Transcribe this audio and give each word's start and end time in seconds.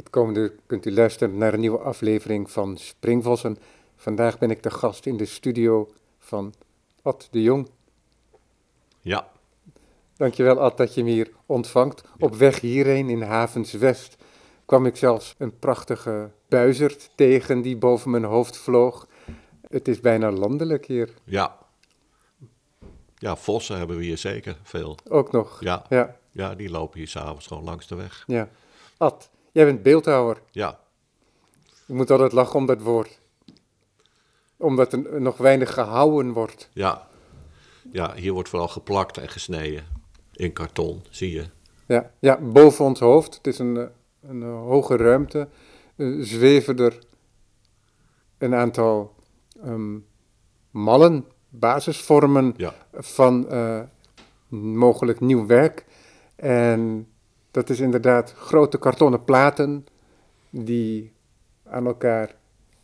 Het 0.00 0.10
komende 0.10 0.40
uur 0.40 0.52
kunt 0.66 0.86
u 0.86 0.92
luisteren 0.92 1.38
naar 1.38 1.54
een 1.54 1.60
nieuwe 1.60 1.78
aflevering 1.78 2.50
van 2.50 2.76
Springvossen. 2.76 3.58
Vandaag 3.96 4.38
ben 4.38 4.50
ik 4.50 4.62
de 4.62 4.70
gast 4.70 5.06
in 5.06 5.16
de 5.16 5.24
studio 5.24 5.90
van 6.18 6.54
Ad 7.02 7.28
de 7.30 7.42
Jong. 7.42 7.68
Ja, 9.00 9.28
Dankjewel 10.16 10.60
Ad 10.60 10.76
dat 10.76 10.94
je 10.94 11.04
me 11.04 11.10
hier 11.10 11.30
ontvangt. 11.46 12.02
Op 12.18 12.34
weg 12.34 12.60
hierheen 12.60 13.08
in 13.08 13.22
Havens 13.22 13.72
West 13.72 14.16
kwam 14.64 14.86
ik 14.86 14.96
zelfs 14.96 15.34
een 15.38 15.58
prachtige 15.58 16.30
buizerd 16.48 17.10
tegen 17.14 17.62
die 17.62 17.76
boven 17.76 18.10
mijn 18.10 18.24
hoofd 18.24 18.56
vloog. 18.56 19.06
Het 19.68 19.88
is 19.88 20.00
bijna 20.00 20.30
landelijk 20.30 20.86
hier, 20.86 21.14
ja. 21.24 21.58
Ja, 23.14 23.36
vossen 23.36 23.78
hebben 23.78 23.96
we 23.96 24.04
hier 24.04 24.18
zeker 24.18 24.58
veel. 24.62 24.96
ook 25.08 25.32
nog. 25.32 25.60
Ja, 25.60 25.84
Ja, 25.88 26.16
ja 26.30 26.54
die 26.54 26.70
lopen 26.70 26.98
hier 26.98 27.08
s'avonds 27.08 27.46
gewoon 27.46 27.64
langs 27.64 27.86
de 27.86 27.94
weg. 27.94 28.24
ja. 28.26 28.48
Ad, 28.96 29.30
jij 29.52 29.64
bent 29.64 29.82
beeldhouwer. 29.82 30.42
Ja, 30.50 30.78
Je 31.86 31.94
moet 31.94 32.10
altijd 32.10 32.32
lachen 32.32 32.54
om 32.58 32.66
dat 32.66 32.82
woord. 32.82 33.18
Omdat 34.56 34.92
er 34.92 35.20
nog 35.20 35.36
weinig 35.36 35.74
gehouden 35.74 36.32
wordt. 36.32 36.70
ja. 36.72 37.08
Ja, 37.92 38.14
hier 38.14 38.32
wordt 38.32 38.48
vooral 38.48 38.68
geplakt 38.68 39.18
en 39.18 39.28
gesneden. 39.28 39.84
In 40.32 40.52
karton, 40.52 41.02
zie 41.10 41.32
je. 41.32 41.44
Ja, 41.86 42.10
ja 42.18 42.38
boven 42.40 42.84
ons 42.84 43.00
hoofd. 43.00 43.34
Het 43.34 43.46
is 43.46 43.58
een, 43.58 43.88
een 44.22 44.42
hoge 44.42 44.96
ruimte. 44.96 45.48
eh, 45.96 46.06
zweven 46.20 46.76
er 46.78 46.98
een 48.38 48.54
aantal 48.54 49.14
ehm, 49.62 49.98
mallen, 50.70 51.24
basisvormen 51.48 52.54
Ja, 52.56 52.74
van 52.92 53.48
eh, 53.48 53.80
mogelijk 54.48 55.20
nieuw 55.20 55.46
werk. 55.46 55.84
En 56.36 57.08
dat 57.50 57.70
is 57.70 57.80
inderdaad 57.80 58.32
grote 58.32 58.78
kartonnen 58.78 59.24
platen 59.24 59.86
die 60.50 61.12
aan 61.64 61.86
elkaar 61.86 62.34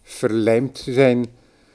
verlijmd 0.03 0.79
zijn 0.79 1.27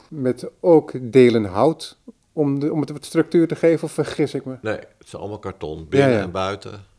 met 0.09 0.49
ook 0.59 0.91
delen 1.01 1.45
hout 1.45 1.97
om, 2.33 2.59
de, 2.59 2.73
om 2.73 2.79
het 2.79 2.89
wat 2.89 3.05
structuur 3.05 3.47
te 3.47 3.55
geven, 3.55 3.83
of 3.83 3.91
vergis 3.91 4.33
ik 4.33 4.45
me? 4.45 4.57
nee, 4.61 4.75
het 4.75 5.05
is 5.05 5.15
allemaal 5.15 5.39
karton. 5.39 5.87
Binnen 5.89 6.09
Ja, 6.09 6.15
ja. 6.15 6.21
en 6.23 6.31
buiten. 6.31 6.89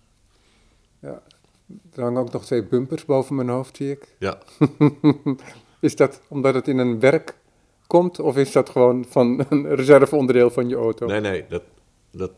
Er 1.94 2.02
hangen 2.02 2.20
ook 2.20 2.32
nog 2.32 2.44
twee 2.44 2.64
bumpers 2.64 3.04
boven 3.04 3.34
mijn 3.34 3.48
hoofd, 3.48 3.76
zie 3.76 3.90
ik. 3.90 4.14
Ja, 4.18 4.38
Is 5.80 5.96
dat 5.96 6.20
omdat 6.28 6.54
het 6.54 6.68
in 6.68 6.78
een 6.78 7.00
werk 7.00 7.36
komt, 7.86 8.20
of 8.20 8.36
is 8.36 8.52
dat 8.52 8.68
gewoon 8.68 9.04
van 9.08 9.46
een 9.48 9.74
reserveonderdeel 9.74 10.50
van 10.50 10.68
je 10.68 10.76
auto? 10.76 11.06
nee, 11.06 11.20
nee, 11.20 11.44
dat, 11.48 11.62
dat 12.10 12.30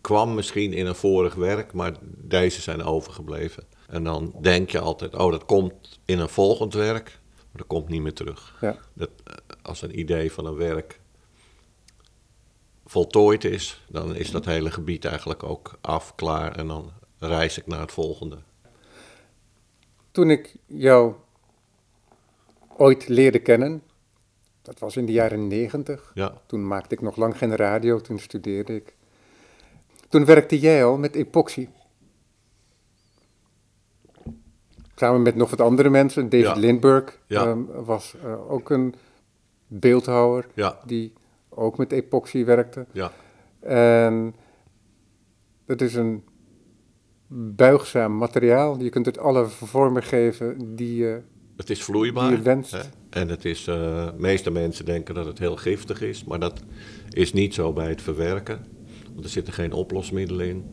kwam 0.00 0.34
misschien 0.34 0.72
in 0.72 0.86
een 0.86 0.94
vorig 0.94 1.34
werk, 1.34 1.72
maar 1.72 1.92
deze 2.16 2.60
zijn 2.60 2.82
overgebleven. 2.82 3.64
En 3.88 4.04
dan 4.04 4.34
denk 4.40 4.70
je 4.70 4.80
altijd, 4.80 5.16
oh, 5.16 5.30
dat 5.30 5.44
komt 5.44 6.00
in 6.04 6.18
een 6.18 6.28
volgend 6.28 6.74
werk, 6.74 7.18
maar 7.34 7.46
dat 7.52 7.66
komt 7.66 7.88
niet 7.88 8.02
meer 8.02 8.14
terug. 8.14 8.56
Ja. 8.60 8.76
Dat, 8.92 9.10
eh, 9.24 9.34
als 9.62 9.82
een 9.82 9.98
idee 9.98 10.32
van 10.32 10.46
een 10.46 10.56
werk 10.56 11.00
voltooid 12.90 13.44
is, 13.44 13.84
dan 13.88 14.16
is 14.16 14.30
dat 14.30 14.44
hele 14.44 14.70
gebied 14.70 15.04
eigenlijk 15.04 15.42
ook 15.42 15.78
af, 15.80 16.14
klaar 16.14 16.56
en 16.56 16.66
dan 16.66 16.92
reis 17.18 17.58
ik 17.58 17.66
naar 17.66 17.80
het 17.80 17.92
volgende. 17.92 18.38
Toen 20.10 20.30
ik 20.30 20.54
jou 20.66 21.14
ooit 22.76 23.08
leerde 23.08 23.38
kennen, 23.38 23.82
dat 24.62 24.78
was 24.78 24.96
in 24.96 25.06
de 25.06 25.12
jaren 25.12 25.46
negentig, 25.46 26.10
Ja, 26.14 26.40
toen 26.46 26.66
maakte 26.66 26.94
ik 26.94 27.00
nog 27.00 27.16
lang 27.16 27.38
geen 27.38 27.56
radio, 27.56 28.00
toen 28.00 28.18
studeerde 28.18 28.74
ik. 28.74 28.94
Toen 30.10 30.24
werkte 30.24 30.58
jij 30.58 30.84
al 30.84 30.98
met 30.98 31.14
epoxy. 31.14 31.68
Samen 34.94 35.22
met 35.22 35.34
nog 35.34 35.50
wat 35.50 35.60
andere 35.60 35.90
mensen, 35.90 36.28
David 36.28 36.46
Ja. 36.46 36.54
Lindbergh 36.54 37.12
Ja. 37.26 37.46
ehm, 37.46 37.58
was 37.84 38.14
eh, 38.24 38.50
ook 38.52 38.70
een 38.70 38.94
beeldhouwer 39.66 40.46
ja, 40.54 40.78
die 40.86 41.12
ook 41.48 41.76
met 41.78 41.92
epoxy 41.92 42.44
werkte. 42.44 42.86
ja, 42.92 43.12
En 43.60 44.34
het 45.66 45.82
is 45.82 45.94
een 45.94 46.24
buigzaam 47.56 48.16
materiaal. 48.16 48.78
Je 48.82 48.88
kunt 48.88 49.06
het 49.06 49.18
alle 49.18 49.46
vormen 49.46 50.02
geven 50.02 50.76
die 50.76 50.96
je, 50.96 51.20
het 51.56 51.70
is 51.70 51.76
die 51.76 51.84
vloeibaar. 51.84 52.30
je 52.30 52.42
wenst. 52.42 52.70
hè. 52.72 52.80
En 53.10 53.28
het 53.28 53.44
is, 53.44 53.66
eh, 53.66 53.74
de 54.06 54.12
meeste 54.16 54.50
mensen 54.50 54.84
denken 54.84 55.14
dat 55.14 55.26
het 55.26 55.38
heel 55.38 55.56
giftig 55.56 56.00
is, 56.02 56.24
maar 56.24 56.38
dat 56.40 56.60
is 57.10 57.32
niet 57.32 57.54
zo 57.54 57.72
bij 57.72 57.88
het 57.88 58.02
verwerken. 58.02 58.66
Want 59.12 59.24
er 59.24 59.30
zitten 59.30 59.52
geen 59.52 59.72
oplosmiddelen 59.72 60.48
in. 60.48 60.64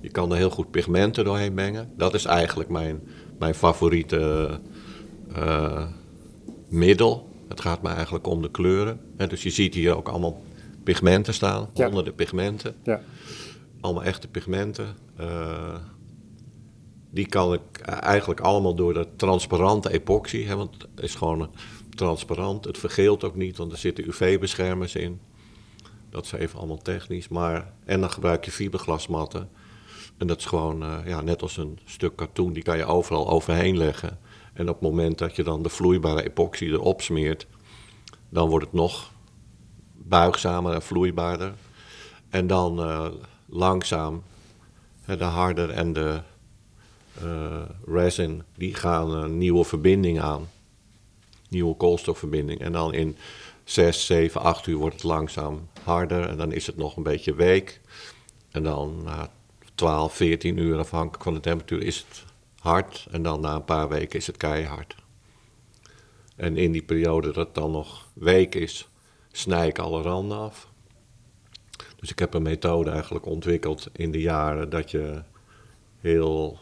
Je 0.00 0.10
kan 0.10 0.30
er 0.30 0.36
heel 0.36 0.50
goed 0.50 0.70
pigmenten 0.70 1.24
doorheen 1.24 1.54
mengen. 1.54 1.90
Dat 1.96 2.14
is 2.14 2.24
eigenlijk 2.24 2.68
mijn, 2.68 3.00
mijn 3.38 3.54
favoriete 3.54 4.50
eh, 5.34 5.86
middel. 6.68 7.28
Het 7.48 7.60
gaat 7.60 7.82
me 7.82 7.88
eigenlijk 7.88 8.26
om 8.26 8.42
de 8.42 8.50
kleuren. 8.50 9.00
En 9.16 9.28
dus 9.28 9.42
je 9.42 9.50
ziet 9.50 9.74
hier 9.74 9.96
ook 9.96 10.08
allemaal 10.08 10.42
pigmenten 10.82 11.34
staan, 11.34 11.68
Ja. 11.74 11.84
honderden 11.86 12.14
pigmenten. 12.14 12.74
Ja, 12.82 13.00
Allemaal 13.80 14.04
echte 14.04 14.28
pigmenten. 14.28 14.86
Eh, 15.16 15.74
die 17.10 17.26
kan 17.26 17.52
ik 17.52 17.78
eigenlijk 17.80 18.40
allemaal 18.40 18.74
door 18.74 18.94
de 18.94 19.06
transparante 19.16 19.92
epoxy, 19.92 20.44
hè, 20.44 20.56
want 20.56 20.72
het 20.94 21.04
is 21.04 21.14
gewoon 21.14 21.50
transparant. 21.94 22.64
Het 22.64 22.78
vergeelt 22.78 23.24
ook 23.24 23.36
niet, 23.36 23.56
want 23.56 23.72
er 23.72 23.78
zitten 23.78 24.04
UV-beschermers 24.08 24.94
in. 24.94 25.20
Dat 26.16 26.24
is 26.24 26.32
even 26.32 26.58
allemaal 26.58 26.82
technisch. 26.82 27.28
Maar, 27.28 27.72
en 27.84 28.00
dan 28.00 28.10
gebruik 28.10 28.44
je 28.44 28.50
fiberglasmatten. 28.50 29.48
En 30.16 30.26
dat 30.26 30.38
is 30.38 30.44
gewoon 30.44 30.82
eh, 30.82 30.98
ja, 31.06 31.20
net 31.20 31.42
als 31.42 31.56
een 31.56 31.78
stuk 31.84 32.16
katoen, 32.16 32.52
die 32.52 32.62
kan 32.62 32.76
je 32.76 32.84
overal 32.84 33.28
overheen 33.28 33.76
leggen. 33.76 34.18
En 34.52 34.68
op 34.68 34.74
het 34.74 34.90
moment 34.90 35.18
dat 35.18 35.36
je 35.36 35.42
dan 35.42 35.62
de 35.62 35.68
vloeibare 35.68 36.22
epoxy 36.24 36.64
erop 36.64 37.02
smeert, 37.02 37.46
dan 38.28 38.48
wordt 38.48 38.64
het 38.64 38.74
nog 38.74 39.10
buigzamer 39.92 40.74
en 40.74 40.82
vloeibaarder. 40.82 41.54
En 42.28 42.46
dan 42.46 42.80
eh, 42.80 43.06
langzaam 43.46 44.22
de 45.04 45.24
harder 45.24 45.70
en 45.70 45.92
de 45.92 46.20
eh, 47.22 47.62
resin, 47.86 48.42
die 48.54 48.74
gaan 48.74 49.10
een 49.10 49.38
nieuwe 49.38 49.64
verbinding 49.64 50.20
aan. 50.20 50.48
Nieuwe 51.48 51.76
koolstofverbinding. 51.76 52.60
En 52.60 52.72
dan 52.72 52.94
in 52.94 53.16
6, 53.64 54.06
7, 54.06 54.40
8 54.40 54.66
uur 54.66 54.76
wordt 54.76 54.94
het 54.94 55.04
langzaam 55.04 55.68
harder. 55.86 56.28
En 56.28 56.36
dan 56.36 56.52
is 56.52 56.66
het 56.66 56.76
nog 56.76 56.96
een 56.96 57.02
beetje 57.02 57.34
week. 57.34 57.80
En 58.50 58.62
dan 58.62 59.02
na 59.04 59.30
12, 59.74 60.14
14 60.14 60.56
uur, 60.56 60.78
afhankelijk 60.78 61.22
van 61.22 61.34
de 61.34 61.40
temperatuur, 61.40 61.82
is 61.82 62.06
het 62.08 62.24
hard. 62.58 63.06
En 63.10 63.22
dan 63.22 63.40
na 63.40 63.54
een 63.54 63.64
paar 63.64 63.88
weken 63.88 64.18
is 64.18 64.26
het 64.26 64.36
keihard. 64.36 64.94
En 66.36 66.56
in 66.56 66.72
die 66.72 66.82
periode 66.82 67.26
dat 67.26 67.46
het 67.46 67.54
dan 67.54 67.70
nog 67.70 68.06
week 68.12 68.54
is, 68.54 68.88
snij 69.32 69.68
ik 69.68 69.78
alle 69.78 70.02
randen 70.02 70.38
af. 70.38 70.68
Dus 71.96 72.10
ik 72.10 72.18
heb 72.18 72.34
een 72.34 72.42
methode 72.42 72.90
eigenlijk 72.90 73.26
ontwikkeld 73.26 73.88
in 73.92 74.10
de 74.10 74.20
jaren 74.20 74.70
dat 74.70 74.90
je 74.90 75.22
heel 76.00 76.58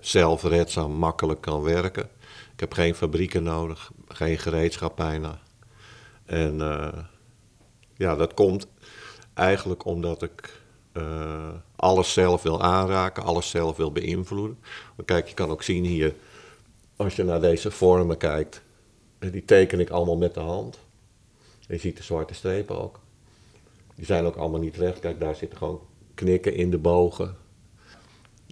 zelfredzaam, 0.00 0.92
makkelijk 0.92 1.40
kan 1.40 1.62
werken. 1.62 2.08
Ik 2.52 2.60
heb 2.60 2.72
geen 2.72 2.94
fabrieken 2.94 3.42
nodig, 3.42 3.90
geen 4.08 4.38
gereedschap 4.38 4.96
bijna. 4.96 5.40
En 6.24 6.60
eh, 6.60 6.98
ja, 7.98 8.16
dat 8.16 8.34
komt 8.34 8.66
eigenlijk 9.34 9.84
omdat 9.84 10.22
ik 10.22 10.62
eh, 10.92 11.48
alles 11.76 12.12
zelf 12.12 12.42
wil 12.42 12.62
aanraken, 12.62 13.22
alles 13.22 13.50
zelf 13.50 13.76
wil 13.76 13.92
beïnvloeden. 13.92 14.58
Want 14.96 15.08
kijk, 15.08 15.28
je 15.28 15.34
kan 15.34 15.50
ook 15.50 15.62
zien 15.62 15.84
hier, 15.84 16.14
als 16.96 17.16
je 17.16 17.24
naar 17.24 17.40
deze 17.40 17.70
vormen 17.70 18.16
kijkt, 18.16 18.62
eh, 19.18 19.32
die 19.32 19.44
teken 19.44 19.80
ik 19.80 19.90
allemaal 19.90 20.16
met 20.16 20.34
de 20.34 20.40
hand. 20.40 20.78
Je 21.60 21.78
ziet 21.78 21.96
de 21.96 22.02
zwarte 22.02 22.34
strepen 22.34 22.80
ook. 22.80 23.00
Die 23.94 24.04
zijn 24.04 24.24
ook 24.24 24.36
allemaal 24.36 24.60
niet 24.60 24.76
recht. 24.76 25.00
Kijk, 25.00 25.20
daar 25.20 25.34
zitten 25.34 25.58
gewoon 25.58 25.80
knikken 26.14 26.54
in 26.54 26.70
de 26.70 26.78
bogen. 26.78 27.36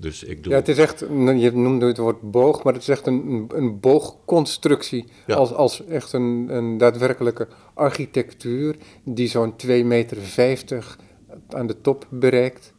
Dus 0.00 0.25
ik 0.25 0.43
doe... 0.43 0.52
ja 0.52 0.58
het 0.58 0.69
is 0.69 0.78
echt, 0.78 1.00
je 1.38 1.50
noemde 1.54 1.87
het 1.87 1.96
woord 1.96 2.31
boog, 2.31 2.62
maar 2.62 2.72
het 2.72 2.82
is 2.82 2.88
echt 2.88 3.06
een, 3.06 3.48
een, 3.54 3.81
boogconstructie. 3.81 5.04
Ja. 5.26 5.34
Als, 5.34 5.52
als 5.52 5.84
echt 5.84 6.12
een, 6.12 6.46
een 6.48 6.78
daadwerkelijke 6.78 7.48
architectuur 7.75 8.76
die 9.04 9.28
zo'n 9.28 9.54
2,50 9.66 9.69
meter 9.84 10.96
aan 11.48 11.66
de 11.66 11.81
top 11.81 12.06
bereikt. 12.10 12.72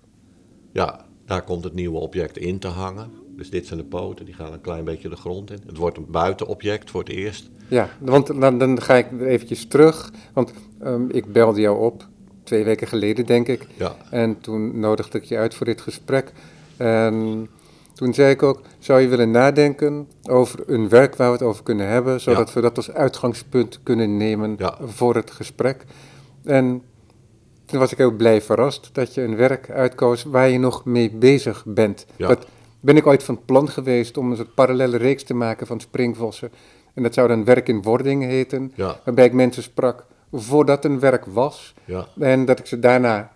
Ja, 0.72 1.06
daar 1.26 1.44
komt 1.44 1.64
het 1.64 1.74
nieuwe 1.74 2.00
object 2.00 2.38
in 2.38 2.60
te 2.60 2.68
hangen. 2.68 3.12
Dus 3.36 3.50
dit 3.50 3.66
zijn 3.68 3.80
de 3.80 3.86
poten, 3.86 4.26
die 4.26 4.34
gaan 4.34 4.54
een 4.54 4.62
klein 4.62 4.84
beetje 4.84 5.10
de 5.10 5.16
grond 5.16 5.52
in. 5.52 5.60
Het 5.66 5.78
wordt 5.78 5.98
een 5.98 6.12
buitenobject 6.12 6.92
voor 6.92 7.00
het 7.00 7.10
eerst. 7.10 7.50
Ja, 7.68 7.90
want 8.00 8.42
dan, 8.42 8.58
dan 8.58 8.82
ga 8.82 8.96
ik 8.96 9.22
eventjes 9.22 9.66
terug. 9.66 10.12
Want 10.34 10.54
ehm, 10.80 11.10
ik 11.10 11.32
belde 11.32 11.62
jou 11.62 11.80
op, 11.80 12.08
twee 12.44 12.64
weken 12.64 12.88
geleden 12.88 13.26
denk 13.26 13.48
ik. 13.48 13.68
Ja, 13.78 13.96
En 14.10 14.40
toen 14.40 14.80
nodigde 14.80 15.18
ik 15.18 15.24
je 15.24 15.38
uit 15.38 15.56
voor 15.56 15.66
dit 15.66 15.82
gesprek. 15.82 16.32
En 16.78 17.48
toen 17.94 18.14
zei 18.14 18.30
ik 18.32 18.44
ook, 18.44 18.62
zou 18.80 19.02
je 19.02 19.08
willen 19.08 19.32
nadenken 19.32 20.08
over 20.30 20.60
een 20.66 20.90
werk 20.90 21.16
waar 21.16 21.28
we 21.28 21.34
het 21.34 21.44
over 21.44 21.64
kunnen 21.64 21.88
hebben, 21.88 22.22
zodat 22.22 22.48
Ja. 22.48 22.54
we 22.54 22.62
dat 22.62 22.78
als 22.78 22.92
uitgangspunt 22.92 23.80
kunnen 23.84 24.18
nemen 24.18 24.56
Ja. 24.58 24.78
voor 24.82 25.16
het 25.16 25.32
gesprek. 25.32 25.86
En 26.44 26.82
toen 27.66 27.80
was 27.80 27.92
ik 27.92 27.98
heel 27.98 28.12
blij 28.12 28.42
verrast 28.42 28.90
dat 28.92 29.14
je 29.14 29.22
een 29.22 29.36
werk 29.36 29.70
uitkoos 29.70 30.24
waar 30.24 30.50
je 30.50 30.60
nog 30.60 30.86
mee 30.86 31.12
bezig 31.12 31.64
bent. 31.66 32.06
Ja. 32.16 32.28
Dat 32.28 32.46
ben 32.80 32.98
ik 32.98 33.08
ooit 33.08 33.24
van 33.24 33.40
plan 33.46 33.70
geweest 33.70 34.18
om 34.18 34.30
een 34.32 34.38
soort 34.38 34.54
parallele 34.54 34.98
reeks 34.98 35.24
te 35.24 35.34
maken 35.34 35.68
van 35.68 35.80
springvossen. 35.80 36.52
En 36.94 37.04
dat 37.04 37.14
zou 37.14 37.28
dan 37.28 37.44
werk 37.46 37.68
in 37.68 37.82
wording 37.82 38.24
heten, 38.24 38.72
waarbij 39.06 39.26
ik 39.26 39.34
mensen 39.34 39.64
sprak 39.64 40.06
voordat 40.32 40.86
een 40.86 41.00
werk 41.00 41.26
was. 41.26 41.74
En 42.20 42.46
dat 42.46 42.60
ik 42.60 42.66
ze 42.66 42.80
daarna, 42.80 43.32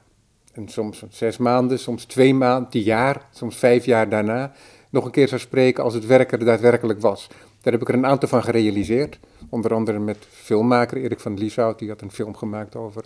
en 0.52 0.68
soms 0.68 1.04
zes 1.10 1.38
maanden, 1.38 1.80
soms 1.80 2.06
twee 2.06 2.34
maanden, 2.34 2.70
een 2.72 2.82
jaar, 2.82 3.28
soms 3.32 3.56
vijf 3.56 3.86
jaar 3.86 4.10
daarna, 4.10 4.52
nog 4.90 5.06
een 5.06 5.12
keer 5.12 5.28
zou 5.28 5.42
spreken 5.42 5.84
als 5.84 5.94
het 5.94 6.06
werk 6.06 6.32
er 6.32 6.46
daadwerkelijk 6.46 7.02
was. 7.02 7.28
Daar 7.62 7.74
heb 7.74 7.82
ik 7.82 7.90
er 7.90 7.94
een 7.94 8.06
aantal 8.06 8.30
van 8.30 8.44
gerealiseerd. 8.44 9.20
Onder 9.50 9.74
andere 9.74 10.00
met 10.00 10.18
filmmaker 10.30 10.98
Erik 10.98 11.20
van 11.20 11.38
Lieshout, 11.38 11.80
die 11.80 11.90
had 11.90 12.02
een 12.02 12.12
film 12.12 12.36
gemaakt 12.36 12.76
over 12.76 13.06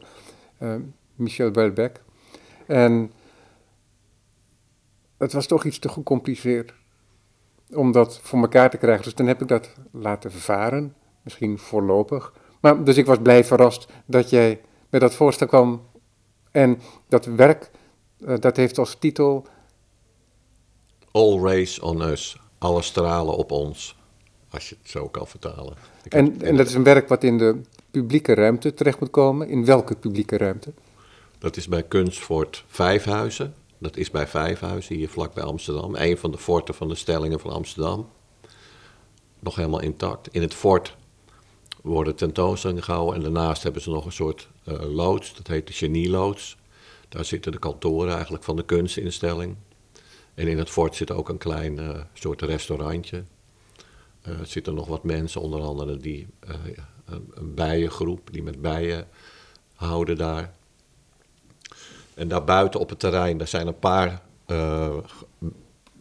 eh, 0.57 0.75
Michel 1.15 1.51
Houellebecq. 1.51 2.01
En 2.65 3.11
het 5.17 5.33
was 5.33 5.47
toch 5.47 5.63
iets 5.63 5.79
te 5.79 5.89
gecompliceerd 5.89 6.73
om 7.73 7.91
dat 7.91 8.19
voor 8.21 8.39
elkaar 8.39 8.69
te 8.69 8.77
krijgen. 8.77 9.03
Dus 9.03 9.15
dan 9.15 9.27
heb 9.27 9.41
ik 9.41 9.47
dat 9.47 9.73
laten 9.91 10.31
varen, 10.31 10.95
misschien 11.21 11.57
voorlopig. 11.57 12.33
Maar, 12.61 12.83
dus 12.83 12.97
ik 12.97 13.05
was 13.05 13.17
blij 13.21 13.43
verrast 13.43 13.87
dat 14.05 14.29
jij 14.29 14.61
met 14.89 15.01
dat 15.01 15.15
voorstel 15.15 15.47
kwam. 15.47 15.81
En 16.55 16.79
dat 17.07 17.25
werk, 17.25 17.71
eh, 18.25 18.35
dat 18.39 18.55
heeft 18.55 18.77
als 18.77 18.95
titel 18.99 19.45
All 21.11 21.39
race 21.39 21.81
on 21.81 22.01
us. 22.01 22.37
Alle 22.57 22.81
stralen 22.81 23.35
op 23.37 23.51
ons. 23.51 23.95
Als 24.49 24.69
je 24.69 24.75
het 24.81 24.89
zo 24.91 25.07
kan 25.09 25.27
vertalen. 25.27 25.73
Ik 26.03 26.11
heb- 26.11 26.13
En, 26.13 26.41
en 26.41 26.55
dat 26.57 26.67
is 26.67 26.73
een 26.73 26.83
werk 26.83 27.07
wat 27.07 27.23
in 27.23 27.37
de 27.37 27.61
publieke 27.91 28.33
ruimte 28.33 28.73
terecht 28.73 28.99
moet 28.99 29.09
komen. 29.09 29.47
In 29.49 29.65
welke 29.65 29.95
publieke 29.95 30.37
ruimte? 30.37 30.73
Dat 31.37 31.57
is 31.57 31.67
bij 31.67 31.83
Kunstfort 31.83 32.63
Vijfhuizen. 32.67 33.53
Dat 33.77 33.97
is 33.97 34.11
bij 34.11 34.27
Vijfhuizen, 34.27 34.95
hier 34.95 35.09
vlak 35.09 35.33
bij 35.33 35.43
Amsterdam. 35.43 35.95
Een 35.95 36.17
van 36.17 36.31
de 36.31 36.37
forten 36.37 36.73
van 36.75 36.87
de 36.87 36.95
stellingen 36.95 37.39
van 37.39 37.51
Amsterdam. 37.51 38.09
Nog 39.39 39.55
helemaal 39.55 39.81
intact. 39.81 40.27
In 40.31 40.41
het 40.41 40.53
fort 40.53 40.95
worden 41.81 42.15
tentoonstellingen 42.15 42.83
gehouden. 42.83 43.15
En 43.15 43.21
daarnaast 43.21 43.63
hebben 43.63 43.81
ze 43.81 43.89
nog 43.89 44.05
een 44.05 44.11
soort 44.11 44.47
loods. 44.73 45.35
Dat 45.35 45.47
heet 45.47 45.67
de 45.67 45.73
Genieloods. 45.73 46.57
Daar 47.09 47.25
zitten 47.25 47.51
de 47.51 47.59
kantoren 47.59 48.13
eigenlijk 48.13 48.43
van 48.43 48.55
de 48.55 48.65
kunstinstelling. 48.65 49.55
En 50.33 50.47
in 50.47 50.57
het 50.57 50.69
fort 50.69 50.95
zit 50.95 51.11
ook 51.11 51.29
een 51.29 51.37
klein 51.37 51.79
eh, 51.79 52.01
soort 52.13 52.41
restaurantje. 52.41 53.23
Eh, 54.21 54.39
er 54.39 54.45
zitten 54.45 54.73
nog 54.73 54.87
wat 54.87 55.03
mensen, 55.03 55.41
onder 55.41 55.61
andere 55.61 55.97
die, 55.97 56.27
eh, 56.39 56.55
een, 57.05 57.53
bijengroep 57.53 58.29
die 58.31 58.43
met 58.43 58.61
bijen 58.61 59.07
houden 59.75 60.17
daar. 60.17 60.53
En 62.13 62.27
daar 62.27 62.43
buiten 62.43 62.79
op 62.79 62.89
het 62.89 62.99
terrein, 62.99 63.37
daar 63.37 63.47
zijn 63.47 63.67
een 63.67 63.79
paar, 63.79 64.21
eh, 64.45 64.97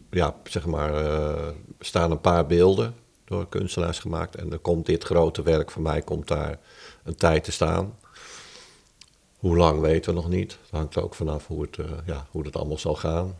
ja, 0.09 0.35
zeg 0.43 0.65
maar, 0.65 0.93
eh, 0.93 1.47
staan 1.79 2.11
een 2.11 2.21
paar 2.21 2.45
beelden 2.45 2.95
door 3.25 3.49
kunstenaars 3.49 3.99
gemaakt. 3.99 4.35
En 4.35 4.49
dan 4.49 4.61
komt 4.61 4.85
dit 4.85 5.03
grote 5.03 5.41
werk 5.41 5.71
van 5.71 5.81
mij, 5.81 6.01
komt 6.01 6.27
daar 6.27 6.59
een 7.03 7.15
tijd 7.15 7.43
te 7.43 7.51
staan. 7.51 7.97
Hoe 9.45 9.57
lang 9.57 9.79
weten 9.81 10.13
we 10.13 10.19
nog 10.19 10.29
niet. 10.29 10.57
Dat 10.61 10.79
hangt 10.79 10.95
er 10.95 11.03
ook 11.03 11.15
vanaf 11.15 11.47
hoe 11.47 11.61
het, 11.61 11.77
eh, 11.77 11.85
ja, 12.05 12.27
hoe 12.31 12.45
het 12.45 12.55
allemaal 12.55 12.77
zal 12.77 12.95
gaan. 12.95 13.37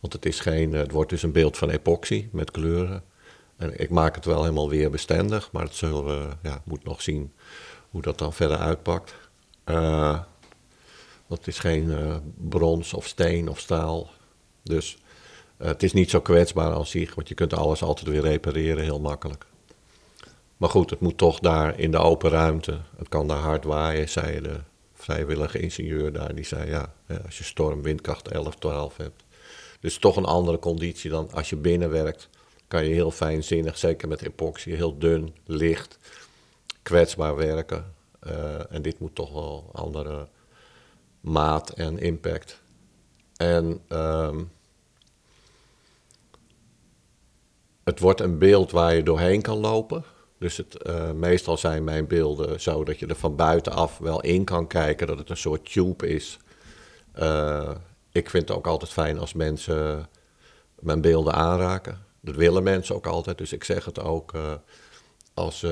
Want 0.00 0.12
het, 0.12 0.26
is 0.26 0.40
geen, 0.40 0.72
het 0.72 0.90
wordt 0.90 1.10
dus 1.10 1.22
een 1.22 1.32
beeld 1.32 1.56
van 1.56 1.70
epoxy 1.70 2.28
met 2.32 2.50
kleuren. 2.50 3.04
En 3.56 3.80
ik 3.80 3.90
maak 3.90 4.14
het 4.14 4.24
wel 4.24 4.40
helemaal 4.42 4.68
weer 4.68 4.90
bestendig, 4.90 5.52
maar 5.52 5.62
het 5.62 5.74
zullen 5.74 6.04
we, 6.04 6.28
ja, 6.42 6.62
moet 6.64 6.84
nog 6.84 7.02
zien 7.02 7.32
hoe 7.90 8.02
dat 8.02 8.18
dan 8.18 8.32
verder 8.32 8.56
uitpakt. 8.56 9.14
Eh, 9.64 10.20
want 11.26 11.40
het 11.40 11.46
is 11.46 11.58
geen 11.58 11.90
eh, 11.90 12.16
brons 12.36 12.94
of 12.94 13.06
steen 13.06 13.48
of 13.48 13.58
staal. 13.58 14.10
Dus 14.62 14.98
het 15.56 15.82
is 15.82 15.92
niet 15.92 16.10
zo 16.10 16.20
kwetsbaar 16.20 16.72
als 16.72 16.90
zich, 16.90 17.14
want 17.14 17.28
je 17.28 17.34
kunt 17.34 17.52
alles 17.52 17.82
altijd 17.82 18.08
weer 18.08 18.22
repareren, 18.22 18.84
heel 18.84 19.00
makkelijk. 19.00 19.46
Maar 20.56 20.70
goed, 20.70 20.90
het 20.90 21.00
moet 21.00 21.18
toch 21.18 21.38
daar 21.38 21.78
in 21.78 21.90
de 21.90 21.98
open 21.98 22.30
ruimte. 22.30 22.78
Het 22.96 23.08
kan 23.08 23.28
daar 23.28 23.38
hard 23.38 23.64
waaien, 23.64 24.08
zei 24.08 24.40
de 24.40 24.60
vrijwillige 25.08 25.58
ingenieur 25.58 26.12
daar. 26.12 26.34
Die 26.34 26.44
zei 26.44 26.70
ja, 26.70 26.92
als 27.24 27.38
je 27.38 27.44
storm, 27.44 27.82
windkracht 27.82 28.28
11, 28.28 28.54
12 28.54 28.96
hebt. 28.96 29.24
Dus 29.80 29.98
toch 29.98 30.16
een 30.16 30.24
andere 30.24 30.58
conditie 30.58 31.10
dan 31.10 31.30
als 31.32 31.50
je 31.50 31.56
binnen 31.56 31.90
werkt. 31.90 32.28
Kan 32.66 32.84
je 32.84 32.94
heel 32.94 33.10
fijnzinnig, 33.10 33.78
zeker 33.78 34.08
met 34.08 34.22
epoxy, 34.22 34.70
heel 34.70 34.98
dun, 34.98 35.34
licht, 35.44 35.98
kwetsbaar 36.82 37.36
werken. 37.36 37.94
Eh, 38.20 38.72
en 38.72 38.82
dit 38.82 38.98
moet 38.98 39.14
toch 39.14 39.32
wel 39.32 39.70
andere 39.72 40.28
maat 41.20 41.70
en 41.70 41.98
impact. 41.98 42.60
En 43.36 43.80
ehm, 43.88 44.44
het 47.84 48.00
wordt 48.00 48.20
een 48.20 48.38
beeld 48.38 48.70
waar 48.70 48.94
je 48.94 49.02
doorheen 49.02 49.42
kan 49.42 49.58
lopen. 49.58 50.04
Dus 50.38 50.56
het, 50.56 50.82
eh, 50.82 51.12
meestal 51.12 51.56
zijn 51.56 51.84
mijn 51.84 52.06
beelden 52.06 52.60
zo 52.60 52.84
dat 52.84 52.98
je 52.98 53.06
er 53.06 53.16
van 53.16 53.36
buitenaf 53.36 53.98
wel 53.98 54.20
in 54.20 54.44
kan 54.44 54.66
kijken, 54.66 55.06
dat 55.06 55.18
het 55.18 55.30
een 55.30 55.36
soort 55.36 55.72
tube 55.72 56.08
is. 56.08 56.38
Eh, 57.12 57.74
ik 58.12 58.30
vind 58.30 58.48
het 58.48 58.56
ook 58.56 58.66
altijd 58.66 58.90
fijn 58.90 59.18
als 59.18 59.32
mensen 59.32 60.08
mijn 60.78 61.00
beelden 61.00 61.34
aanraken. 61.34 62.06
Dat 62.20 62.34
willen 62.34 62.62
mensen 62.62 62.94
ook 62.94 63.06
altijd, 63.06 63.38
dus 63.38 63.52
ik 63.52 63.64
zeg 63.64 63.84
het 63.84 64.00
ook 64.00 64.34
eh, 64.34 64.52
als, 65.34 65.66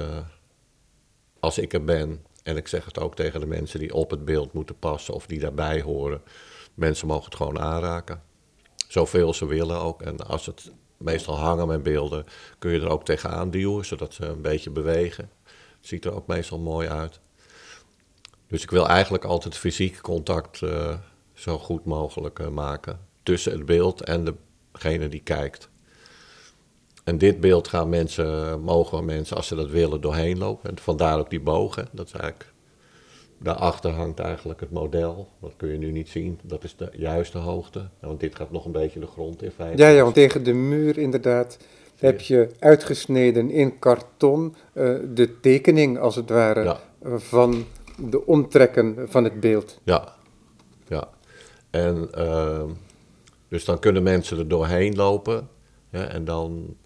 als 1.41 1.59
ik 1.59 1.73
er 1.73 1.85
ben. 1.85 2.25
En 2.43 2.57
ik 2.57 2.69
zeg 2.69 2.85
het 2.85 2.99
ook 2.99 3.17
tegen 3.17 3.41
de 3.41 3.47
mensen 3.47 3.79
die 3.79 3.95
op 3.95 4.11
het 4.11 4.25
beeld 4.25 4.53
moeten 4.53 4.79
passen 4.79 5.15
of 5.15 5.27
die 5.27 5.41
daarbij 5.41 5.83
horen. 5.83 6.23
Mensen 6.75 7.07
mogen 7.07 7.25
het 7.25 7.35
gewoon 7.35 7.59
aanraken. 7.59 8.23
Zoveel 8.89 9.35
ze 9.35 9.47
willen 9.47 9.79
ook. 9.79 10.03
En 10.03 10.27
als 10.27 10.47
het 10.47 10.71
meestal 10.97 11.37
hangen 11.37 11.67
mijn 11.67 11.83
beelden, 11.83 12.25
kun 12.59 12.71
je 12.71 12.81
er 12.81 12.89
ook 12.89 13.05
tegenaan 13.05 13.51
duwen, 13.51 13.85
zodat 13.85 14.15
ze 14.15 14.27
een 14.27 14.43
beetje 14.43 14.71
bewegen. 14.71 15.31
Ziet 15.81 16.05
er 16.05 16.15
ook 16.15 16.27
meestal 16.27 16.59
mooi 16.59 16.89
uit. 16.89 17.21
Dus 18.49 18.63
ik 18.63 18.71
wil 18.71 18.89
eigenlijk 18.89 19.25
altijd 19.25 19.57
fysiek 19.57 20.01
contact 20.01 20.63
eh, 20.63 20.95
zo 21.33 21.59
goed 21.59 21.85
mogelijk 21.85 22.39
eh, 22.39 22.49
maken 22.49 23.01
tussen 23.23 23.53
het 23.53 23.67
beeld 23.67 24.03
en 24.03 24.39
degene 24.73 25.09
die 25.09 25.23
kijkt. 25.23 25.69
En 27.05 27.19
dit 27.19 27.41
beeld 27.41 27.69
gaan 27.69 27.89
mensen, 27.89 28.61
mogen 28.61 29.05
mensen, 29.05 29.37
als 29.37 29.47
ze 29.47 29.55
dat 29.55 29.71
willen, 29.71 30.01
doorheen 30.01 30.39
lopen. 30.39 30.71
En 30.71 30.79
vandaar 30.79 31.19
ook 31.19 31.31
die 31.31 31.41
bogen. 31.41 31.89
Dat 31.93 32.07
is 32.07 32.13
eigenlijk, 32.13 32.53
daarachter 33.39 33.91
hangt 33.91 34.19
eigenlijk 34.21 34.61
het 34.61 34.71
model. 34.71 35.29
Dat 35.41 35.53
kun 35.57 35.69
je 35.69 35.79
nu 35.79 35.91
niet 35.91 36.09
zien. 36.09 36.39
Dat 36.43 36.65
is 36.65 36.77
de 36.77 36.89
juiste 36.93 37.39
hoogte. 37.39 37.89
Want 38.01 38.21
dit 38.21 38.35
gaat 38.37 38.51
nog 38.51 38.65
een 38.65 38.73
beetje 38.73 39.01
de 39.01 39.07
grond 39.07 39.43
in 39.43 39.51
feite. 39.51 39.83
Ja, 39.83 39.89
ja, 39.89 40.03
want 40.03 40.15
tegen 40.15 40.43
de 40.45 40.53
muur 40.53 40.99
inderdaad 40.99 41.59
heb 41.97 42.21
je 42.21 42.51
uitgesneden 42.59 43.51
in 43.51 43.79
karton 43.79 44.55
eh, 44.73 44.95
de 45.15 45.41
tekening, 45.41 45.99
als 45.99 46.17
het 46.17 46.31
ware, 46.31 46.63
Ja. 46.65 46.79
van 47.19 47.65
de 48.11 48.27
omtrekken 48.27 48.97
van 49.09 49.25
het 49.25 49.41
beeld. 49.41 49.81
Ja, 49.85 50.15
ja. 50.89 51.09
En 51.71 52.09
ehm, 52.13 52.69
dus 53.49 53.65
dan 53.65 53.79
kunnen 53.79 54.03
mensen 54.03 54.39
er 54.39 54.49
doorheen 54.49 54.95
lopen. 54.95 55.49
Ja, 55.91 56.05
en 56.09 56.25
dan, 56.25 56.77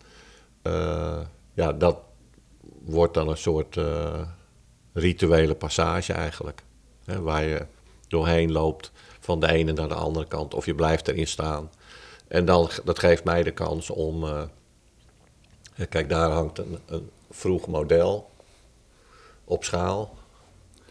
eh, 0.63 1.21
ja, 1.55 1.73
dat 1.73 1.99
wordt 2.85 3.15
dan 3.15 3.29
een 3.29 3.37
soort 3.37 3.77
eh, 3.77 4.21
rituele 4.93 5.55
passage 5.55 6.13
eigenlijk. 6.13 6.63
Hè, 7.05 7.21
waar 7.21 7.45
je 7.45 7.67
doorheen 8.09 8.53
loopt 8.53 8.93
van 9.21 9.41
de 9.41 9.49
ene 9.53 9.73
naar 9.73 9.89
de 9.89 9.95
andere 9.95 10.27
kant. 10.27 10.55
Of 10.55 10.67
je 10.67 10.75
blijft 10.75 11.09
erin 11.09 11.27
staan. 11.27 11.71
En 12.29 12.45
dan, 12.45 12.71
dat 12.85 12.99
geeft 12.99 13.25
mij 13.25 13.43
de 13.43 13.51
kans 13.51 13.91
om... 13.91 14.25
eh, 14.25 14.43
kijk, 15.89 16.09
daar 16.09 16.31
hangt 16.31 16.59
een, 16.59 16.79
een 16.87 17.11
vroeg 17.31 17.67
model 17.67 18.31
op 19.45 19.65
schaal. 19.65 20.15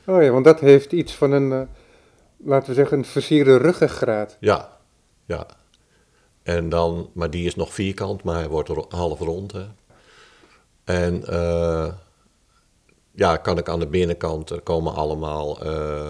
Oh 0.05 0.23
ja, 0.23 0.29
want 0.29 0.45
dat 0.45 0.59
heeft 0.59 0.91
iets 0.91 1.13
van 1.13 1.31
een, 1.31 1.51
eh, 1.51 1.61
laten 2.37 2.69
we 2.69 2.75
zeggen, 2.75 2.97
een 2.97 3.05
versierde 3.05 3.57
ruggengraat. 3.57 4.37
Ja, 4.39 4.77
ja. 5.25 5.45
En 6.43 6.69
dan, 6.69 7.09
maar 7.13 7.29
die 7.29 7.45
is 7.45 7.55
nog 7.55 7.73
vierkant, 7.73 8.23
maar 8.23 8.35
hij 8.35 8.47
wordt 8.47 8.69
half 8.89 9.19
rond. 9.19 9.51
Hè. 9.51 9.65
En 10.83 11.25
eh, 11.27 11.93
ja, 13.19 13.37
kan 13.37 13.57
ik 13.57 13.69
aan 13.69 13.79
de 13.79 13.87
binnenkant, 13.87 14.49
er 14.49 14.61
komen 14.61 14.93
allemaal 14.93 15.61
eh, 15.61 16.09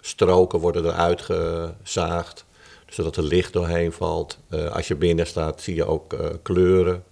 stroken 0.00 0.58
worden 0.58 0.84
eruit 0.84 1.20
gezaagd, 1.22 2.44
zodat 2.86 3.16
er 3.16 3.22
licht 3.22 3.52
doorheen 3.52 3.92
valt. 3.92 4.38
Eh, 4.48 4.74
als 4.74 4.88
je 4.88 4.96
binnen 4.96 5.26
staat, 5.26 5.60
zie 5.60 5.74
je 5.74 5.84
ook 5.84 6.12
eh, 6.12 6.26
kleuren, 6.42 7.04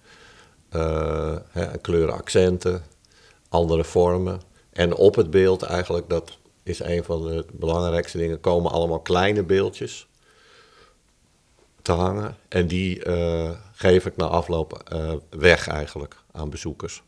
hè, 1.49 1.77
kleurenaccenten, 1.81 2.83
andere 3.49 3.83
vormen. 3.83 4.41
En 4.71 4.95
op 4.95 5.15
het 5.15 5.29
beeld 5.29 5.61
eigenlijk, 5.61 6.09
dat 6.09 6.37
is 6.63 6.79
een 6.79 7.03
van 7.03 7.21
de 7.21 7.45
belangrijkste 7.51 8.17
dingen, 8.17 8.39
komen 8.39 8.71
allemaal 8.71 8.99
kleine 8.99 9.43
beeldjes 9.43 10.07
te 11.81 11.91
hangen. 11.91 12.37
En 12.47 12.67
die 12.67 13.01
geef 13.73 14.05
ik 14.05 14.15
na 14.15 14.25
afloop 14.25 14.93
weg 15.29 15.67
eigenlijk 15.67 16.15
aan 16.31 16.49
bezoekers. 16.49 17.03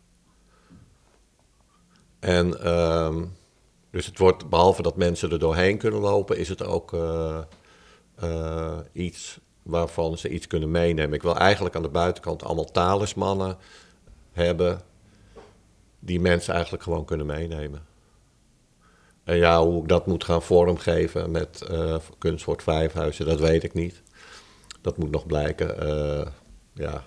En 2.21 2.63
ehm, 2.63 3.25
dus 3.91 4.05
het 4.05 4.17
wordt, 4.17 4.49
behalve 4.49 4.81
dat 4.81 4.97
mensen 4.97 5.31
er 5.31 5.39
doorheen 5.39 5.77
kunnen 5.77 5.99
lopen, 5.99 6.37
is 6.37 6.49
het 6.49 6.63
ook 6.63 6.93
eh, 6.93 7.41
eh, 8.15 8.77
iets 8.91 9.39
waarvan 9.63 10.17
ze 10.17 10.29
iets 10.29 10.47
kunnen 10.47 10.71
meenemen. 10.71 11.13
Ik 11.13 11.21
wil 11.21 11.37
eigenlijk 11.37 11.75
aan 11.75 11.81
de 11.81 11.89
buitenkant 11.89 12.43
allemaal 12.43 12.71
talismannen 12.71 13.57
hebben 14.31 14.81
die 15.99 16.19
mensen 16.19 16.53
eigenlijk 16.53 16.83
gewoon 16.83 17.05
kunnen 17.05 17.25
meenemen. 17.25 17.85
En 19.23 19.37
ja, 19.37 19.63
hoe 19.63 19.81
ik 19.81 19.87
dat 19.87 20.07
moet 20.07 20.23
gaan 20.23 20.41
vormgeven 20.41 21.31
met 21.31 21.67
uh, 21.71 21.95
Kunstwoord 22.17 22.63
Vijfhuizen, 22.63 23.25
dat 23.25 23.39
weet 23.39 23.63
ik 23.63 23.73
niet. 23.73 24.01
Dat 24.81 24.97
moet 24.97 25.11
nog 25.11 25.25
blijken. 25.25 25.75
Ja. 26.73 27.03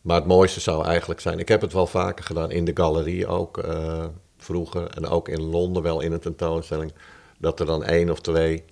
Maar 0.00 0.16
het 0.16 0.26
mooiste 0.26 0.60
zou 0.60 0.84
eigenlijk 0.84 1.20
zijn, 1.20 1.38
ik 1.38 1.48
heb 1.48 1.60
het 1.60 1.72
wel 1.72 1.86
vaker 1.86 2.24
gedaan 2.24 2.50
in 2.50 2.64
de 2.64 2.72
galerie 2.74 3.26
ook 3.26 3.64
uh, 3.64 4.04
vroeger 4.36 4.86
en 4.86 5.06
ook 5.06 5.28
in 5.28 5.42
Londen 5.42 5.82
wel 5.82 6.00
in 6.00 6.12
een 6.12 6.20
tentoonstelling, 6.20 6.92
dat 7.38 7.60
er 7.60 7.66
dan 7.66 7.84
één 7.84 8.10
of 8.10 8.20
twee 8.20 8.64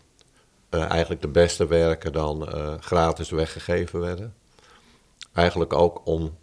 eigenlijk 0.71 1.21
de 1.21 1.29
beste 1.29 1.67
werken 1.67 2.13
dan 2.13 2.49
gratis 2.81 3.31
weggegeven 3.31 4.01
werden. 4.01 4.35
Eigenlijk 5.33 5.73
ook 5.73 6.01
om 6.05 6.37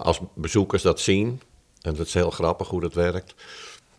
als 0.00 0.20
bezoekers 0.34 0.82
dat 0.82 1.00
zien, 1.00 1.40
en 1.80 1.94
dat 1.94 2.06
is 2.06 2.14
heel 2.14 2.30
grappig 2.30 2.68
hoe 2.68 2.80
dat 2.80 2.94
werkt. 2.94 3.34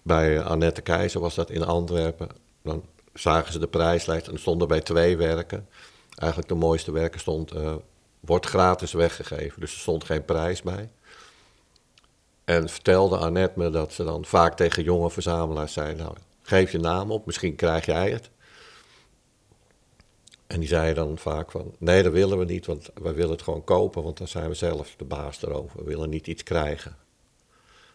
Bij 0.02 0.44
Annette 0.44 0.82
Keizer 0.82 1.22
was 1.22 1.36
dat 1.36 1.50
in 1.50 1.64
Antwerpen. 1.64 2.30
Dan 2.64 2.84
zagen 3.14 3.54
ze 3.54 3.60
de 3.60 3.68
prijslijst 3.68 4.28
en 4.28 4.40
stonden 4.40 4.68
bij 4.68 4.82
twee 4.82 5.18
werken. 5.18 5.68
Eigenlijk 6.16 6.50
de 6.52 6.58
mooiste 6.58 6.92
werken 6.92 7.20
stond, 7.20 7.54
wordt 8.22 8.46
gratis 8.46 8.94
weggegeven. 8.94 9.62
Dus 9.62 9.74
er 9.74 9.80
stond 9.80 10.04
geen 10.04 10.26
prijs 10.26 10.62
bij. 10.62 10.90
En 12.44 12.70
vertelde 12.70 13.18
Annette 13.18 13.60
me 13.60 13.70
dat 13.70 13.94
ze 13.94 14.04
dan 14.04 14.26
vaak 14.26 14.56
tegen 14.56 14.84
jonge 14.84 15.10
verzamelaars 15.10 15.74
zei... 15.74 15.96
nou, 15.96 16.16
geef 16.42 16.72
je 16.72 16.80
naam 16.80 17.12
op, 17.12 17.26
misschien 17.26 17.56
krijg 17.56 17.86
jij 17.86 18.12
het. 18.12 18.30
En 20.48 20.60
die 20.60 20.70
zeiden 20.70 21.06
dan 21.06 21.18
vaak 21.18 21.52
van, 21.52 21.76
nee, 21.78 22.04
dat 22.04 22.12
willen 22.12 22.38
we 22.38 22.46
niet, 22.46 22.66
want 22.66 22.90
we 22.94 23.14
willen 23.14 23.32
het 23.32 23.42
gewoon 23.42 23.64
kopen, 23.64 24.04
want 24.04 24.18
dan 24.18 24.28
zijn 24.28 24.50
we 24.50 24.54
zelf 24.54 24.96
de 24.98 25.06
baas 25.06 25.42
erover. 25.42 25.80
We 25.80 25.86
willen 25.86 26.10
niet 26.10 26.28
iets 26.28 26.44
krijgen. 26.44 26.96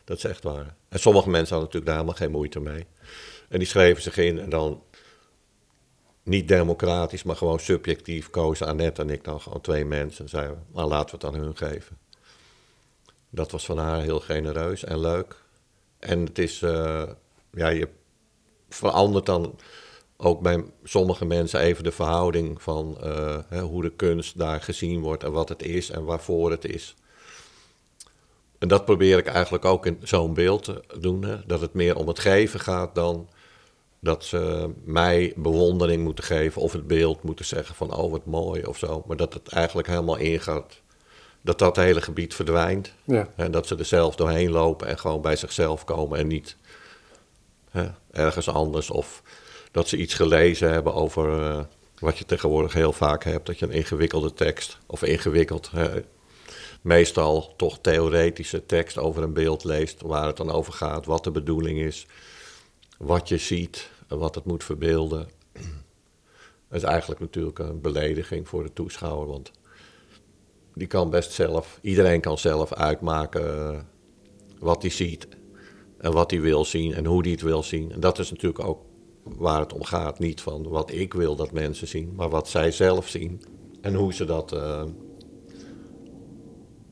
Dat 0.05 0.17
is 0.17 0.25
echt 0.25 0.43
waar. 0.43 0.75
En 0.89 0.99
sommige 0.99 1.31
mensen 1.31 1.57
hadden 1.57 1.75
natuurlijk 1.75 1.87
daar 1.87 1.95
helemaal 1.95 2.15
geen 2.15 2.31
moeite 2.31 2.61
mee. 2.61 2.87
En 3.49 3.59
die 3.59 3.69
schreven 3.69 4.03
zich 4.03 4.17
in 4.17 4.39
en 4.39 4.51
dan 4.51 4.83
niet 6.27 6.49
democratisch, 6.49 7.23
maar 7.23 7.37
gewoon 7.37 7.61
subjectief 7.61 8.31
kozen 8.31 8.67
Annette 8.67 9.03
en 9.03 9.11
ik 9.11 9.25
dan 9.25 9.41
gewoon 9.41 9.61
twee 9.61 9.85
mensen. 9.85 10.25
En 10.25 10.31
zeiden 10.31 10.55
we, 10.55 10.75
nou 10.75 10.89
laten 10.89 11.19
we 11.19 11.27
het 11.27 11.35
aan 11.35 11.43
hun 11.43 11.57
geven. 11.57 11.99
Dat 13.31 13.51
was 13.51 13.65
van 13.65 13.79
haar 13.79 14.03
heel 14.03 14.21
genereus 14.21 14.85
en 14.85 15.01
leuk. 15.01 15.37
En 15.99 16.21
het 16.25 16.39
is, 16.39 16.63
uh, 16.63 17.03
ja, 17.53 17.69
je 17.69 17.89
verandert 18.69 19.27
dan 19.27 19.59
ook 20.17 20.41
bij 20.41 20.65
sommige 20.85 21.25
mensen 21.25 21.61
even 21.61 21.85
de 21.85 21.93
verhouding 21.93 22.63
van 22.63 22.99
uh, 23.05 23.39
hè, 23.49 23.61
hoe 23.61 23.83
de 23.83 23.93
kunst 23.93 24.39
daar 24.39 24.63
gezien 24.63 25.01
wordt 25.01 25.25
en 25.25 25.33
wat 25.33 25.49
het 25.49 25.63
is 25.63 25.91
en 25.91 26.05
waarvoor 26.05 26.51
het 26.51 26.65
is. 26.65 26.95
En 28.59 28.69
dat 28.69 28.85
probeer 28.85 29.19
ik 29.19 29.27
eigenlijk 29.27 29.65
ook 29.65 29.87
in 29.87 30.01
zo'n 30.03 30.35
beeld 30.35 30.65
te 30.65 30.83
doen. 31.01 31.23
Hè? 31.23 31.47
Dat 31.47 31.61
het 31.61 31.73
meer 31.75 31.97
om 31.97 32.09
het 32.09 32.19
geven 32.19 32.61
gaat 32.61 32.95
dan 32.95 33.29
dat 34.07 34.25
ze 34.25 34.71
mij 34.85 35.33
bewondering 35.37 36.03
moeten 36.03 36.25
geven 36.25 36.63
of 36.63 36.73
het 36.73 36.87
beeld 36.87 37.23
moeten 37.23 37.45
zeggen 37.45 37.75
van 37.75 37.95
oh 37.95 38.11
wat 38.11 38.25
mooi 38.25 38.63
of 38.63 38.79
zo. 38.79 39.03
Maar 39.07 39.17
dat 39.17 39.35
het 39.35 39.49
eigenlijk 39.49 39.89
helemaal 39.89 40.17
ingaat. 40.17 40.81
Dat 41.43 41.59
dat 41.59 41.77
hele 41.77 42.01
gebied 42.01 42.35
verdwijnt. 42.35 42.93
Ja. 43.05 43.29
En 43.37 43.51
dat 43.51 43.67
ze 43.67 43.77
er 43.77 43.85
zelf 43.85 44.17
doorheen 44.17 44.51
lopen 44.51 44.87
en 44.87 44.99
gewoon 44.99 45.21
bij 45.21 45.37
zichzelf 45.37 45.85
komen 45.85 46.19
en 46.19 46.27
niet 46.27 46.57
hè, 47.71 47.87
ergens 48.11 48.49
anders. 48.49 48.91
Of 48.91 49.23
dat 49.71 49.89
ze 49.89 49.97
iets 49.97 50.15
gelezen 50.15 50.71
hebben 50.71 50.95
over 50.95 51.39
uh, 51.39 51.61
wat 51.99 52.19
je 52.19 52.25
tegenwoordig 52.25 52.73
heel 52.73 52.93
vaak 52.93 53.25
hebt. 53.25 53.47
Dat 53.47 53.59
je 53.59 53.67
een 53.67 53.73
ingewikkelde 53.73 54.33
tekst 54.33 54.79
of 54.87 55.03
ingewikkeld 55.03 55.71
meestal 56.87 57.55
toch 57.57 57.79
theoretische 57.81 58.67
tekst 58.67 58.99
over 58.99 59.23
een 59.23 59.33
beeld 59.33 59.65
leest, 59.65 60.03
waar 60.03 60.27
het 60.27 60.37
dan 60.37 60.51
over 60.51 60.73
gaat, 60.73 61.07
wat 61.07 61.25
de 61.25 61.31
bedoeling 61.31 61.79
is, 61.79 62.07
wat 62.99 63.29
je 63.29 63.39
ziet, 63.39 63.91
wat 64.09 64.35
het 64.35 64.45
moet 64.45 64.65
verbeelden. 64.65 65.29
Is 66.71 66.83
eigenlijk 66.83 67.21
natuurlijk 67.21 67.59
een 67.59 67.81
belediging 67.81 68.49
voor 68.49 68.63
de 68.63 68.73
toeschouwer, 68.73 69.27
want 69.27 69.51
die 70.75 70.87
kan 70.87 71.11
best 71.11 71.33
zelf, 71.33 71.79
iedereen 71.83 72.21
kan 72.21 72.39
zelf 72.39 72.73
uitmaken 72.73 73.73
eh, 73.73 73.81
wat 74.59 74.83
hij 74.83 74.91
ziet 74.91 75.29
en 75.99 76.13
wat 76.13 76.31
hij 76.31 76.41
wil 76.41 76.65
zien 76.65 76.95
en 76.95 77.05
hoe 77.05 77.23
hij 77.23 77.31
het 77.31 77.43
wil 77.43 77.63
zien. 77.63 77.93
En 77.93 78.01
dat 78.01 78.19
is 78.19 78.31
natuurlijk 78.31 78.65
ook 78.65 78.85
waar 79.23 79.61
het 79.61 79.73
om 79.73 79.85
gaat, 79.85 80.19
niet 80.19 80.41
van 80.41 80.69
wat 80.69 80.93
ik 80.93 81.15
wil 81.15 81.37
dat 81.37 81.53
mensen 81.53 81.89
zien, 81.89 82.13
maar 82.17 82.31
wat 82.31 82.49
zij 82.49 82.71
zelf 82.71 83.09
zien 83.09 83.43
en 83.81 83.95
hoe 83.95 84.15
ze 84.15 84.25
dat 84.25 84.53
uh, 84.53 84.83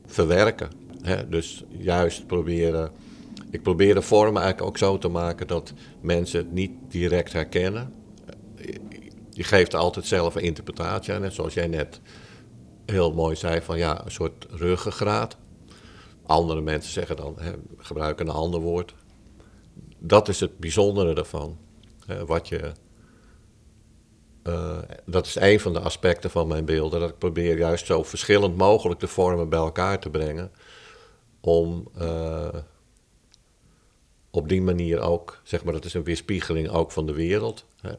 verwerken. 0.05 0.69
Dus 1.29 1.63
juist 1.69 2.27
proberen. 2.27 2.91
Ik 3.49 3.61
probeer 3.63 3.93
de 3.93 4.01
vorm 4.01 4.37
eigenlijk 4.37 4.67
ook 4.67 4.77
zo 4.77 4.97
te 4.97 5.07
maken 5.07 5.47
dat 5.47 5.73
mensen 6.01 6.39
het 6.39 6.51
niet 6.51 6.71
direct 6.87 7.33
herkennen. 7.33 7.93
Je 9.29 9.43
geeft 9.43 9.73
altijd 9.73 10.05
zelf 10.05 10.35
een 10.35 10.41
interpretatie 10.41 11.13
aan. 11.13 11.31
zoals 11.31 11.53
jij 11.53 11.67
net 11.67 12.01
heel 12.85 13.13
mooi 13.13 13.35
zei, 13.35 13.61
van 13.61 13.77
ja, 13.77 14.05
een 14.05 14.11
soort 14.11 14.47
ruggengraat. 14.49 15.37
Andere 16.25 16.61
mensen 16.61 16.91
zeggen 16.91 17.15
dan, 17.15 17.35
hè, 17.39 17.51
gebruiken 17.77 18.27
een 18.27 18.33
ander 18.33 18.59
woord. 18.59 18.95
Dat 19.97 20.27
is 20.27 20.39
het 20.39 20.57
bijzondere 20.57 21.13
ervan. 21.13 21.57
Hè, 22.05 22.25
wat 22.25 22.47
je 22.47 22.71
uh, 24.47 24.77
dat 25.05 25.25
is 25.25 25.35
een 25.35 25.59
van 25.59 25.73
de 25.73 25.79
aspecten 25.79 26.29
van 26.29 26.47
mijn 26.47 26.65
beelden. 26.65 26.99
Dat 26.99 27.09
ik 27.09 27.17
probeer 27.17 27.57
juist 27.57 27.85
zo 27.85 28.03
verschillend 28.03 28.57
mogelijk 28.57 28.99
de 28.99 29.07
vormen 29.07 29.49
bij 29.49 29.59
elkaar 29.59 29.99
te 29.99 30.09
brengen. 30.09 30.51
Om 31.41 31.87
uh, 32.01 32.47
op 34.35 34.49
die 34.49 34.61
manier 34.61 34.99
ook, 34.99 35.41
zeg 35.43 35.63
maar, 35.63 35.73
dat 35.73 35.85
is 35.85 35.93
een 35.93 36.03
weerspiegeling 36.03 36.69
ook 36.69 36.91
van 36.91 37.05
de 37.05 37.13
wereld. 37.13 37.65
Hè. 37.81 37.91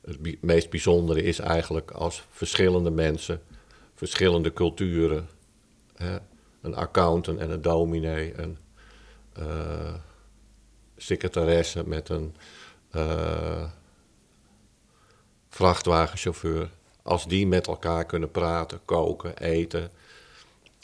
Het 0.00 0.42
meest 0.42 0.70
bijzondere 0.70 1.22
is 1.22 1.38
eigenlijk 1.38 1.90
als 1.90 2.24
verschillende 2.30 2.90
mensen, 2.90 3.42
verschillende 3.94 4.52
culturen, 4.52 5.28
hè, 5.94 6.18
een 6.60 6.74
accountant 6.74 7.38
en 7.38 7.50
een 7.50 7.62
dominee, 7.62 8.38
een 8.38 8.58
uh, 9.38 9.94
secretaresse 10.96 11.88
met 11.88 12.08
een 12.08 12.34
vrachtwagenchauffeur, 15.48 16.70
als 17.02 17.26
die 17.26 17.46
met 17.46 17.66
elkaar 17.66 18.04
kunnen 18.04 18.30
praten, 18.30 18.80
koken, 18.84 19.38
eten. 19.38 19.90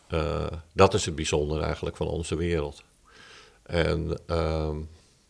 Uh, 0.08 0.46
dat 0.72 0.94
is 0.94 1.04
het 1.04 1.14
bijzondere 1.14 1.62
eigenlijk 1.62 1.96
van 1.96 2.06
onze 2.06 2.36
wereld. 2.36 2.82
En, 3.64 4.20
uh, 4.30 4.76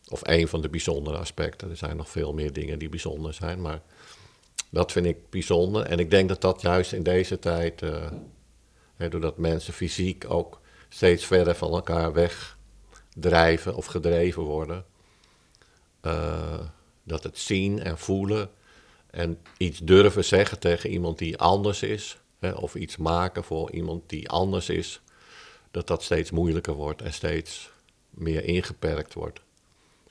of 0.08 0.20
een 0.22 0.48
van 0.48 0.60
de 0.60 0.68
bijzondere 0.68 1.16
aspecten. 1.16 1.70
Er 1.70 1.76
zijn 1.76 1.96
nog 1.96 2.10
veel 2.10 2.32
meer 2.32 2.52
dingen 2.52 2.78
die 2.78 2.88
bijzonder 2.88 3.34
zijn, 3.34 3.60
maar 3.60 3.82
dat 4.70 4.92
vind 4.92 5.06
ik 5.06 5.30
bijzonder. 5.30 5.82
En 5.82 5.98
ik 5.98 6.10
denk 6.10 6.28
dat 6.28 6.40
dat 6.40 6.60
juist 6.60 6.92
in 6.92 7.02
deze 7.02 7.38
tijd, 7.38 7.82
uh, 7.82 8.10
hè, 8.96 9.08
doordat 9.08 9.38
mensen 9.38 9.72
fysiek 9.72 10.24
ook 10.28 10.60
steeds 10.88 11.24
verder 11.24 11.54
van 11.54 11.72
elkaar 11.72 12.12
wegdrijven 12.12 13.74
of 13.74 13.86
gedreven 13.86 14.42
worden, 14.42 14.84
uh, 16.02 16.60
dat 17.02 17.22
het 17.22 17.38
zien 17.38 17.82
en 17.82 17.98
voelen 17.98 18.50
en 19.10 19.38
iets 19.56 19.78
durven 19.78 20.24
zeggen 20.24 20.58
tegen 20.58 20.90
iemand 20.90 21.18
die 21.18 21.38
anders 21.38 21.82
is, 21.82 22.18
hè, 22.38 22.50
of 22.50 22.74
iets 22.74 22.96
maken 22.96 23.44
voor 23.44 23.70
iemand 23.70 24.08
die 24.08 24.28
anders 24.28 24.68
is, 24.68 25.00
dat 25.70 25.86
dat 25.86 26.02
steeds 26.02 26.30
moeilijker 26.30 26.74
wordt 26.74 27.02
en 27.02 27.12
steeds 27.12 27.72
meer 28.14 28.44
ingeperkt 28.44 29.14
wordt. 29.14 29.40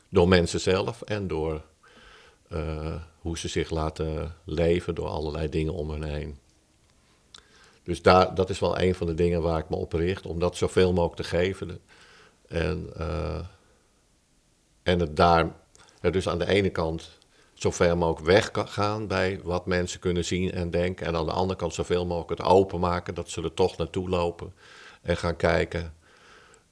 Door 0.10 0.28
mensen 0.28 0.60
zelf 0.60 1.02
en 1.02 1.28
door 1.28 1.62
uh, 2.52 2.96
hoe 3.20 3.38
ze 3.38 3.48
zich 3.48 3.70
laten 3.70 4.36
leven, 4.44 4.96
door 4.96 5.08
allerlei 5.08 5.50
dingen 5.50 5.74
om 5.74 5.90
hen 5.90 6.04
heen. 6.04 6.38
Dus 7.84 8.02
daar, 8.02 8.36
dat 8.36 8.50
is 8.50 8.60
wel 8.60 8.80
een 8.80 8.96
van 8.96 9.08
de 9.08 9.14
dingen 9.14 9.42
waar 9.42 9.60
ik 9.60 9.70
me 9.70 9.76
op 9.76 9.94
richt, 9.94 10.26
om 10.26 10.40
dat 10.40 10.58
zoveel 10.58 10.94
mogelijk 10.94 11.22
te 11.22 11.28
geven. 11.28 11.80
En, 12.48 12.90
uh, 12.98 13.40
en 14.84 15.00
het 15.00 15.16
daar, 15.16 15.56
dus 16.02 16.30
aan 16.30 16.40
de 16.40 16.48
ene 16.48 16.70
kant 16.70 17.18
zover 17.54 17.98
mogelijk 17.98 18.26
weggaan 18.26 19.08
bij 19.08 19.40
wat 19.44 19.66
mensen 19.66 20.00
kunnen 20.00 20.26
zien 20.26 20.52
en 20.52 20.72
denken. 20.72 21.06
En 21.06 21.16
aan 21.16 21.26
de 21.26 21.32
andere 21.32 21.60
kant 21.60 21.74
zoveel 21.74 22.06
mogelijk 22.06 22.40
het 22.40 22.50
openmaken 22.50 23.16
dat 23.16 23.30
ze 23.30 23.42
er 23.42 23.54
toch 23.54 23.78
naartoe 23.78 24.10
lopen 24.10 24.54
en 25.02 25.18
gaan 25.18 25.36
kijken 25.36 25.94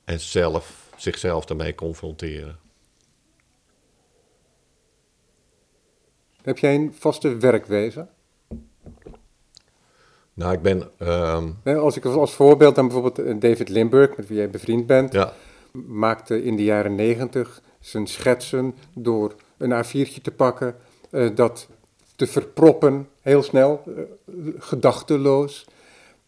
en 0.03 0.19
zelf, 0.19 0.80
zichzelf 1.01 1.45
daarmee 1.45 1.75
confronteren. 1.75 2.59
Heb 6.41 6.57
jij 6.57 6.75
een 6.75 6.93
vaste 6.99 7.37
werkwijze? 7.37 8.07
Nou, 10.33 10.53
ik 10.53 10.61
ben. 10.61 10.91
Um... 10.99 11.57
Als 11.63 11.97
ik 11.97 12.05
als 12.05 12.33
voorbeeld 12.33 12.75
dan 12.75 12.87
bijvoorbeeld 12.87 13.19
eh, 13.19 13.35
David 13.39 13.69
Limburg, 13.69 14.17
met 14.17 14.27
wie 14.27 14.37
jij 14.37 14.49
bevriend 14.49 14.85
bent, 14.85 15.13
ja. 15.13 15.33
maakte 15.71 16.43
in 16.43 16.55
de 16.55 16.63
jaren 16.63 16.95
negentig 16.95 17.61
zijn 17.79 18.07
schetsen 18.07 18.75
door 18.93 19.35
een 19.57 19.85
A4'tje 19.85 20.21
te 20.21 20.31
pakken, 20.31 20.75
uh, 21.11 21.35
dat 21.35 21.67
te 22.15 22.27
verproppen, 22.27 23.07
heel 23.21 23.43
snel, 23.43 23.83
uh, 23.87 24.53
gedachteloos. 24.57 25.67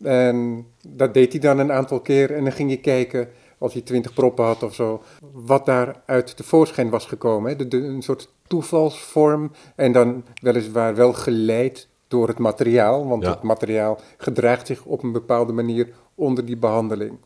En 0.03 0.67
dat 0.87 1.13
deed 1.13 1.31
hij 1.31 1.41
dan 1.41 1.59
een 1.59 1.71
aantal 1.71 1.99
keer 1.99 2.31
en 2.31 2.43
dan 2.43 2.51
ging 2.51 2.69
je 2.69 2.79
kijken, 2.79 3.29
als 3.63 3.73
hij 3.73 3.81
twintig 3.81 4.13
proppen 4.13 4.45
had 4.45 4.63
of 4.63 4.73
zo, 4.73 5.03
wat 5.31 5.65
daaruit 5.65 6.37
tevoorschijn 6.37 6.89
was 6.89 7.05
gekomen. 7.05 7.57
Hè? 7.57 7.67
De, 7.67 7.77
een 7.77 8.01
soort 8.01 8.29
toevalsvorm 8.47 9.51
en 9.75 9.91
dan 9.91 10.25
weliswaar 10.41 10.95
wel 10.95 11.13
geleid 11.13 11.87
door 12.07 12.27
het 12.27 12.37
materiaal, 12.37 13.07
want 13.07 13.25
het 13.25 13.41
materiaal 13.41 13.99
gedraagt 14.17 14.67
zich 14.67 14.85
op 14.85 15.03
een 15.03 15.11
bepaalde 15.11 15.53
manier 15.53 15.89
onder 16.15 16.45
die 16.45 16.57
behandeling. 16.57 17.17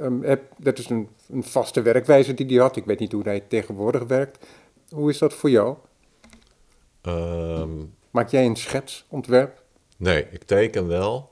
Um, 0.00 0.38
dat 0.56 0.78
is 0.78 0.88
een, 0.88 1.08
een, 1.28 1.44
vaste 1.44 1.82
werkwijze 1.82 2.34
die 2.34 2.46
hij 2.46 2.56
had. 2.56 2.76
Ik 2.76 2.84
weet 2.84 2.98
niet 2.98 3.12
hoe 3.12 3.22
hij 3.22 3.40
tegenwoordig 3.40 4.02
werkt. 4.02 4.46
Hoe 4.88 5.10
is 5.10 5.18
dat 5.18 5.34
voor 5.34 5.50
jou? 5.50 5.76
Um, 7.02 7.94
Maak 8.10 8.28
jij 8.28 8.46
een 8.46 8.56
schetsontwerp? 8.56 9.62
Nee, 9.96 10.26
ik 10.30 10.42
teken 10.42 10.86
wel. 10.86 11.30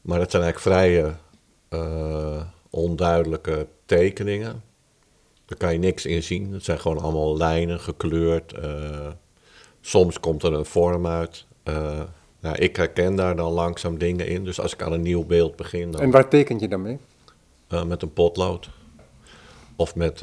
Maar 0.00 0.18
dat 0.18 0.30
zijn 0.30 0.42
eigenlijk 0.42 0.76
vrij 0.76 1.16
uh, 1.70 2.42
onduidelijke 2.70 3.66
tekeningen. 3.86 4.62
Daar 5.44 5.58
kan 5.58 5.72
je 5.72 5.78
niks 5.78 6.06
in 6.06 6.22
zien. 6.22 6.52
Het 6.52 6.64
zijn 6.64 6.80
gewoon 6.80 6.98
allemaal 6.98 7.36
lijnen, 7.36 7.80
gekleurd. 7.80 8.54
Uh, 8.64 9.08
soms 9.80 10.20
komt 10.20 10.42
er 10.42 10.52
een 10.52 10.64
vorm 10.64 11.06
uit. 11.06 11.46
Uh, 11.64 12.00
nou, 12.40 12.56
ik 12.56 12.76
herken 12.76 13.14
daar 13.16 13.36
dan 13.36 13.52
langzaam 13.52 13.98
dingen 13.98 14.26
in. 14.26 14.44
Dus 14.44 14.60
als 14.60 14.72
ik 14.72 14.82
aan 14.82 14.92
een 14.92 15.02
nieuw 15.02 15.24
beeld 15.24 15.56
begin. 15.56 15.90
Dan, 15.90 16.00
en 16.00 16.10
waar 16.10 16.28
teken 16.28 16.58
je 16.58 16.68
dan 16.68 16.82
mee? 16.82 16.98
Uh, 17.68 17.84
met 17.84 18.02
een 18.02 18.12
potlood. 18.12 18.70
Of 19.76 19.94
met 19.94 20.22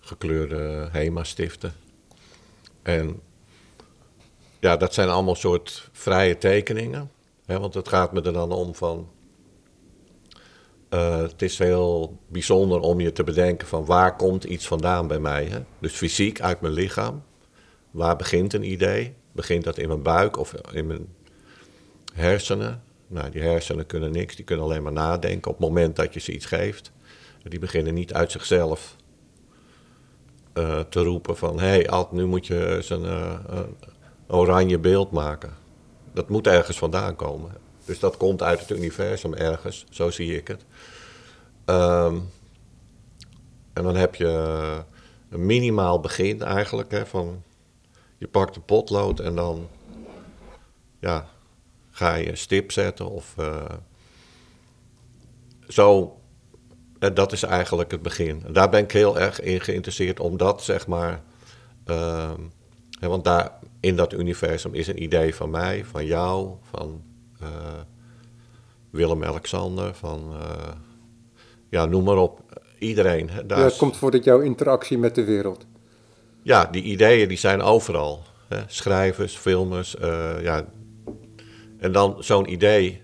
gekleurde 0.00 0.88
HEMA-stiften. 0.92 1.72
En 2.82 3.20
ja, 4.60 4.76
dat 4.76 4.94
zijn 4.94 5.08
allemaal 5.08 5.34
soort 5.34 5.88
vrije 5.92 6.38
tekeningen. 6.38 7.10
Hè, 7.46 7.58
want 7.58 7.74
het 7.74 7.88
gaat 7.88 8.12
me 8.12 8.22
er 8.22 8.32
dan 8.32 8.52
om 8.52 8.74
van... 8.74 9.08
Uh, 10.90 11.16
het 11.16 11.42
is 11.42 11.58
heel 11.58 12.18
bijzonder 12.28 12.80
om 12.80 13.00
je 13.00 13.12
te 13.12 13.24
bedenken 13.24 13.68
van 13.68 13.84
waar 13.84 14.16
komt 14.16 14.44
iets 14.44 14.66
vandaan 14.66 15.06
bij 15.06 15.18
mij. 15.18 15.44
Hè? 15.44 15.60
Dus 15.78 15.92
fysiek 15.92 16.40
uit 16.40 16.60
mijn 16.60 16.72
lichaam. 16.72 17.22
Waar 17.90 18.16
begint 18.16 18.52
een 18.52 18.70
idee? 18.70 19.14
Begint 19.32 19.64
dat 19.64 19.78
in 19.78 19.88
mijn 19.88 20.02
buik 20.02 20.38
of 20.38 20.54
in 20.72 20.86
mijn 20.86 21.08
hersenen? 22.12 22.82
Nou, 23.06 23.30
die 23.30 23.42
hersenen 23.42 23.86
kunnen 23.86 24.12
niks, 24.12 24.36
die 24.36 24.44
kunnen 24.44 24.64
alleen 24.64 24.82
maar 24.82 24.92
nadenken 24.92 25.50
op 25.50 25.58
het 25.58 25.68
moment 25.68 25.96
dat 25.96 26.14
je 26.14 26.20
ze 26.20 26.32
iets 26.32 26.46
geeft. 26.46 26.92
Die 27.42 27.58
beginnen 27.58 27.94
niet 27.94 28.12
uit 28.12 28.32
zichzelf 28.32 28.96
uh, 30.54 30.80
te 30.80 31.02
roepen 31.02 31.36
van... 31.36 31.58
hé, 31.58 31.66
hey, 31.66 31.88
Ad, 31.88 32.12
nu 32.12 32.26
moet 32.26 32.46
je 32.46 32.76
eens 32.76 32.90
een, 32.90 33.04
een, 33.04 33.76
oranje 34.26 34.78
beeld 34.78 35.10
maken. 35.10 35.52
Dat 36.12 36.28
moet 36.28 36.46
ergens 36.46 36.78
vandaan 36.78 37.16
komen. 37.16 37.50
Dus 37.90 37.98
dat 37.98 38.16
komt 38.16 38.42
uit 38.42 38.60
het 38.60 38.70
universum 38.70 39.34
ergens, 39.34 39.84
zo 39.90 40.10
zie 40.10 40.36
ik 40.36 40.48
het. 40.48 40.64
Um, 41.64 42.30
en 43.72 43.82
dan 43.82 43.96
heb 43.96 44.14
je 44.14 44.28
een 45.30 45.46
minimaal 45.46 46.00
begin 46.00 46.42
eigenlijk, 46.42 46.90
hè, 46.90 47.06
van 47.06 47.42
je 48.18 48.28
pakt 48.28 48.56
een 48.56 48.64
potlood 48.64 49.20
en 49.20 49.34
dan 49.34 49.68
ja, 50.98 51.28
ga 51.90 52.14
je 52.14 52.36
stip 52.36 52.72
zetten 52.72 53.10
of 53.10 53.34
uh, 53.38 53.64
zo. 55.68 56.18
En 56.98 57.14
dat 57.14 57.32
is 57.32 57.42
eigenlijk 57.42 57.90
het 57.90 58.02
begin. 58.02 58.44
Daar 58.50 58.68
ben 58.68 58.82
ik 58.82 58.92
heel 58.92 59.18
erg 59.18 59.40
in 59.40 59.60
geïnteresseerd, 59.60 60.20
omdat 60.20 60.62
zeg 60.62 60.86
maar. 60.86 61.22
Uh, 61.86 62.32
want 63.00 63.24
daar 63.24 63.52
in 63.80 63.96
dat 63.96 64.12
universum 64.12 64.74
is 64.74 64.86
een 64.86 65.02
idee 65.02 65.34
van 65.34 65.50
mij, 65.50 65.84
van 65.84 66.06
jou, 66.06 66.54
van 66.70 67.08
Willem-Alexander, 68.90 69.94
van. 69.94 70.32
Uh, 70.32 70.68
ja, 71.68 71.84
noem 71.84 72.04
maar 72.04 72.16
op. 72.16 72.40
Iedereen. 72.78 73.30
Daar 73.46 73.58
ja, 73.58 73.64
het 73.64 73.76
komt 73.76 73.96
voor 73.96 74.10
dat 74.10 74.24
jouw 74.24 74.40
interactie 74.40 74.98
met 74.98 75.14
de 75.14 75.24
wereld. 75.24 75.66
Ja, 76.42 76.64
die 76.64 76.82
ideeën 76.82 77.28
die 77.28 77.38
zijn 77.38 77.62
overal. 77.62 78.22
Hè? 78.48 78.62
Schrijvers, 78.66 79.36
filmers, 79.36 79.96
uh, 80.00 80.42
ja, 80.42 80.66
en 81.78 81.92
dan 81.92 82.16
zo'n 82.18 82.52
idee. 82.52 83.02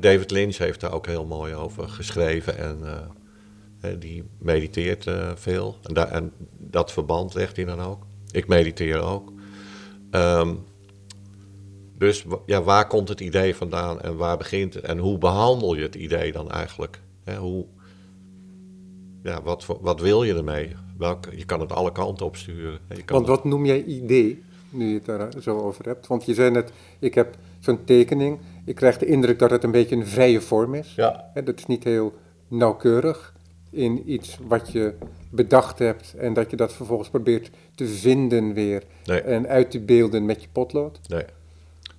David 0.00 0.30
Lynch 0.30 0.56
heeft 0.56 0.80
daar 0.80 0.92
ook 0.92 1.06
heel 1.06 1.24
mooi 1.24 1.54
over 1.54 1.88
geschreven. 1.88 2.58
En 2.58 2.78
uh, 3.84 3.90
die 3.98 4.24
mediteert 4.38 5.06
uh, 5.06 5.30
veel. 5.34 5.78
En, 5.82 5.94
da 5.94 6.08
en, 6.08 6.32
dat 6.58 6.92
verband 6.92 7.34
legt 7.34 7.56
hij 7.56 7.64
dan 7.64 7.80
ook. 7.80 8.06
Ik 8.30 8.46
mediteer 8.46 9.00
ook. 9.00 9.32
Um, 10.10 10.64
dus 11.98 12.24
ja, 12.46 12.62
waar 12.62 12.86
komt 12.86 13.08
het 13.08 13.20
idee 13.20 13.56
vandaan 13.56 14.00
en 14.00 14.16
waar 14.16 14.36
begint 14.36 14.74
het? 14.74 14.84
En 14.84 14.98
hoe 14.98 15.18
behandel 15.18 15.74
je 15.74 15.82
het 15.82 15.94
idee 15.94 16.32
dan 16.32 16.50
eigenlijk? 16.50 17.00
Hoe, 17.38 17.66
ja, 19.22 19.42
wat, 19.42 19.66
wat 19.80 20.00
wil 20.00 20.22
je 20.22 20.34
ermee? 20.34 20.72
Welk, 20.98 21.26
je 21.36 21.44
kan 21.44 21.60
het 21.60 21.72
alle 21.72 21.92
kanten 21.92 22.26
op 22.26 22.36
sturen. 22.36 22.78
Want 23.06 23.26
wat 23.26 23.44
noem 23.44 23.66
jij 23.66 23.84
idee? 23.84 24.42
nu 24.74 24.88
je 24.88 24.94
het 24.94 25.04
daar 25.04 25.32
zo 25.40 25.58
over 25.58 25.84
hebt. 25.84 26.06
Want 26.06 26.24
je 26.24 26.34
zei 26.34 26.50
net, 26.50 26.72
ik 26.98 27.14
heb 27.14 27.36
zo'n 27.58 27.84
tekening. 27.84 28.38
Ik 28.64 28.74
krijg 28.74 28.98
de 28.98 29.06
indruk 29.06 29.38
dat 29.38 29.50
het 29.50 29.64
een 29.64 29.70
beetje 29.70 29.96
een 29.96 30.06
vrije 30.06 30.40
vorm 30.40 30.74
is. 30.74 30.94
Ja. 30.94 31.30
dat 31.34 31.58
is 31.58 31.66
niet 31.66 31.84
heel 31.84 32.14
nauwkeurig 32.48 33.34
in 33.70 34.12
iets 34.12 34.38
wat 34.46 34.72
je 34.72 34.94
bedacht 35.30 35.78
hebt 35.78 36.14
en 36.14 36.32
dat 36.32 36.50
je 36.50 36.56
dat 36.56 36.72
vervolgens 36.72 37.08
probeert 37.08 37.50
te 37.74 37.86
vinden 37.86 38.52
weer 38.52 38.82
en 39.04 39.46
uit 39.46 39.70
te 39.70 39.80
beelden 39.80 40.24
met 40.24 40.42
je 40.42 40.48
potlood. 40.52 41.00
Nee, 41.08 41.24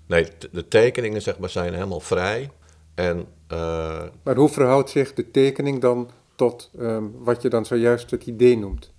nee 0.05 0.27
de 0.51 0.67
tekeningen 0.67 1.21
zeg 1.21 1.37
maar 1.37 1.49
zijn 1.49 1.73
helemaal 1.73 1.99
vrij. 1.99 2.49
En, 2.95 3.27
uh... 3.51 4.03
Maar 4.23 4.35
hoe 4.35 4.49
verhoudt 4.49 4.89
zich 4.89 5.13
de 5.13 5.31
tekening 5.31 5.81
dan 5.81 6.09
tot 6.35 6.69
um, 6.79 7.13
wat 7.23 7.41
je 7.41 7.49
dan 7.49 7.65
zojuist 7.65 8.11
het 8.11 8.25
idee 8.25 8.57
noemt? 8.57 8.91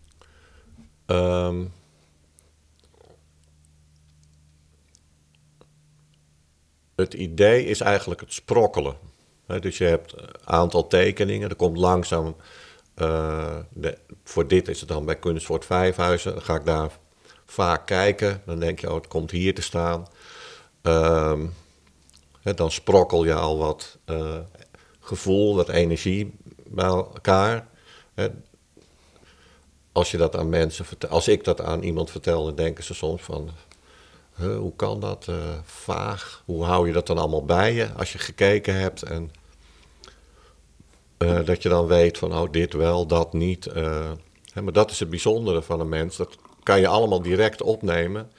Um, 1.06 1.72
Het 6.96 7.14
idee 7.14 7.64
is 7.64 7.80
eigenlijk 7.80 8.20
het 8.20 8.32
sprokkelen. 8.32 8.96
dus 9.60 9.78
je 9.78 9.84
hebt 9.84 10.12
een 10.12 10.28
aantal 10.44 10.86
tekeningen, 10.86 11.48
er 11.48 11.56
komt 11.56 11.76
langzaam. 11.76 12.36
Uh, 12.96 13.56
de, 13.72 13.98
voor 14.24 14.48
dit 14.48 14.68
is 14.68 14.80
het 14.80 14.88
dan 14.88 15.04
bij 15.04 15.16
Kunstvoort 15.16 15.64
Vijfhuizen. 15.64 16.32
Dan 16.32 16.42
ga 16.42 16.54
ik 16.54 16.64
daar 16.64 16.98
vaak 17.46 17.86
kijken. 17.86 18.42
Dan 18.46 18.58
denk 18.58 18.78
je, 18.78 18.88
oh, 18.88 18.94
het 18.94 19.08
komt 19.08 19.30
hier 19.30 19.54
te 19.54 19.62
staan. 19.62 20.06
Uh, 20.86 21.40
dan 22.42 22.70
sprokkel 22.70 23.24
je 23.24 23.34
al 23.34 23.58
wat 23.58 23.98
uh, 24.06 24.38
gevoel, 25.00 25.56
wat 25.56 25.68
energie 25.68 26.34
bij 26.66 26.84
elkaar. 26.84 27.66
als 29.92 30.10
je 30.10 30.16
dat 30.16 30.36
aan 30.36 30.48
mensen 30.48 30.84
vertelt, 30.84 31.12
als 31.12 31.28
ik 31.28 31.44
dat 31.44 31.60
aan 31.60 31.82
iemand 31.82 32.10
vertel, 32.10 32.44
dan 32.44 32.54
denken 32.54 32.84
ze 32.84 32.94
soms 32.94 33.22
van 33.22 33.50
hoe 34.36 34.72
kan 34.76 35.00
dat? 35.00 35.26
Uh, 35.30 35.36
vaag. 35.64 36.42
Hoe 36.44 36.64
hou 36.64 36.86
je 36.86 36.92
dat 36.92 37.06
dan 37.06 37.18
allemaal 37.18 37.44
bij 37.44 37.72
je 37.72 37.92
als 37.92 38.12
je 38.12 38.18
gekeken 38.18 38.74
hebt? 38.74 39.02
En 39.02 39.30
uh, 41.18 41.44
dat 41.44 41.62
je 41.62 41.68
dan 41.68 41.86
weet 41.86 42.18
van, 42.18 42.34
oh, 42.34 42.50
dit 42.50 42.72
wel, 42.72 43.06
dat 43.06 43.32
niet. 43.32 43.64
Hè, 44.52 44.62
maar 44.62 44.72
dat 44.72 44.90
is 44.90 45.00
het 45.00 45.10
bijzondere 45.10 45.62
van 45.62 45.80
een 45.80 45.88
mens. 45.88 46.16
Dat 46.16 46.36
kan 46.62 46.80
je 46.80 46.88
allemaal 46.88 47.22
direct 47.22 47.62
opnemen. 47.62 48.30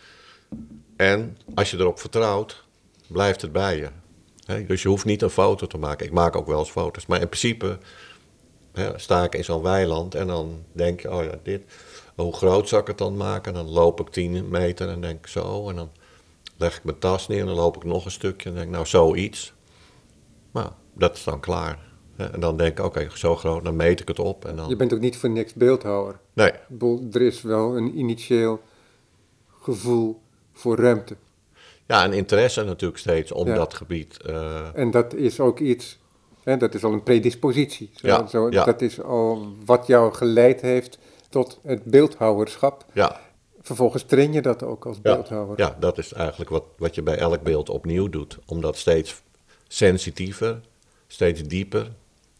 En 0.97 1.38
als 1.53 1.71
je 1.71 1.77
erop 1.77 1.99
vertrouwt, 1.99 2.63
blijft 3.07 3.41
het 3.41 3.51
bij 3.51 3.77
je. 3.77 3.89
Dus 4.67 4.81
je 4.81 4.88
hoeft 4.88 5.05
niet 5.05 5.21
een 5.21 5.29
foto 5.29 5.67
te 5.67 5.77
maken. 5.77 6.05
Ik 6.05 6.12
maak 6.12 6.36
ook 6.36 6.47
wel 6.47 6.60
eens 6.60 6.71
foto's. 6.71 7.05
Maar 7.05 7.21
in 7.21 7.27
principe 7.27 7.77
hè, 8.73 8.99
sta 8.99 9.23
ik 9.23 9.36
in 9.36 9.43
zo'n 9.43 9.62
weiland 9.62 10.15
en 10.15 10.27
dan 10.27 10.63
denk 10.71 11.01
je, 11.01 11.12
oh 11.12 11.23
ja, 11.23 11.39
dit 11.43 11.62
hoe 12.23 12.33
groot 12.33 12.67
zou 12.67 12.81
ik 12.81 12.88
het 12.88 12.97
dan 12.97 13.17
maken? 13.17 13.53
Dan 13.53 13.69
loop 13.69 13.99
ik 13.99 14.10
10 14.10 14.49
meter 14.49 14.89
en 14.89 15.01
denk 15.01 15.27
zo. 15.27 15.69
En 15.69 15.75
dan 15.75 15.89
leg 16.57 16.77
ik 16.77 16.83
mijn 16.83 16.99
tas 16.99 17.27
neer 17.27 17.39
en 17.39 17.45
dan 17.45 17.55
loop 17.55 17.75
ik 17.75 17.83
nog 17.83 18.05
een 18.05 18.12
stukje 18.12 18.49
en 18.49 18.55
denk 18.55 18.71
nou 18.71 18.86
zoiets. 18.86 19.53
Maar 20.51 20.69
dat 20.93 21.15
is 21.15 21.23
dan 21.23 21.39
klaar. 21.39 21.86
En 22.15 22.39
dan 22.39 22.57
denk 22.57 22.79
ik, 22.79 22.86
oké, 22.86 23.07
zo 23.13 23.36
groot, 23.36 23.63
dan 23.63 23.75
meet 23.75 23.99
ik 23.99 24.07
het 24.07 24.19
op. 24.19 24.45
En 24.45 24.55
dan... 24.55 24.69
Je 24.69 24.75
bent 24.75 24.93
ook 24.93 24.99
niet 24.99 25.17
voor 25.17 25.29
niks 25.29 25.53
beeldhouwer. 25.53 26.19
Nee. 26.33 26.51
Er 27.12 27.21
is 27.21 27.41
wel 27.41 27.77
een 27.77 27.97
initieel 27.97 28.62
gevoel 29.62 30.21
voor 30.57 30.77
ruimte. 30.77 31.15
Ja, 31.85 32.03
en 32.03 32.13
interesse 32.13 32.63
natuurlijk 32.63 32.99
steeds 32.99 33.31
om 33.31 33.45
dat 33.45 33.73
gebied. 33.73 34.17
Uh... 34.25 34.59
En 34.73 34.91
dat 34.91 35.13
is 35.13 35.39
ook 35.39 35.59
iets, 35.59 35.99
hè, 36.43 36.57
dat 36.57 36.73
is 36.73 36.83
al 36.83 36.93
een 36.93 37.03
predispositie. 37.03 37.89
Zo, 37.95 38.07
ja, 38.07 38.27
zo, 38.27 38.49
ja. 38.49 38.63
Dat 38.63 38.81
is 38.81 39.01
al 39.01 39.47
wat 39.65 39.87
jou 39.87 40.13
geleid 40.13 40.61
heeft 40.61 40.97
tot 41.29 41.59
het 41.63 41.83
beeldhouwerschap. 41.83 42.85
Ja. 42.93 43.19
Vervolgens 43.61 44.03
train 44.03 44.33
je 44.33 44.41
dat 44.41 44.63
ook 44.63 44.85
als 44.85 45.01
beeldhouwer. 45.01 45.59
Ja, 45.59 45.77
dat 45.79 45.97
is 45.97 46.13
eigenlijk 46.13 46.49
wat, 46.49 46.63
wat 46.77 46.95
je 46.95 47.01
bij 47.01 47.17
elk 47.17 47.43
beeld 47.43 47.69
opnieuw 47.69 48.09
doet. 48.09 48.37
Om 48.45 48.61
dat 48.61 48.77
steeds 48.77 49.21
sensitiever, 49.67 50.61
steeds 51.07 51.43
dieper 51.43 51.91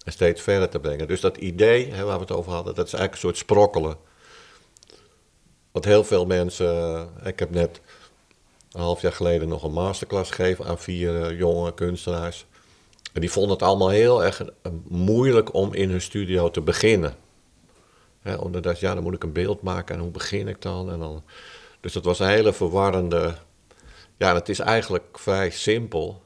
en 0.03 0.12
steeds 0.12 0.41
verder 0.41 0.69
te 0.69 0.80
brengen. 0.80 1.08
Dus 1.08 1.21
dat 1.21 1.38
idee 1.38 1.93
hè, 1.93 2.03
waar 2.03 2.15
we 2.15 2.21
het 2.21 2.32
over 2.32 2.51
hadden, 2.51 2.75
dat 2.75 2.86
is 2.86 2.93
eigenlijk 2.93 3.23
een 3.23 3.30
soort 3.30 3.38
sprokkelen. 3.38 3.97
Want 5.71 5.86
heel 5.86 6.03
veel 6.03 6.25
mensen, 6.25 6.75
eh, 6.75 7.27
ik 7.27 7.39
heb 7.39 7.49
net 7.51 7.82
een 8.78 8.84
half 8.84 9.02
jaar 9.02 9.13
geleden 9.13 9.48
nog 9.48 9.63
een 9.63 9.72
masterclass 9.72 10.32
gegeven 10.32 10.66
aan 10.66 10.80
vier 10.80 11.24
eh, 11.24 11.38
jonge 11.38 11.74
kunstenaars. 11.74 12.46
En 13.13 13.22
die 13.22 13.32
vonden 13.32 13.52
het 13.52 13.62
allemaal 13.62 13.90
heel 13.90 14.24
erg 14.24 14.42
eh, 14.42 14.72
moeilijk 14.88 15.54
om 15.54 15.74
in 15.74 15.90
hun 15.90 16.02
studio 16.02 16.52
te 16.52 16.62
beginnen. 16.62 17.16
Omdat 18.40 18.80
ja, 18.80 18.94
dan 18.94 19.04
moet 19.04 19.13
ik 19.13 19.24
een 19.24 19.34
beeld 19.34 19.62
maken 19.62 19.96
en 19.96 20.02
hoe 20.02 20.12
begin 20.12 20.48
ik 20.48 20.62
dan? 20.62 20.92
En 20.92 21.00
dan 21.00 21.24
dus 21.80 21.94
dat 21.94 22.06
was 22.06 22.20
een 22.20 22.28
hele 22.28 22.54
verwarrende. 22.54 23.36
Ja, 24.18 24.34
het 24.34 24.50
is 24.50 24.60
eigenlijk 24.60 25.20
vrij 25.20 25.50
simpel. 25.50 26.22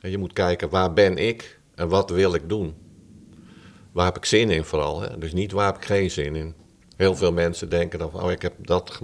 En 0.00 0.10
je 0.10 0.18
moet 0.18 0.32
kijken 0.32 0.68
waar 0.68 0.92
ben 0.92 1.16
ik 1.16 1.58
en 1.74 1.88
wat 1.88 2.10
wil 2.10 2.34
ik 2.34 2.48
doen. 2.48 2.74
Waar 3.92 4.04
heb 4.04 4.16
ik 4.16 4.24
zin 4.24 4.50
in 4.50 4.64
vooral. 4.64 5.00
Hè? 5.00 5.18
Dus 5.18 5.32
niet 5.32 5.52
waar 5.52 5.66
heb 5.66 5.76
ik 5.76 5.84
geen 5.84 6.10
zin 6.10 6.36
in. 6.36 6.54
Heel 6.96 7.16
veel 7.16 7.32
mensen 7.32 7.68
denken 7.68 7.98
dan 7.98 8.12
oh 8.12 8.30
ik 8.30 8.42
heb 8.42 8.54
dat 8.58 9.00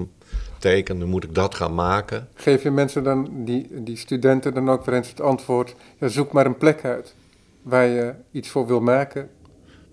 getekend, 0.61 0.99
nu 0.99 1.05
moet 1.05 1.25
ik 1.25 1.35
dat 1.35 1.55
gaan 1.55 1.75
maken. 1.75 2.29
Geef 2.35 2.63
je 2.63 2.71
mensen 2.71 3.05
dan, 3.05 3.31
die, 3.45 3.83
die 3.83 3.97
studenten 3.97 4.55
dan 4.55 4.71
ook 4.71 4.85
weer 4.85 4.95
eens 4.95 5.09
het 5.09 5.21
antwoord, 5.21 5.75
ja, 5.99 6.09
zoek 6.09 6.33
maar 6.33 6.47
een 6.47 6.57
plek 6.57 6.85
uit 6.85 7.15
waar 7.63 7.87
je 7.87 8.15
iets 8.31 8.49
voor 8.49 8.67
wil 8.67 8.81
maken. 8.81 9.31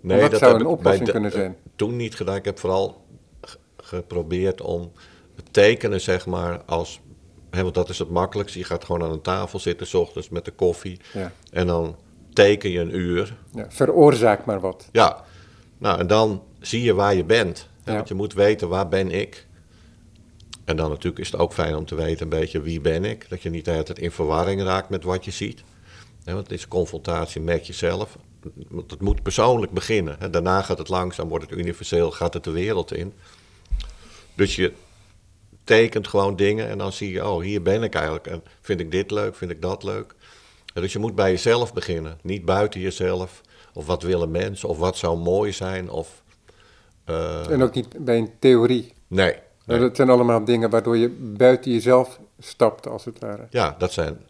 Nee, 0.02 0.30
dat, 0.30 0.40
zou 0.40 0.60
een 0.60 0.66
oplossing 0.66 1.12
kunnen 1.12 1.32
zijn. 1.32 1.56
Toen 1.76 1.96
niet 1.96 2.16
gedaan. 2.16 2.36
Ik 2.36 2.46
heb 2.46 2.60
vooral 2.60 3.06
geprobeerd 3.78 4.62
om 4.62 4.92
het 5.36 5.54
tekenen, 5.54 6.02
zeg 6.02 6.26
maar, 6.26 6.62
als. 6.66 7.00
Hè, 7.50 7.62
want 7.64 7.76
dat 7.76 7.90
is 7.90 8.00
het 8.00 8.10
makkelijkste. 8.10 8.60
Je 8.60 8.66
gaat 8.66 8.86
gewoon 8.86 9.04
aan 9.04 9.12
een 9.12 9.22
tafel 9.22 9.60
zitten, 9.60 9.88
s 9.88 9.94
ochtends 9.94 10.30
met 10.30 10.46
de 10.46 10.52
koffie. 10.52 11.00
Ja. 11.14 11.32
En 11.52 11.68
dan 11.68 11.96
teken 12.34 12.70
je 12.70 12.80
een 12.80 12.96
uur. 12.96 13.38
Ja, 13.54 13.66
veroorzaak 13.70 14.46
maar 14.46 14.60
wat. 14.60 14.90
Ja, 14.92 15.24
nou 15.78 16.00
en 16.00 16.08
dan 16.08 16.44
zie 16.60 16.84
je 16.84 16.94
waar 16.94 17.16
je 17.16 17.24
bent. 17.24 17.70
Ja. 17.84 17.94
Want 17.94 18.08
je 18.08 18.14
moet 18.14 18.34
weten 18.34 18.70
waar 18.70 18.88
ben 18.88 19.12
ik. 19.12 19.47
En 20.68 20.76
dan 20.76 20.90
natuurlijk 20.90 21.20
is 21.20 21.32
het 21.32 21.40
ook 21.40 21.54
fijn 21.54 21.76
om 21.76 21.86
te 21.86 21.96
weten 21.96 22.24
een 22.24 22.40
beetje 22.40 22.62
wie 22.62 22.82
ben 22.82 23.06
ik. 23.06 23.30
Dat 23.30 23.42
je 23.42 23.50
niet 23.50 23.70
altijd 23.70 24.00
in 24.00 24.12
verwarring 24.12 24.62
raakt 24.62 24.90
met 24.90 25.04
wat 25.04 25.26
je 25.26 25.32
ziet. 25.32 25.64
want 26.24 26.38
het 26.38 26.52
is 26.52 26.68
confrontatie 26.68 27.42
met 27.42 27.68
jezelf. 27.68 28.18
Het 28.88 29.02
moet 29.02 29.24
persoonlijk 29.24 29.72
beginnen. 29.72 30.32
Daarna 30.32 30.62
gaat 30.62 30.78
het 30.78 30.90
langzaam, 30.90 31.28
wordt 31.28 31.50
het 31.50 31.60
universeel, 31.60 32.12
gaat 32.12 32.34
het 32.34 32.44
de 32.44 32.52
wereld 32.52 32.94
in. 32.94 33.14
Dus 34.36 34.56
je 34.56 34.74
tekent 35.64 36.08
gewoon 36.08 36.36
dingen 36.36 36.68
en 36.68 36.78
dan 36.78 36.92
zie 36.92 37.12
je, 37.12 37.28
oh, 37.28 37.42
hier 37.42 37.62
ben 37.62 37.84
ik 37.84 37.96
eigenlijk. 37.96 38.28
En 38.28 38.44
vind 38.62 38.80
ik 38.80 38.92
dit 38.92 39.12
leuk, 39.12 39.36
vind 39.36 39.52
ik 39.52 39.62
dat 39.62 39.84
leuk. 39.84 40.16
Dus 40.74 40.94
je 40.94 41.00
moet 41.00 41.16
bij 41.16 41.32
jezelf 41.32 41.74
beginnen, 41.74 42.20
niet 42.22 42.46
buiten 42.46 42.80
jezelf. 42.80 43.42
Of 43.74 43.86
wat 43.86 44.04
willen 44.04 44.32
mensen, 44.32 44.70
of 44.70 44.78
wat 44.78 44.98
zou 44.98 45.18
mooi 45.18 45.52
zijn. 45.52 45.90
Of, 45.90 46.24
uh... 47.06 47.50
En 47.50 47.62
ook 47.62 47.74
niet 47.74 48.06
bij 48.06 48.18
een 48.18 48.32
theorie. 48.40 48.94
Nee, 49.08 49.36
nee. 49.68 49.80
Dat 49.80 49.96
zijn 49.96 50.10
allemaal 50.10 50.46
dingen 50.46 50.70
waardoor 50.70 50.98
je 50.98 51.10
buiten 51.20 51.72
jezelf 51.72 52.20
stapt, 52.40 52.88
als 52.88 53.06
het 53.06 53.20
ware. 53.20 53.48
Ja, 53.50 53.76
dat 53.78 53.92
zijn 53.92 54.22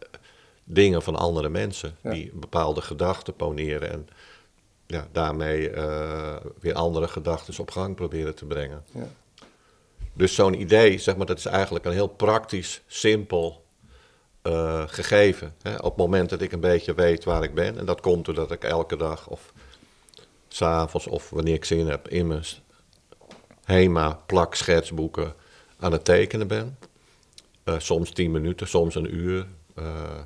dingen 0.64 1.02
van 1.02 1.16
andere 1.16 1.48
mensen 1.48 1.96
die 2.02 2.30
bepaalde 2.34 2.80
gedachten 2.80 3.34
poneren 3.34 3.90
en 3.90 4.08
ja, 4.86 5.08
daarmee 5.12 5.70
uh, 5.70 6.36
weer 6.60 6.74
andere 6.74 7.08
gedachten 7.08 7.60
op 7.60 7.70
gang 7.70 7.94
proberen 7.94 8.34
te 8.34 8.44
brengen. 8.44 8.84
Ja. 8.92 9.06
Dus 10.12 10.34
zo'n 10.34 10.60
idee, 10.60 10.98
zeg 10.98 11.16
maar, 11.16 11.26
dat 11.26 11.38
is 11.38 11.46
eigenlijk 11.46 11.84
een 11.84 11.92
heel 11.92 12.08
praktisch, 12.08 12.82
simpel 12.86 13.64
uh, 14.42 14.82
gegeven. 14.86 15.54
Hè? 15.62 15.76
Op 15.76 15.84
het 15.84 15.96
moment 15.96 16.30
dat 16.30 16.40
ik 16.40 16.52
een 16.52 16.60
beetje 16.60 16.94
weet 16.94 17.24
waar 17.24 17.42
ik 17.42 17.54
ben, 17.54 17.78
en 17.78 17.84
dat 17.84 18.00
komt 18.00 18.24
doordat 18.24 18.50
ik 18.50 18.64
elke 18.64 18.96
dag 18.96 19.28
of 19.28 19.52
s'avonds 20.48 21.06
of 21.06 21.30
wanneer 21.30 21.54
ik 21.54 21.64
zin 21.64 21.88
heb 21.88 22.08
in 22.08 22.26
mijn 22.26 22.44
HEMA 23.68 24.22
plak 24.26 24.54
schetsboeken 24.54 25.34
aan 25.78 25.92
het 25.92 26.04
tekenen 26.04 26.46
ben. 26.46 26.78
Uh, 27.64 27.74
soms 27.78 28.10
tien 28.10 28.30
minuten, 28.30 28.68
soms 28.68 28.94
een 28.94 29.14
uur. 29.14 29.46
Uh, 29.78 30.18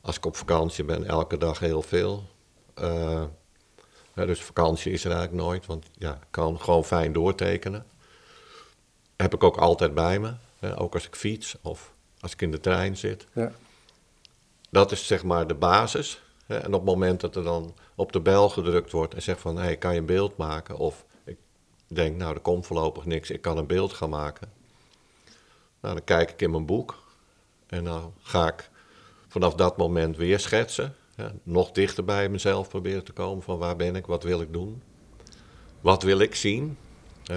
als 0.00 0.16
ik 0.16 0.26
op 0.26 0.36
vakantie 0.36 0.84
ben, 0.84 1.04
elke 1.04 1.38
dag 1.38 1.58
heel 1.58 1.82
veel. 1.82 2.24
dus 4.14 4.42
vakantie 4.42 4.92
is 4.92 5.04
er 5.04 5.10
eigenlijk 5.10 5.42
nooit, 5.42 5.66
want 5.66 5.86
ja, 5.98 6.12
ik 6.12 6.26
kan 6.30 6.60
gewoon 6.60 6.84
fijn 6.84 7.12
doortekenen 7.12 7.86
heb 9.16 9.34
ik 9.34 9.44
ook 9.44 9.56
altijd 9.56 9.94
bij 9.94 10.18
me. 10.18 10.34
Hè, 10.58 10.80
ook 10.80 10.94
als 10.94 11.06
ik 11.06 11.16
fiets 11.16 11.56
of 11.62 11.92
als 12.20 12.32
ik 12.32 12.42
in 12.42 12.50
de 12.50 12.60
trein 12.60 12.96
zit. 12.96 13.26
Ja. 13.32 13.52
Dat 14.70 14.92
is 14.92 15.06
zeg 15.06 15.24
maar 15.24 15.46
de 15.46 15.54
basis. 15.54 16.22
Hè, 16.46 16.56
en 16.56 16.66
op 16.66 16.80
het 16.80 16.84
moment 16.84 17.20
dat 17.20 17.36
er 17.36 17.42
dan 17.42 17.74
op 17.94 18.12
de 18.12 18.20
bel 18.20 18.48
gedrukt 18.48 18.92
wordt 18.92 19.14
en 19.14 19.22
zegt 19.22 19.40
van... 19.40 19.56
hé, 19.56 19.62
hey, 19.62 19.76
kan 19.76 19.92
je 19.92 19.98
een 19.98 20.06
beeld 20.06 20.36
maken? 20.36 20.76
Of 20.76 21.04
denk, 21.86 22.16
nou, 22.16 22.34
er 22.34 22.40
komt 22.40 22.66
voorlopig 22.66 23.04
niks, 23.04 23.30
ik 23.30 23.40
kan 23.40 23.58
een 23.58 23.66
beeld 23.66 23.92
gaan 23.92 24.10
maken. 24.10 24.52
Nou, 25.80 25.94
dan 25.94 26.04
kijk 26.04 26.30
ik 26.30 26.42
in 26.42 26.50
mijn 26.50 26.66
boek. 26.66 27.04
En 27.66 27.84
dan 27.84 28.12
ga 28.22 28.48
ik 28.48 28.70
vanaf 29.28 29.54
dat 29.54 29.76
moment 29.76 30.16
weer 30.16 30.40
schetsen. 30.40 30.94
Hè, 31.14 31.28
nog 31.42 31.72
dichter 31.72 32.04
bij 32.04 32.28
mezelf 32.28 32.68
proberen 32.68 33.04
te 33.04 33.12
komen 33.12 33.42
van 33.42 33.58
waar 33.58 33.76
ben 33.76 33.96
ik, 33.96 34.06
wat 34.06 34.22
wil 34.22 34.40
ik 34.40 34.52
doen. 34.52 34.82
Wat 35.80 36.02
wil 36.02 36.18
ik 36.18 36.34
zien? 36.34 36.76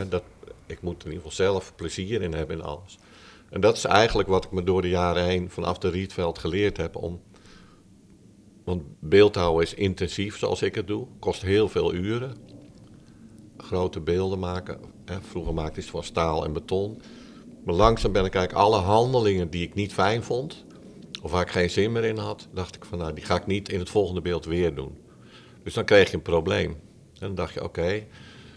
Dat 0.09 0.23
ik 0.65 0.81
moet 0.81 1.03
in 1.03 1.11
ieder 1.11 1.29
geval 1.29 1.45
zelf 1.45 1.75
plezier 1.75 2.21
in 2.21 2.33
hebben 2.33 2.57
in 2.57 2.63
alles. 2.63 2.97
En 3.49 3.61
dat 3.61 3.77
is 3.77 3.85
eigenlijk 3.85 4.29
wat 4.29 4.45
ik 4.45 4.51
me 4.51 4.63
door 4.63 4.81
de 4.81 4.89
jaren 4.89 5.23
heen 5.23 5.49
vanaf 5.49 5.77
de 5.77 5.89
Rietveld 5.89 6.39
geleerd 6.39 6.77
heb. 6.77 6.95
Om, 6.95 7.21
want 8.63 8.83
beeldhouden 8.99 9.63
is 9.63 9.73
intensief 9.73 10.37
zoals 10.37 10.61
ik 10.61 10.75
het 10.75 10.87
doe. 10.87 11.07
Kost 11.19 11.41
heel 11.41 11.69
veel 11.69 11.93
uren. 11.93 12.37
Grote 13.69 13.99
beelden 13.99 14.39
maken. 14.39 14.79
Vroeger 15.21 15.53
maakte 15.53 15.79
ik 15.79 15.85
van 15.85 16.03
staal 16.03 16.45
en 16.45 16.53
beton. 16.53 17.01
Maar 17.65 17.75
langzaam 17.75 18.11
ben 18.11 18.25
ik 18.25 18.35
eigenlijk 18.35 18.65
alle 18.65 18.77
handelingen 18.77 19.49
die 19.49 19.63
ik 19.67 19.73
niet 19.73 19.93
fijn 19.93 20.23
vond. 20.23 20.65
Of 21.21 21.31
waar 21.31 21.41
ik 21.41 21.51
geen 21.51 21.69
zin 21.69 21.91
meer 21.91 22.03
in 22.03 22.17
had. 22.17 22.47
Dacht 22.53 22.75
ik 22.75 22.85
van 22.85 22.97
nou 22.97 23.13
die 23.13 23.23
ga 23.23 23.35
ik 23.35 23.45
niet 23.45 23.69
in 23.69 23.79
het 23.79 23.89
volgende 23.89 24.21
beeld 24.21 24.45
weer 24.45 24.75
doen. 24.75 24.97
Dus 25.63 25.73
dan 25.73 25.85
kreeg 25.85 26.09
je 26.09 26.15
een 26.15 26.21
probleem. 26.21 26.69
En 26.69 27.19
dan 27.19 27.35
dacht 27.35 27.53
je 27.53 27.63
oké. 27.63 28.03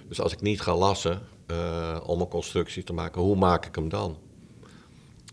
dus 0.08 0.20
als 0.20 0.32
ik 0.32 0.40
niet 0.40 0.60
ga 0.60 0.76
lassen, 0.76 1.20
uh, 1.46 2.00
om 2.06 2.20
een 2.20 2.28
constructie 2.28 2.82
te 2.82 2.92
maken. 2.92 3.22
Hoe 3.22 3.36
maak 3.36 3.66
ik 3.66 3.74
hem 3.74 3.88
dan? 3.88 4.16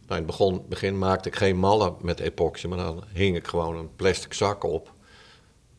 In 0.10 0.28
het 0.28 0.70
begin 0.70 0.98
maakte 0.98 1.30
ik 1.30 1.36
geen 1.36 1.58
mallen 1.58 1.96
met 2.02 2.20
epoxy, 2.20 2.68
maar 2.68 2.78
dan 2.78 3.04
hing 3.14 3.36
ik 3.36 3.48
gewoon 3.48 3.76
een 3.76 3.96
plastic 3.96 4.34
zak 4.34 4.64
op. 4.64 4.94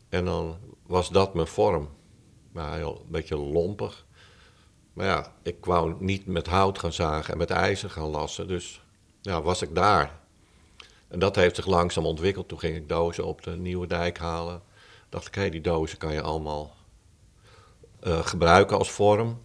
En 0.08 0.24
dan 0.24 0.56
was 0.86 1.08
dat 1.08 1.34
mijn 1.34 1.46
vorm. 1.46 1.88
Maar 2.52 2.80
een 2.80 2.96
beetje 3.06 3.36
lompig. 3.36 4.06
Maar 4.92 5.06
ja, 5.06 5.32
ik 5.42 5.64
wou 5.64 5.94
niet 5.98 6.26
met 6.26 6.46
hout 6.46 6.78
gaan 6.78 6.92
zagen 6.92 7.32
en 7.32 7.38
met 7.38 7.50
ijzer 7.50 7.90
gaan 7.90 8.08
lassen. 8.08 8.48
Dus 8.48 8.82
ja, 9.20 9.42
was 9.42 9.62
ik 9.62 9.74
daar. 9.74 10.18
En 11.08 11.18
dat 11.18 11.36
heeft 11.36 11.54
zich 11.54 11.66
langzaam 11.66 12.06
ontwikkeld. 12.06 12.48
Toen 12.48 12.58
ging 12.58 12.76
ik 12.76 12.88
dozen 12.88 13.24
op 13.24 13.42
de 13.42 13.50
Nieuwe 13.50 13.86
Dijk 13.86 14.18
halen. 14.18 14.62
Dacht 15.08 15.26
ik, 15.26 15.34
hé, 15.34 15.48
die 15.48 15.60
dozen 15.60 15.98
kan 15.98 16.12
je 16.12 16.22
allemaal 16.22 16.74
uh, 18.02 18.18
gebruiken 18.18 18.78
als 18.78 18.90
vorm. 18.90 19.42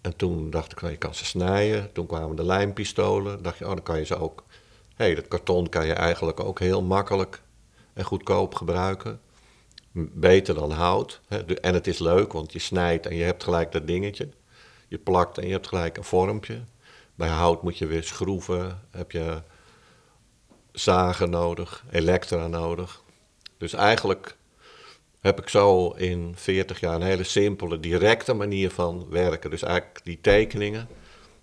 En 0.00 0.16
toen 0.16 0.50
dacht 0.50 0.72
ik, 0.72 0.80
nou, 0.80 0.92
je 0.92 0.98
kan 0.98 1.14
ze 1.14 1.24
snijden. 1.24 1.92
Toen 1.92 2.06
kwamen 2.06 2.36
de 2.36 2.44
lijmpistolen. 2.44 3.42
dacht 3.42 3.58
je, 3.58 3.64
oh, 3.64 3.70
dan 3.70 3.82
kan 3.82 3.98
je 3.98 4.04
ze 4.04 4.16
ook... 4.16 4.44
Hé, 4.94 5.04
hey, 5.04 5.14
dat 5.14 5.28
karton 5.28 5.68
kan 5.68 5.86
je 5.86 5.92
eigenlijk 5.92 6.40
ook 6.40 6.58
heel 6.58 6.82
makkelijk 6.82 7.42
en 7.92 8.04
goedkoop 8.04 8.54
gebruiken. 8.54 9.20
Beter 10.12 10.54
dan 10.54 10.70
hout. 10.70 11.20
En 11.60 11.74
het 11.74 11.86
is 11.86 11.98
leuk, 11.98 12.32
want 12.32 12.52
je 12.52 12.58
snijdt 12.58 13.06
en 13.06 13.16
je 13.16 13.24
hebt 13.24 13.44
gelijk 13.44 13.72
dat 13.72 13.86
dingetje. 13.86 14.28
Je 14.88 14.98
plakt 14.98 15.38
en 15.38 15.46
je 15.46 15.52
hebt 15.52 15.68
gelijk 15.68 15.96
een 15.96 16.04
vormpje. 16.04 16.60
Bij 17.14 17.28
hout 17.28 17.62
moet 17.62 17.78
je 17.78 17.86
weer 17.86 18.02
schroeven, 18.02 18.80
heb 18.90 19.10
je 19.10 19.42
zagen 20.72 21.30
nodig, 21.30 21.84
elektra 21.90 22.46
nodig. 22.46 23.02
Dus 23.58 23.72
eigenlijk 23.72 24.36
heb 25.20 25.40
ik 25.40 25.48
zo 25.48 25.90
in 25.90 26.32
40 26.36 26.80
jaar 26.80 26.94
een 26.94 27.02
hele 27.02 27.24
simpele, 27.24 27.80
directe 27.80 28.34
manier 28.34 28.70
van 28.70 29.06
werken. 29.10 29.50
Dus 29.50 29.62
eigenlijk 29.62 30.00
die 30.04 30.20
tekeningen, 30.20 30.88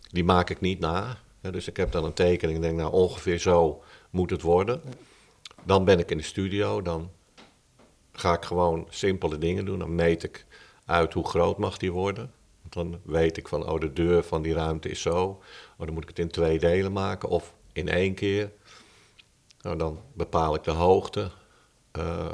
die 0.10 0.24
maak 0.24 0.50
ik 0.50 0.60
niet 0.60 0.80
na. 0.80 1.18
Dus 1.42 1.68
ik 1.68 1.78
heb 1.78 1.92
dan 1.92 2.04
een 2.04 2.14
tekening 2.14 2.58
en 2.58 2.64
denk, 2.64 2.78
nou 2.78 2.92
ongeveer 2.92 3.40
zo 3.40 3.84
moet 4.10 4.30
het 4.30 4.42
worden. 4.42 4.82
Dan 5.64 5.86
ben 5.86 6.00
ik 6.00 6.12
in 6.12 6.18
de 6.18 6.24
studio, 6.24 6.82
dan 6.82 7.12
ga 8.18 8.34
ik 8.34 8.46
gewoon 8.46 8.88
simpele 8.90 9.38
dingen 9.38 9.66
doen. 9.66 9.80
Dan 9.80 9.96
meet 9.96 10.24
ik 10.24 10.46
uit 10.86 11.14
hoe 11.14 11.28
groot 11.28 11.58
mag 11.58 11.78
die 11.78 11.92
worden. 11.92 12.32
Dan 12.70 13.00
weet 13.04 13.38
ik 13.38 13.48
van, 13.48 13.70
oh 13.70 13.80
de 13.80 13.94
deur 13.94 14.24
van 14.24 14.42
die 14.42 14.54
ruimte 14.54 14.90
is 14.90 15.02
zo. 15.02 15.24
Oh, 15.78 15.86
dan 15.86 15.94
moet 15.94 16.04
ik 16.04 16.10
het 16.10 16.20
in 16.20 16.30
twee 16.30 16.60
delen 16.60 16.92
maken 16.92 17.30
of 17.30 17.54
in 17.74 17.90
één 17.90 18.14
keer. 18.14 18.52
Nou, 19.62 19.78
dan 19.78 20.00
bepaal 20.14 20.56
ik 20.56 20.64
de 20.64 20.72
hoogte. 20.72 21.32
Uh, 21.98 22.34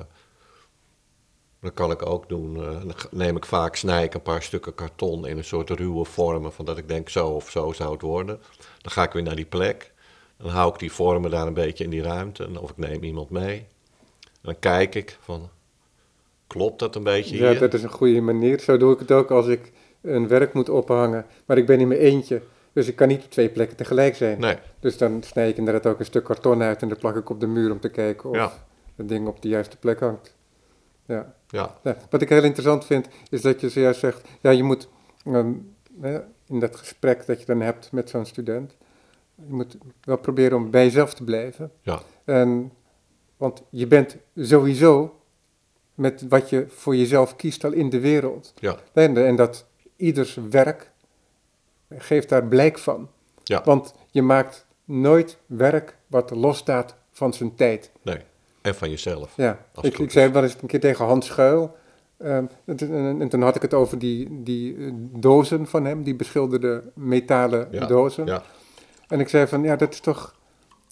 dat 1.60 1.74
kan 1.74 1.92
ik 1.92 2.06
ook 2.06 2.30
doen. 2.30 2.56
Uh, 2.56 2.64
dan 2.64 2.94
neem 3.12 3.38
ik 3.38 3.46
vaak, 3.46 3.76
snij 3.76 4.04
ik 4.04 4.14
een 4.14 4.22
paar 4.22 4.44
stukken 4.44 4.76
karton 4.76 5.28
in 5.28 5.38
een 5.38 5.44
soort 5.44 5.70
ruwe 5.70 6.06
vormen, 6.06 6.54
van 6.54 6.66
dat 6.66 6.78
ik 6.78 6.88
denk 6.88 7.10
zo 7.10 7.28
of 7.28 7.50
zo 7.50 7.72
zou 7.72 7.92
het 7.92 8.02
worden. 8.02 8.42
Dan 8.82 8.92
ga 8.92 9.04
ik 9.04 9.12
weer 9.12 9.24
naar 9.24 9.36
die 9.36 9.46
plek. 9.46 9.94
Dan 10.38 10.50
hou 10.50 10.74
ik 10.74 10.80
die 10.80 10.92
vormen 10.92 11.32
daar 11.32 11.48
een 11.48 11.54
beetje 11.54 11.84
in 11.84 11.90
die 11.90 12.02
ruimte. 12.02 12.60
Of 12.62 12.70
ik 12.70 12.78
neem 12.78 13.04
iemand 13.04 13.30
mee. 13.30 13.68
dan 14.42 14.60
kijk 14.60 14.96
ik 14.96 15.18
van, 15.22 15.50
klopt 16.52 16.80
dat 16.80 16.96
een 16.96 17.04
beetje 17.04 17.38
Ja, 17.38 17.54
dat 17.54 17.74
is 17.74 17.84
een 17.84 17.90
goede 17.92 18.22
manier. 18.22 18.60
Zo 18.60 18.78
doe 18.78 18.94
ik 18.94 19.00
het 19.00 19.12
ook 19.12 19.32
als 19.32 19.48
ik 19.48 19.72
een 20.02 20.28
werk 20.28 20.54
moet 20.54 20.70
ophangen. 20.70 21.26
Maar 21.46 21.58
ik 21.58 21.66
ben 21.66 21.80
in 21.80 21.88
mijn 21.88 22.00
eentje. 22.00 22.42
Dus 22.74 22.88
ik 22.88 22.96
kan 22.96 23.08
niet 23.08 23.24
op 23.24 23.32
twee 23.32 23.50
plekken 23.50 23.78
tegelijk 23.78 24.16
zijn. 24.16 24.40
Nee, 24.40 24.56
Dus 24.80 24.98
dan 24.98 25.24
snij 25.24 25.50
ik 25.50 25.58
inderdaad 25.58 25.86
ook 25.86 26.00
een 26.00 26.06
stuk 26.06 26.24
karton 26.24 26.62
uit 26.62 26.82
en 26.82 26.90
dat 26.90 27.00
plak 27.00 27.16
ik 27.16 27.30
op 27.30 27.40
de 27.40 27.48
muur 27.48 27.72
om 27.72 27.80
te 27.80 27.90
kijken 27.90 28.30
of 28.30 28.36
Ja. 28.36 28.52
het 28.96 29.10
ding 29.10 29.28
op 29.28 29.42
de 29.42 29.48
juiste 29.48 29.78
plek 29.78 30.00
hangt. 30.00 30.36
Ja. 31.06 31.34
ja, 31.48 31.76
Ja, 31.84 31.98
wat 32.10 32.22
ik 32.22 32.30
heel 32.30 32.44
interessant 32.44 32.86
vind, 32.86 33.08
is 33.30 33.42
dat 33.42 33.62
je 33.62 33.70
zojuist 33.70 34.00
zegt, 34.00 34.28
ja, 34.42 34.50
je 34.50 34.64
moet 34.64 34.88
ehm, 35.26 35.52
in 36.48 36.60
dat 36.60 36.76
gesprek 36.76 37.26
dat 37.26 37.40
je 37.40 37.46
dan 37.46 37.62
hebt 37.62 37.92
met 37.92 38.10
zo'n 38.10 38.26
student, 38.26 38.76
je 39.36 39.54
moet 39.54 39.78
wel 40.04 40.18
proberen 40.18 40.58
om 40.58 40.70
bij 40.72 40.84
jezelf 40.84 41.14
te 41.14 41.24
blijven. 41.24 41.72
ja, 41.82 42.00
En, 42.26 42.72
want 43.38 43.64
je 43.70 43.88
bent 43.88 44.18
sowieso 44.36 45.21
met 45.96 46.26
wat 46.30 46.50
je 46.50 46.66
voor 46.70 46.96
jezelf 46.96 47.36
kiest 47.36 47.64
al 47.64 47.72
in 47.72 47.90
de 47.90 48.00
wereld. 48.00 48.54
ja, 48.60 48.76
En, 48.94 49.26
en 49.26 49.36
dat 49.36 49.66
ieders 49.96 50.38
werk 50.50 50.92
geeft 51.98 52.30
daar 52.30 52.46
blijk 52.46 52.78
van. 52.80 53.10
ja. 53.44 53.62
Want 53.66 53.94
je 54.12 54.22
maakt 54.22 54.66
nooit 54.86 55.38
werk 55.46 55.98
wat 56.08 56.30
losstaat 56.32 56.96
van 57.12 57.34
zijn 57.34 57.56
tijd. 57.56 57.92
Nee. 58.02 58.18
En 58.62 58.76
van 58.76 58.90
jezelf. 58.90 59.34
Ja, 59.36 59.66
ik, 59.82 59.98
ik 60.00 60.12
zei 60.12 60.32
wel 60.32 60.44
eens 60.44 60.56
een 60.62 60.68
keer 60.68 60.80
tegen 60.80 61.06
Hans 61.06 61.26
Schuil. 61.26 61.76
ehm, 62.18 62.46
en, 62.66 62.76
toen- 62.76 62.94
en- 62.94 63.22
en 63.22 63.30
toen 63.30 63.42
had 63.42 63.56
ik 63.56 63.62
het 63.62 63.74
over 63.74 64.00
die, 64.00 64.44
die 64.44 64.76
eh, 64.78 64.92
dozen 65.12 65.68
van 65.68 65.86
hem, 65.86 66.04
die 66.04 66.16
beschilderde 66.16 66.84
metalen 66.94 67.68
Ja, 67.72 67.86
dozen. 67.86 68.26
Ja, 68.26 68.44
En 69.08 69.20
ik 69.20 69.28
zei 69.30 69.48
van, 69.48 69.64
ja, 69.64 69.76
dat 69.76 69.94
is 69.94 70.00
toch 70.00 70.36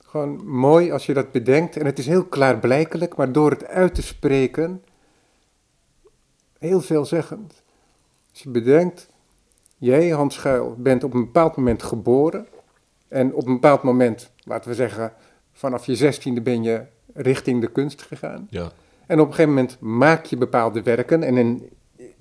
gewoon 0.06 0.46
mooi 0.48 0.92
als 0.92 1.06
je 1.06 1.14
dat 1.14 1.32
bedenkt. 1.32 1.78
En 1.78 1.86
het 1.86 2.00
is 2.00 2.06
heel 2.08 2.26
klaarblijkelijk, 2.26 3.16
maar 3.16 3.32
door 3.32 3.50
het 3.52 3.66
uit 3.68 3.96
te 3.96 4.02
spreken, 4.02 4.84
heel 6.60 6.82
veelzeggend. 6.82 7.64
Als 8.32 8.44
je 8.44 8.50
bedenkt, 8.50 9.08
jij, 9.78 10.10
Hans 10.10 10.36
Schuil, 10.36 10.76
bent 10.78 11.04
op 11.04 11.14
een 11.14 11.26
bepaald 11.26 11.56
moment 11.56 11.84
geboren. 11.84 12.48
En 13.08 13.34
op 13.34 13.48
een 13.48 13.54
bepaald 13.54 13.84
moment, 13.84 14.32
laten 14.44 14.70
we 14.70 14.76
zeggen, 14.76 15.14
vanaf 15.52 15.86
je 15.86 15.96
zestiende 15.96 16.42
ben 16.42 16.64
je 16.64 16.84
richting 17.14 17.62
de 17.62 17.72
kunst 17.72 18.02
gegaan. 18.02 18.48
ja, 18.50 18.72
En 19.06 19.20
op 19.20 19.28
een 19.28 19.34
gegeven 19.34 19.54
moment 19.54 19.78
maak 19.80 20.26
je 20.26 20.38
bepaalde 20.38 20.84
werken. 20.84 21.24
En 21.24 21.38
in, 21.38 21.70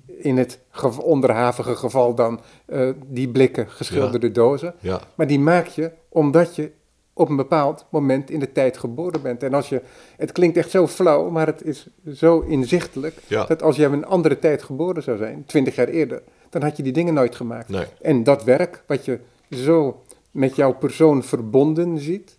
in 0.05 0.37
het 0.37 0.59
onderhavige 1.01 1.75
geval 1.75 2.15
dan 2.15 2.39
eh, 2.65 2.89
die 3.05 3.29
blikken 3.29 3.69
geschilderde 3.69 4.31
dozen. 4.31 4.73
ja, 4.79 5.01
Maar 5.15 5.27
die 5.27 5.39
maak 5.39 5.67
je 5.67 5.91
omdat 6.09 6.55
je 6.55 6.71
op 7.19 7.29
een 7.29 7.35
bepaald 7.35 7.85
moment 7.89 8.29
in 8.29 8.39
de 8.39 8.51
tijd 8.51 8.77
geboren 8.77 9.21
bent. 9.21 9.43
En 9.43 9.53
als 9.53 9.69
je, 9.69 9.81
het 10.17 10.31
klinkt 10.31 10.57
echt 10.57 10.69
zo 10.69 10.87
flauw, 10.87 11.29
maar 11.29 11.45
het 11.45 11.63
is 11.63 11.87
zo 12.13 12.39
inzichtelijk. 12.39 13.15
Ja. 13.27 13.45
Dat 13.45 13.61
als 13.61 13.75
je 13.75 13.83
in 13.83 13.93
een 13.93 14.05
andere 14.05 14.39
tijd 14.39 14.63
geboren 14.63 15.03
zou 15.03 15.17
zijn, 15.17 15.43
twintig 15.45 15.75
jaar 15.75 15.87
eerder, 15.87 16.21
dan 16.49 16.61
had 16.61 16.77
je 16.77 16.83
die 16.83 16.93
dingen 16.93 17.13
nooit 17.13 17.35
gemaakt. 17.35 17.69
nee, 17.69 17.85
En 18.01 18.23
dat 18.23 18.43
werk, 18.43 18.83
wat 18.87 19.05
je 19.05 19.19
zo 19.49 20.01
met 20.31 20.55
jouw 20.55 20.73
persoon 20.73 21.23
verbonden 21.23 21.97
ziet, 21.97 22.37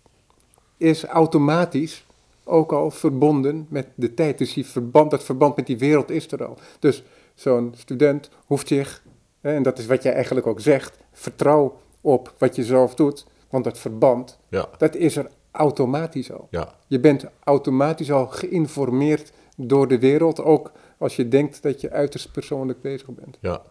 is 0.77 1.05
automatisch 1.05 2.05
ook 2.43 2.71
al 2.71 2.91
verbonden 2.91 3.65
met 3.69 3.87
de 3.95 4.13
tijd. 4.13 4.37
Dus 4.37 4.53
die 4.53 4.65
verband, 4.65 5.11
dat 5.11 5.23
verband 5.23 5.55
met 5.55 5.65
die 5.67 5.77
wereld 5.77 6.09
is 6.09 6.31
er 6.31 6.45
al. 6.45 6.57
Dus 6.79 7.03
zo'n 7.35 7.73
student 7.77 8.29
hoeft 8.45 8.67
zich, 8.67 9.03
en 9.41 9.63
dat 9.63 9.79
is 9.79 9.85
wat 9.85 10.03
jij 10.03 10.13
eigenlijk 10.13 10.47
ook 10.47 10.59
zegt, 10.59 10.97
vertrouw 11.11 11.79
op 12.01 12.33
wat 12.37 12.55
je 12.55 12.63
zelf 12.63 12.95
doet, 12.95 13.25
want 13.51 13.63
dat 13.63 13.77
verband, 13.77 14.39
ja, 14.49 14.69
dat 14.77 14.95
is 14.95 15.15
er 15.15 15.29
automatisch 15.51 16.31
al. 16.31 16.47
ja, 16.51 16.75
Je 16.87 16.99
bent 16.99 17.25
automatisch 17.43 18.11
al 18.11 18.27
geïnformeerd 18.27 19.31
door 19.57 19.87
de 19.87 19.99
wereld, 19.99 20.39
ook 20.43 20.71
als 20.97 21.15
je 21.15 21.27
denkt 21.27 21.61
dat 21.61 21.81
je 21.81 21.91
uiterst 21.91 22.31
persoonlijk 22.31 22.81
bezig 22.81 23.07
bent. 23.09 23.37
ja, 23.41 23.61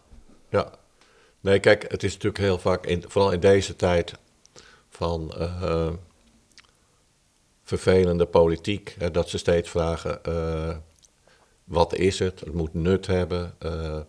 ja. 0.49 0.71
Nee, 1.39 1.59
kijk, 1.59 1.91
het 1.91 2.03
is 2.03 2.13
natuurlijk 2.13 2.43
heel 2.43 2.57
vaak, 2.57 2.85
in, 2.85 3.03
vooral 3.07 3.31
in 3.31 3.39
deze 3.39 3.75
tijd 3.75 4.13
van 4.89 5.31
eh, 5.37 5.87
vervelende 7.63 8.25
politiek, 8.25 8.95
hè, 8.99 9.11
dat 9.11 9.29
ze 9.29 9.37
steeds 9.37 9.69
vragen, 9.69 10.23
eh, 10.23 10.75
wat 11.63 11.93
is 11.95 12.19
het? 12.19 12.39
Het 12.39 12.53
moet 12.53 12.73
nut 12.73 13.07
hebben. 13.07 13.53
eh, 13.59 13.99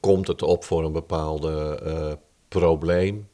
komt 0.00 0.26
het 0.26 0.42
op 0.42 0.64
voor 0.64 0.84
een 0.84 0.92
bepaalde 0.92 2.18
probleem? 2.48 3.28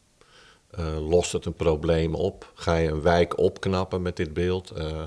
Eh, 0.71 1.09
lost 1.09 1.33
het 1.33 1.45
een 1.45 1.55
probleem 1.55 2.15
op? 2.15 2.53
Ga 2.55 2.77
je 2.77 2.89
een 2.89 3.03
wijk 3.03 3.39
opknappen 3.39 4.03
met 4.03 4.17
dit 4.17 4.33
beeld? 4.35 4.71
Eh, 4.71 5.03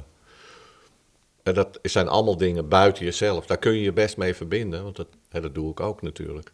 en 1.43 1.54
dat 1.54 1.80
zijn 1.82 2.08
allemaal 2.08 2.38
dingen 2.38 2.67
buiten 2.67 3.06
jezelf. 3.06 3.45
Daar 3.45 3.58
kun 3.58 3.74
je 3.74 3.82
je 3.82 3.93
best 3.93 4.17
mee 4.17 4.36
verbinden, 4.36 4.84
want 4.84 4.95
dat, 4.95 5.08
dat 5.30 5.56
doe 5.56 5.71
ik 5.71 5.80
ook 5.80 6.02
natuurlijk. 6.02 6.52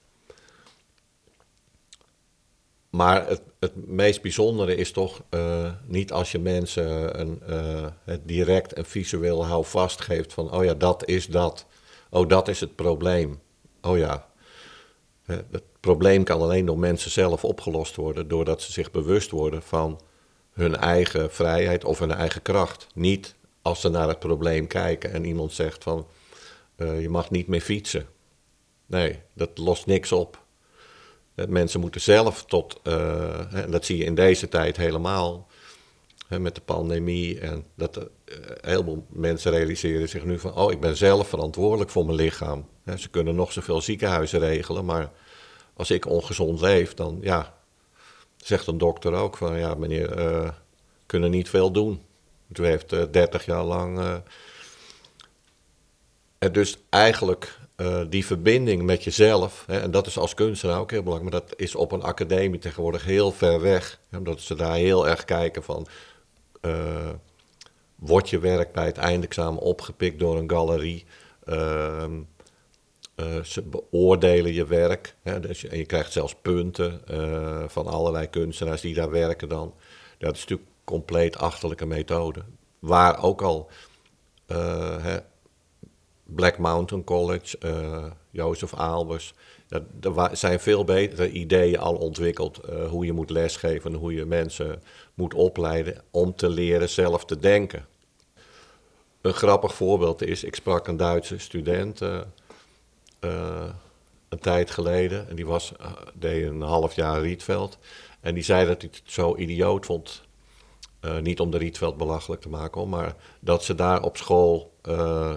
Maar 2.89 3.27
het, 3.27 3.41
het 3.59 3.87
meest 3.87 4.21
bijzondere 4.21 4.75
is 4.75 4.91
toch 4.91 5.21
eh, 5.29 5.71
niet 5.85 6.11
als 6.11 6.31
je 6.31 6.39
mensen 6.39 7.19
een, 7.19 7.41
direct 8.23 8.77
een 8.77 8.85
visueel 8.85 9.45
houvast 9.45 10.01
geeft 10.01 10.33
van, 10.33 10.51
oh 10.51 10.63
ja, 10.63 10.73
dat 10.73 11.05
is 11.05 11.27
dat. 11.27 11.65
Oh, 12.09 12.29
dat 12.29 12.47
is 12.47 12.59
het 12.59 12.75
probleem. 12.75 13.39
Oh 13.81 13.97
ja. 13.97 14.27
Het 15.25 15.63
probleem 15.93 16.23
kan 16.23 16.41
alleen 16.41 16.65
door 16.65 16.79
mensen 16.79 17.11
zelf 17.11 17.43
opgelost 17.43 17.95
worden, 17.95 18.27
doordat 18.27 18.61
ze 18.61 18.71
zich 18.71 18.91
bewust 18.91 19.31
worden 19.31 19.61
van 19.61 20.01
hun 20.51 20.75
eigen 20.75 21.31
vrijheid 21.31 21.83
of 21.83 21.99
hun 21.99 22.11
eigen 22.11 22.41
kracht. 22.41 22.87
Niet 22.93 23.35
als 23.61 23.81
ze 23.81 23.89
naar 23.89 24.07
het 24.07 24.19
probleem 24.19 24.67
kijken 24.67 25.11
en 25.13 25.25
iemand 25.25 25.53
zegt 25.53 25.83
van, 25.83 26.07
eh, 26.75 27.01
je 27.01 27.09
mag 27.09 27.29
niet 27.29 27.47
meer 27.47 27.61
fietsen. 27.61 28.07
Nee, 28.85 29.19
dat 29.33 29.57
lost 29.57 29.85
niks 29.85 30.11
op. 30.11 30.45
Eh, 31.35 31.45
Mensen 31.47 31.79
moeten 31.79 32.01
zelf 32.01 32.45
tot, 32.45 32.79
eh, 32.83 33.53
en 33.53 33.71
dat 33.71 33.85
zie 33.85 33.97
je 33.97 34.03
in 34.03 34.15
deze 34.15 34.49
tijd 34.49 34.77
helemaal, 34.77 35.47
hè, 36.27 36.39
met 36.39 36.55
de 36.55 36.61
pandemie. 36.61 37.39
En 37.39 37.65
dat 37.75 37.97
eh, 37.97 38.03
een 38.25 38.69
heleboel 38.69 39.05
mensen 39.09 39.51
realiseren 39.51 40.09
zich 40.09 40.23
nu 40.23 40.39
van, 40.39 40.55
oh, 40.55 40.71
ik 40.71 40.79
ben 40.79 40.97
zelf 40.97 41.27
verantwoordelijk 41.27 41.89
voor 41.89 42.05
mijn 42.05 42.17
lichaam. 42.17 42.65
Ze 42.97 43.09
kunnen 43.09 43.35
nog 43.35 43.51
zoveel 43.51 43.81
ziekenhuizen 43.81 44.39
regelen, 44.39 44.85
maar 44.85 45.11
als 45.77 45.91
ik 45.91 46.05
ongezond 46.05 46.61
leef, 46.61 46.93
dan 46.93 47.17
ja, 47.21 47.53
zegt 48.37 48.67
een 48.67 48.77
dokter 48.77 49.13
ook 49.13 49.37
van, 49.37 49.57
ja, 49.57 49.73
meneer, 49.75 50.11
eh 50.11 50.49
kunnen 51.05 51.31
niet 51.31 51.49
veel 51.49 51.71
doen. 51.71 52.01
U 52.53 52.65
heeft 52.65 52.93
eh 52.93 53.03
30 53.11 53.45
jaar 53.45 53.63
lang. 53.63 53.99
eh, 53.99 54.15
en 56.37 56.51
dus 56.51 56.77
eigenlijk 56.89 57.59
eh, 57.75 58.01
die 58.09 58.25
verbinding 58.25 58.83
met 58.83 59.03
jezelf, 59.03 59.63
hè, 59.67 59.79
en 59.79 59.91
dat 59.91 60.07
is 60.07 60.17
als 60.17 60.33
kunstenaar 60.33 60.79
ook 60.79 60.91
heel 60.91 61.03
belangrijk, 61.03 61.33
maar 61.33 61.41
dat 61.41 61.59
is 61.59 61.75
op 61.75 61.91
een 61.91 62.01
academie 62.03 62.59
tegenwoordig 62.59 63.03
heel 63.05 63.31
ver 63.31 63.61
weg. 63.61 63.99
hè, 64.09 64.17
Omdat 64.17 64.41
ze 64.41 64.55
daar 64.55 64.75
heel 64.75 65.07
erg 65.07 65.25
kijken 65.25 65.63
van, 65.63 65.87
eh, 66.61 67.09
wordt 67.95 68.29
je 68.29 68.39
werk 68.39 68.71
bij 68.71 68.85
het 68.85 68.97
eindexamen 68.97 69.61
opgepikt 69.61 70.19
door 70.19 70.37
een 70.37 70.49
galerie? 70.49 71.05
Eh, 73.17 73.43
ze 73.43 73.61
beoordelen 73.61 74.53
je 74.53 74.65
werk. 74.65 75.15
Hè, 75.21 75.39
dus 75.39 75.61
je, 75.61 75.67
en 75.67 75.77
je 75.77 75.85
krijgt 75.85 76.11
zelfs 76.11 76.35
punten 76.41 77.07
eh, 77.07 77.63
van 77.67 77.87
allerlei 77.87 78.29
kunstenaars 78.29 78.81
die 78.81 78.93
daar 78.93 79.11
werken 79.11 79.49
dan. 79.49 79.73
Dat 80.17 80.35
is 80.35 80.39
natuurlijk 80.39 80.69
een 80.69 80.83
compleet 80.83 81.37
achterlijke 81.37 81.85
methode. 81.85 82.43
Waar 82.79 83.23
ook 83.23 83.41
al 83.41 83.69
eh, 84.45 85.03
hè, 85.03 85.17
Black 86.23 86.57
Mountain 86.57 87.03
College, 87.03 87.57
Jozef 88.29 88.73
Albers. 88.73 89.33
Dat, 89.67 89.83
er 90.01 90.37
zijn 90.37 90.59
veel 90.59 90.83
betere 90.83 91.31
ideeën 91.31 91.79
al 91.79 91.95
ontwikkeld 91.95 92.59
hoe 92.89 93.05
je 93.05 93.13
moet 93.13 93.29
lesgeven 93.29 93.91
en 93.91 93.97
hoe 93.97 94.13
je 94.13 94.25
mensen 94.25 94.83
moet 95.13 95.33
opleiden 95.33 96.01
om 96.11 96.35
te 96.35 96.49
leren 96.49 96.89
zelf 96.89 97.25
te 97.25 97.39
denken. 97.39 97.85
Een 99.21 99.33
grappig 99.33 99.73
voorbeeld 99.73 100.21
is, 100.21 100.43
ik 100.43 100.55
sprak 100.55 100.87
een 100.87 100.97
Duitse 100.97 101.37
student 101.37 102.01
een 104.29 104.39
tijd 104.39 104.71
geleden 104.71 105.29
en 105.29 105.35
die 105.35 105.45
was, 105.45 105.75
eh, 105.75 105.91
deed 106.13 106.47
een 106.47 106.61
half 106.61 106.95
jaar 106.95 107.21
Rietveld. 107.21 107.77
En 108.19 108.33
die 108.33 108.43
zei 108.43 108.67
dat 108.67 108.81
hij 108.81 108.91
het 108.93 109.11
zo 109.11 109.35
idioot 109.37 109.85
vond, 109.85 110.23
eh, 110.99 111.17
niet 111.17 111.39
om 111.39 111.51
de 111.51 111.57
Rietveld 111.57 111.97
belachelijk 111.97 112.41
te 112.41 112.49
maken, 112.49 112.89
maar 112.89 113.15
dat 113.39 113.63
ze 113.63 113.75
daar 113.75 114.03
op 114.03 114.17
school 114.17 114.75
eh, 114.81 115.33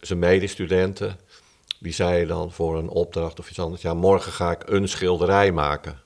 zijn 0.00 0.18
medestudenten, 0.18 1.18
die 1.80 1.92
zeiden 1.92 2.28
dan 2.28 2.52
voor 2.52 2.78
een 2.78 2.88
opdracht 2.88 3.38
of 3.38 3.48
iets 3.48 3.58
anders, 3.58 3.82
ja, 3.82 3.94
morgen 3.94 4.32
ga 4.32 4.50
ik 4.50 4.70
een 4.70 4.88
schilderij 4.88 5.52
maken. 5.52 6.00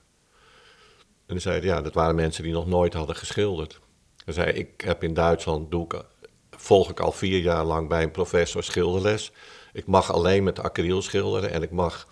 En 1.25 1.41
zeiden, 1.41 1.69
ja, 1.69 1.81
dat 1.81 1.93
waren 1.93 2.15
mensen 2.15 2.43
die 2.43 2.53
nog 2.53 2.67
nooit 2.67 2.93
hadden 2.93 3.15
geschilderd. 3.15 3.79
Hij 4.25 4.33
zei, 4.33 4.51
ik 4.51 4.81
heb 4.81 5.03
in 5.03 5.13
Duitsland, 5.13 5.71
doe 5.71 5.83
ik, 5.83 6.03
volg 6.49 6.89
ik 6.89 6.99
al 6.99 7.11
vier 7.11 7.39
jaar 7.39 7.63
lang 7.63 7.89
bij 7.89 8.03
een 8.03 8.11
professor 8.11 8.63
schilderles. 8.63 9.31
Ik 9.73 9.85
mag 9.85 10.13
alleen 10.13 10.43
met 10.43 10.59
acryl 10.59 11.01
schilderen 11.01 11.51
en 11.51 11.61
ik 11.61 11.71
mag 11.71 12.07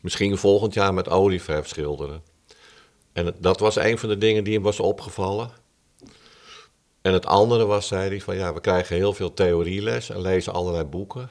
misschien 0.00 0.38
volgend 0.38 0.74
jaar 0.74 0.94
met 0.94 1.08
olieverf 1.08 1.68
schilderen. 1.68 2.22
En 3.12 3.34
dat 3.38 3.60
was 3.60 3.76
een 3.76 3.98
van 3.98 4.08
de 4.08 4.18
dingen 4.18 4.44
die 4.44 4.54
hem 4.54 4.62
was 4.62 4.80
opgevallen. 4.80 5.50
En 7.02 7.12
het 7.12 7.26
andere 7.26 7.64
was, 7.66 7.86
zei 7.86 8.08
hij, 8.08 8.20
van 8.20 8.36
ja, 8.36 8.52
we 8.54 8.60
krijgen 8.60 8.96
heel 8.96 9.12
veel 9.12 9.34
theorieles 9.34 10.10
en 10.10 10.20
lezen 10.20 10.52
allerlei 10.52 10.84
boeken. 10.84 11.30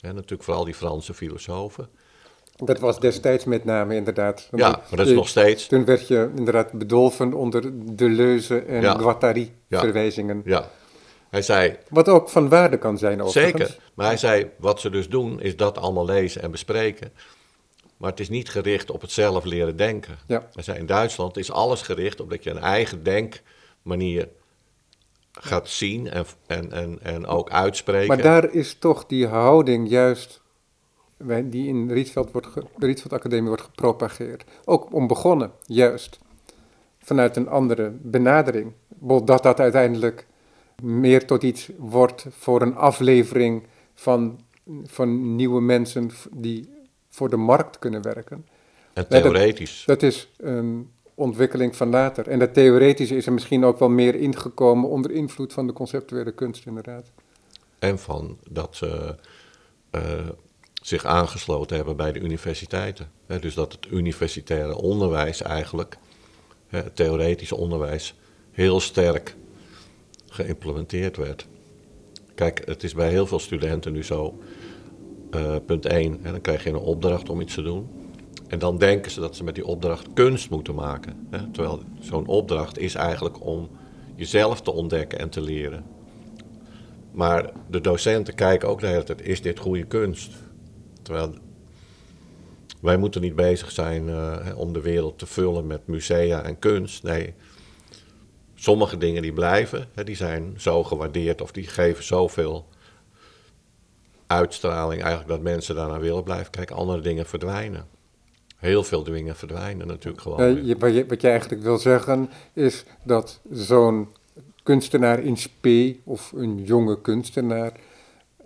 En 0.00 0.14
natuurlijk 0.14 0.42
vooral 0.42 0.64
die 0.64 0.74
Franse 0.74 1.14
filosofen. 1.14 1.88
Dat 2.56 2.78
was 2.78 3.00
destijds 3.00 3.44
met 3.44 3.64
name 3.64 3.94
inderdaad. 3.94 4.48
Ja, 4.56 4.68
maar 4.70 4.82
dat 4.90 5.00
is 5.00 5.08
Je- 5.08 5.14
nog 5.14 5.28
steeds. 5.28 5.66
Toen 5.66 5.84
werd 5.84 6.08
je 6.08 6.30
inderdaad 6.36 6.72
bedolven 6.72 7.32
onder 7.34 7.70
Deleuze 7.96 8.58
en 8.58 8.80
Ja. 8.80 8.94
Guattari 8.98 9.54
Ja. 9.68 10.70
Hij 11.30 11.42
zei, 11.42 11.76
Wat 11.90 12.08
ook 12.08 12.28
van 12.28 12.48
waarde 12.48 12.78
kan 12.78 12.98
zijn 12.98 13.22
overigens. 13.22 13.62
zeker. 13.68 13.82
Maar 13.94 14.06
hij 14.06 14.16
zei, 14.16 14.50
wat 14.58 14.80
ze 14.80 14.90
dus 14.90 15.08
doen, 15.08 15.40
is 15.40 15.56
dat 15.56 15.78
allemaal 15.78 16.04
lezen 16.04 16.42
en 16.42 16.50
bespreken. 16.50 17.12
Maar 17.96 18.10
het 18.10 18.20
is 18.20 18.28
niet 18.28 18.48
gericht 18.48 18.90
op 18.90 19.00
het 19.00 19.10
zelf 19.10 19.44
leren 19.44 19.76
denken. 19.76 20.16
Ja. 20.26 20.48
Hij 20.52 20.62
zei, 20.62 20.78
in 20.78 20.86
Duitsland 20.86 21.36
is 21.36 21.50
alles 21.52 21.82
gericht 21.82 22.20
op 22.20 22.30
dat 22.30 22.44
je 22.44 22.50
een 22.50 22.58
eigen 22.58 23.02
denkmanier 23.02 24.28
gaat 25.32 25.68
zien 25.68 26.10
en, 26.10 26.24
en, 26.46 26.72
en, 26.72 26.98
en 27.02 27.26
ook 27.26 27.50
uitspreken. 27.50 28.06
Maar 28.08 28.22
daar 28.22 28.52
is 28.52 28.74
toch 28.74 29.06
die 29.06 29.26
houding 29.26 29.88
juist, 29.88 30.40
die 31.44 31.68
in 31.68 31.90
Rietveld 31.92 32.32
wordt 32.32 32.46
ge- 32.46 32.64
de 32.76 32.86
Rietveld 32.86 33.12
Academie 33.12 33.48
wordt 33.48 33.62
gepropageerd. 33.62 34.44
Ook 34.64 34.92
om 34.94 35.06
begonnen, 35.06 35.52
juist. 35.66 36.18
Vanuit 36.98 37.36
een 37.36 37.48
andere 37.48 37.90
benadering. 38.02 38.72
Dat 39.24 39.42
dat 39.42 39.60
uiteindelijk 39.60 40.26
meer 40.82 41.26
tot 41.26 41.42
iets 41.42 41.70
wordt 41.76 42.26
voor 42.30 42.62
een 42.62 42.76
aflevering 42.76 43.62
van, 43.94 44.40
van 44.84 45.36
nieuwe 45.36 45.60
mensen 45.60 46.10
die 46.32 46.68
voor 47.08 47.30
de 47.30 47.36
markt 47.36 47.78
kunnen 47.78 48.02
werken. 48.02 48.46
en 48.92 49.06
dat- 49.08 49.22
theoretisch. 49.22 49.82
Dat 49.86 50.02
is 50.02 50.28
een 50.36 50.90
ontwikkeling 51.14 51.76
van 51.76 51.88
later. 51.88 52.28
En 52.28 52.38
dat 52.38 52.54
theoretische 52.54 53.16
is 53.16 53.26
er 53.26 53.32
misschien 53.32 53.64
ook 53.64 53.78
wel 53.78 53.88
meer 53.88 54.14
ingekomen 54.14 54.88
onder 54.88 55.10
invloed 55.10 55.52
van 55.52 55.66
de 55.66 55.72
conceptuele 55.72 56.32
kunst, 56.32 56.66
inderdaad. 56.66 57.10
En 57.78 57.98
van 57.98 58.38
dat 58.50 58.76
ze 58.76 59.14
eh, 59.90 60.02
zich 60.82 61.04
aangesloten 61.04 61.76
hebben 61.76 61.96
bij 61.96 62.12
de 62.12 62.20
universiteiten. 62.20 63.10
Dus 63.40 63.54
dat 63.54 63.72
het 63.72 63.86
universitaire 63.90 64.76
onderwijs 64.76 65.42
eigenlijk, 65.42 65.98
het 66.68 66.96
theoretische 66.96 67.56
onderwijs, 67.56 68.14
heel 68.50 68.80
sterk 68.80 69.36
geïmplementeerd 70.28 71.16
werd. 71.16 71.46
Kijk, 72.34 72.62
het 72.64 72.82
is 72.82 72.94
bij 72.94 73.10
heel 73.10 73.26
veel 73.26 73.38
studenten 73.38 73.92
nu 73.92 74.04
zo, 74.04 74.38
eh, 75.30 75.56
punt 75.66 75.86
1, 75.86 76.18
en 76.22 76.32
dan 76.32 76.40
krijg 76.40 76.64
je 76.64 76.70
een 76.70 76.76
opdracht 76.76 77.28
om 77.28 77.40
iets 77.40 77.54
te 77.54 77.62
doen. 77.62 77.88
En 78.48 78.58
dan 78.58 78.78
denken 78.78 79.10
ze 79.10 79.20
dat 79.20 79.36
ze 79.36 79.44
met 79.44 79.54
die 79.54 79.66
opdracht 79.66 80.06
kunst 80.14 80.50
moeten 80.50 80.74
maken. 80.74 81.26
Hè? 81.30 81.50
Terwijl 81.50 81.82
zo'n 82.00 82.26
opdracht 82.26 82.78
is 82.78 82.94
eigenlijk 82.94 83.44
om 83.46 83.68
jezelf 84.16 84.60
te 84.60 84.72
ontdekken 84.72 85.18
en 85.18 85.28
te 85.28 85.40
leren. 85.40 85.84
Maar 87.12 87.52
de 87.70 87.80
docenten 87.80 88.34
kijken 88.34 88.68
ook 88.68 88.80
de 88.80 88.86
hele 88.86 89.02
tijd, 89.02 89.22
is 89.22 89.42
dit 89.42 89.58
goede 89.58 89.84
kunst? 89.84 90.32
Terwijl 91.02 91.34
wij 92.80 92.96
moeten 92.96 93.20
niet 93.20 93.36
bezig 93.36 93.70
zijn 93.70 94.08
eh, 94.08 94.44
hè, 94.44 94.52
om 94.52 94.72
de 94.72 94.80
wereld 94.80 95.18
te 95.18 95.26
vullen 95.26 95.66
met 95.66 95.86
musea 95.86 96.42
en 96.42 96.58
kunst. 96.58 97.02
Nee, 97.02 97.34
sommige 98.60 98.98
dingen 98.98 99.22
die 99.22 99.32
blijven, 99.32 99.88
hè, 99.94 100.04
die 100.04 100.16
zijn 100.16 100.54
zo 100.56 100.84
gewaardeerd 100.84 101.40
of 101.40 101.52
die 101.52 101.66
geven 101.66 102.04
zoveel 102.04 102.66
uitstraling 104.26 105.00
eigenlijk 105.00 105.30
dat 105.30 105.40
mensen 105.40 105.74
daarnaar 105.74 106.00
willen 106.00 106.22
blijven 106.22 106.50
kijken. 106.50 106.76
Andere 106.76 107.00
dingen 107.00 107.26
verdwijnen. 107.26 107.86
Heel 108.56 108.84
veel 108.84 109.02
dingen 109.02 109.36
verdwijnen 109.36 109.86
natuurlijk 109.86 110.22
gewoon. 110.22 110.46
Ja, 110.46 110.54
weer. 110.54 110.64
je, 110.64 110.76
wat, 110.76 110.94
je, 110.94 111.06
wat 111.06 111.20
je 111.20 111.28
eigenlijk 111.28 111.62
wil 111.62 111.78
zeggen 111.78 112.30
is 112.52 112.84
dat 113.02 113.40
zo'n 113.50 114.08
kunstenaar 114.62 115.20
in 115.20 115.36
spe 115.36 115.96
of 116.04 116.32
een 116.32 116.64
jonge 116.64 117.00
kunstenaar 117.00 117.72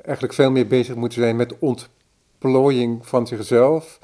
eigenlijk 0.03 0.35
veel 0.35 0.51
meer 0.51 0.67
bezig 0.67 0.95
moet 0.95 1.13
zijn 1.13 1.37
met 1.37 1.55
ontplooiing 1.59 3.07
van 3.07 3.27
zichzelf 3.27 3.99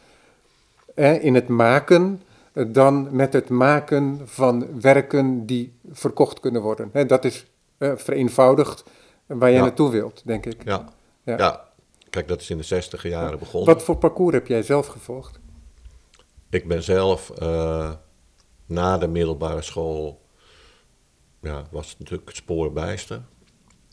eh, 0.94 1.24
in 1.24 1.34
het 1.34 1.48
maken 1.48 2.22
dan 2.52 3.08
met 3.16 3.32
het 3.32 3.48
maken 3.48 4.20
van 4.24 4.80
werken 4.80 5.46
die 5.46 5.72
verkocht 5.92 6.40
kunnen 6.40 6.62
worden. 6.62 6.90
Dat 7.06 7.24
is 7.24 7.46
eh, 7.78 7.92
vereenvoudigd 7.96 8.84
waar 9.26 9.48
je 9.50 9.56
Ja. 9.56 9.62
naartoe 9.62 9.90
wilt, 9.90 10.22
denk 10.24 10.46
ik. 10.46 10.64
Ja. 10.64 10.84
Ja. 11.22 11.36
Ja. 11.36 11.64
kijk, 12.10 12.28
dat 12.28 12.40
is 12.40 12.50
in 12.50 12.56
de 12.56 12.62
zestiger 12.62 13.10
jaren 13.10 13.38
begonnen. 13.38 13.74
Wat 13.74 13.82
voor 13.82 13.96
parcours 13.96 14.34
heb 14.34 14.46
jij 14.46 14.62
zelf 14.62 14.86
gevolgd? 14.86 15.38
Ik 16.50 16.68
ben 16.68 16.82
zelf 16.82 17.30
eh, 17.30 17.90
na 18.66 18.98
de 18.98 19.08
middelbare 19.08 19.62
school, 19.62 20.20
ja, 21.40 21.64
was 21.70 21.96
natuurlijk 21.98 22.28
het 22.28 22.36
sporenbijster. 22.36 23.22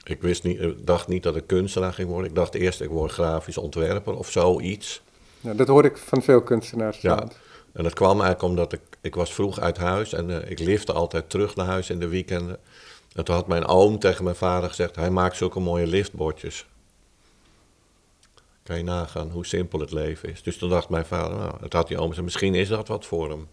Ik 0.03 0.21
wist 0.21 0.43
niet, 0.43 0.59
ik 0.61 0.85
dacht 0.85 1.07
niet 1.07 1.23
dat 1.23 1.35
ik 1.35 1.47
kunstenaar 1.47 1.93
ging 1.93 2.09
worden. 2.09 2.29
Ik 2.29 2.35
dacht 2.35 2.55
eerst 2.55 2.81
ik 2.81 2.89
word 2.89 3.11
grafisch 3.11 3.57
ontwerper 3.57 4.17
of 4.17 4.29
zoiets. 4.31 5.01
Ja, 5.41 5.53
dat 5.53 5.67
hoor 5.67 5.85
ik 5.85 5.97
van 5.97 6.21
veel 6.21 6.41
kunstenaars. 6.41 7.01
Ja. 7.01 7.27
En 7.75 7.83
dat 7.83 7.93
kwam 7.93 8.21
eigenlijk 8.21 8.41
omdat 8.41 8.73
ik, 8.73 8.81
ik 9.01 9.15
was 9.15 9.33
vroeg 9.33 9.59
uit 9.59 9.77
huis 9.77 10.13
en 10.13 10.41
eh, 10.41 10.51
ik 10.51 10.59
lifte 10.59 10.93
altijd 10.93 11.29
terug 11.29 11.55
naar 11.55 11.65
huis 11.65 11.89
in 11.89 11.99
de 11.99 12.07
weekenden. 12.07 12.59
En 13.13 13.25
toen 13.25 13.35
had 13.35 13.47
mijn 13.47 13.65
oom 13.65 13.99
tegen 13.99 14.23
mijn 14.23 14.35
vader 14.35 14.69
gezegd, 14.69 14.95
hij 14.95 15.09
maakt 15.09 15.37
zulke 15.37 15.59
mooie 15.59 15.87
liftbordjes. 15.87 16.65
Kan 18.63 18.77
je 18.77 18.83
nagaan 18.83 19.29
hoe 19.29 19.45
simpel 19.45 19.79
het 19.79 19.91
leven 19.91 20.29
is. 20.29 20.43
Dus 20.43 20.57
toen 20.57 20.69
dacht 20.69 20.89
mijn 20.89 21.05
vader, 21.05 21.37
nou, 21.37 21.57
het 21.61 21.73
had 21.73 21.87
die 21.87 21.97
oom 21.97 22.07
gezegd, 22.07 22.25
misschien 22.25 22.55
is 22.55 22.67
dat 22.67 22.87
wat 22.87 23.05
voor 23.05 23.29
hem. 23.29 23.47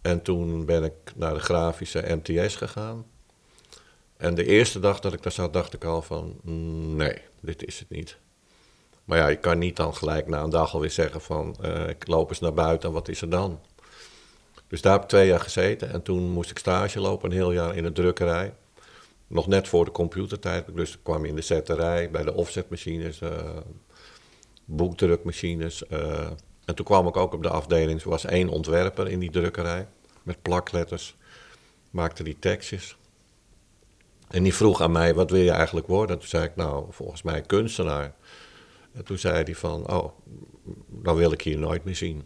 En 0.00 0.22
toen 0.22 0.64
ben 0.64 0.84
ik 0.84 1.12
naar 1.14 1.34
de 1.34 1.40
grafische 1.40 2.20
MTS 2.22 2.56
gegaan. 2.56 3.06
En 4.16 4.34
de 4.34 4.44
eerste 4.44 4.80
dag 4.80 5.00
dat 5.00 5.12
ik 5.12 5.22
daar 5.22 5.32
zat, 5.32 5.52
dacht 5.52 5.74
ik 5.74 5.84
al 5.84 6.02
van, 6.02 6.40
mm, 6.42 6.96
nee, 6.96 7.18
dit 7.40 7.66
is 7.66 7.78
het 7.78 7.90
niet. 7.90 8.18
Maar 9.10 9.18
ja, 9.18 9.28
je 9.28 9.36
kan 9.36 9.58
niet 9.58 9.76
dan 9.76 9.94
gelijk 9.94 10.26
na 10.26 10.42
een 10.42 10.50
dag 10.50 10.74
alweer 10.74 10.90
zeggen 10.90 11.20
van, 11.20 11.56
eh, 11.60 11.88
ik 11.88 12.06
loop 12.06 12.28
eens 12.28 12.40
naar 12.40 12.54
buiten 12.54 12.88
en 12.88 12.94
wat 12.94 13.08
is 13.08 13.20
er 13.22 13.30
dan? 13.30 13.60
Dus 14.68 14.80
daar 14.80 14.92
heb 14.92 15.02
ik 15.02 15.08
twee 15.08 15.26
jaar 15.26 15.40
gezeten 15.40 15.92
en 15.92 16.02
toen 16.02 16.30
moest 16.30 16.50
ik 16.50 16.58
stage 16.58 17.00
lopen, 17.00 17.30
een 17.30 17.36
heel 17.36 17.52
jaar 17.52 17.76
in 17.76 17.82
de 17.82 17.92
drukkerij. 17.92 18.54
Nog 19.26 19.46
net 19.46 19.68
voor 19.68 19.84
de 19.84 19.90
computertijd, 19.90 20.64
dus 20.74 20.98
kwam 21.02 21.24
in 21.24 21.34
de 21.34 21.40
zetterij, 21.42 22.10
bij 22.10 22.24
de 22.24 22.34
offsetmachines, 22.34 23.20
eh, 23.20 23.56
boekdrukmachines. 24.64 25.86
eh. 25.86 26.30
en 26.64 26.74
toen 26.74 26.84
kwam 26.84 27.06
ik 27.06 27.16
ook 27.16 27.34
op 27.34 27.42
de 27.42 27.50
afdeling, 27.50 28.02
er 28.02 28.08
was 28.08 28.24
één 28.24 28.48
ontwerper 28.48 29.08
in 29.08 29.18
die 29.18 29.30
drukkerij, 29.30 29.88
met 30.22 30.42
plakletters, 30.42 31.16
maakte 31.90 32.22
die 32.22 32.36
tekstjes. 32.38 32.96
En 34.28 34.42
die 34.42 34.54
vroeg 34.54 34.80
aan 34.80 34.92
mij, 34.92 35.14
wat 35.14 35.30
wil 35.30 35.40
je 35.40 35.50
eigenlijk 35.50 35.86
worden? 35.86 36.18
Toen 36.18 36.28
zei 36.28 36.44
ik, 36.44 36.56
nou, 36.56 36.86
volgens 36.90 37.22
mij 37.22 37.40
kunstenaar. 37.40 38.14
En 38.92 39.04
toen 39.04 39.18
zei 39.18 39.42
hij 39.42 39.54
van, 39.54 39.90
oh, 39.92 40.12
dan 40.86 41.16
wil 41.16 41.32
ik 41.32 41.42
hier 41.42 41.58
nooit 41.58 41.84
meer 41.84 41.96
zien. 41.96 42.24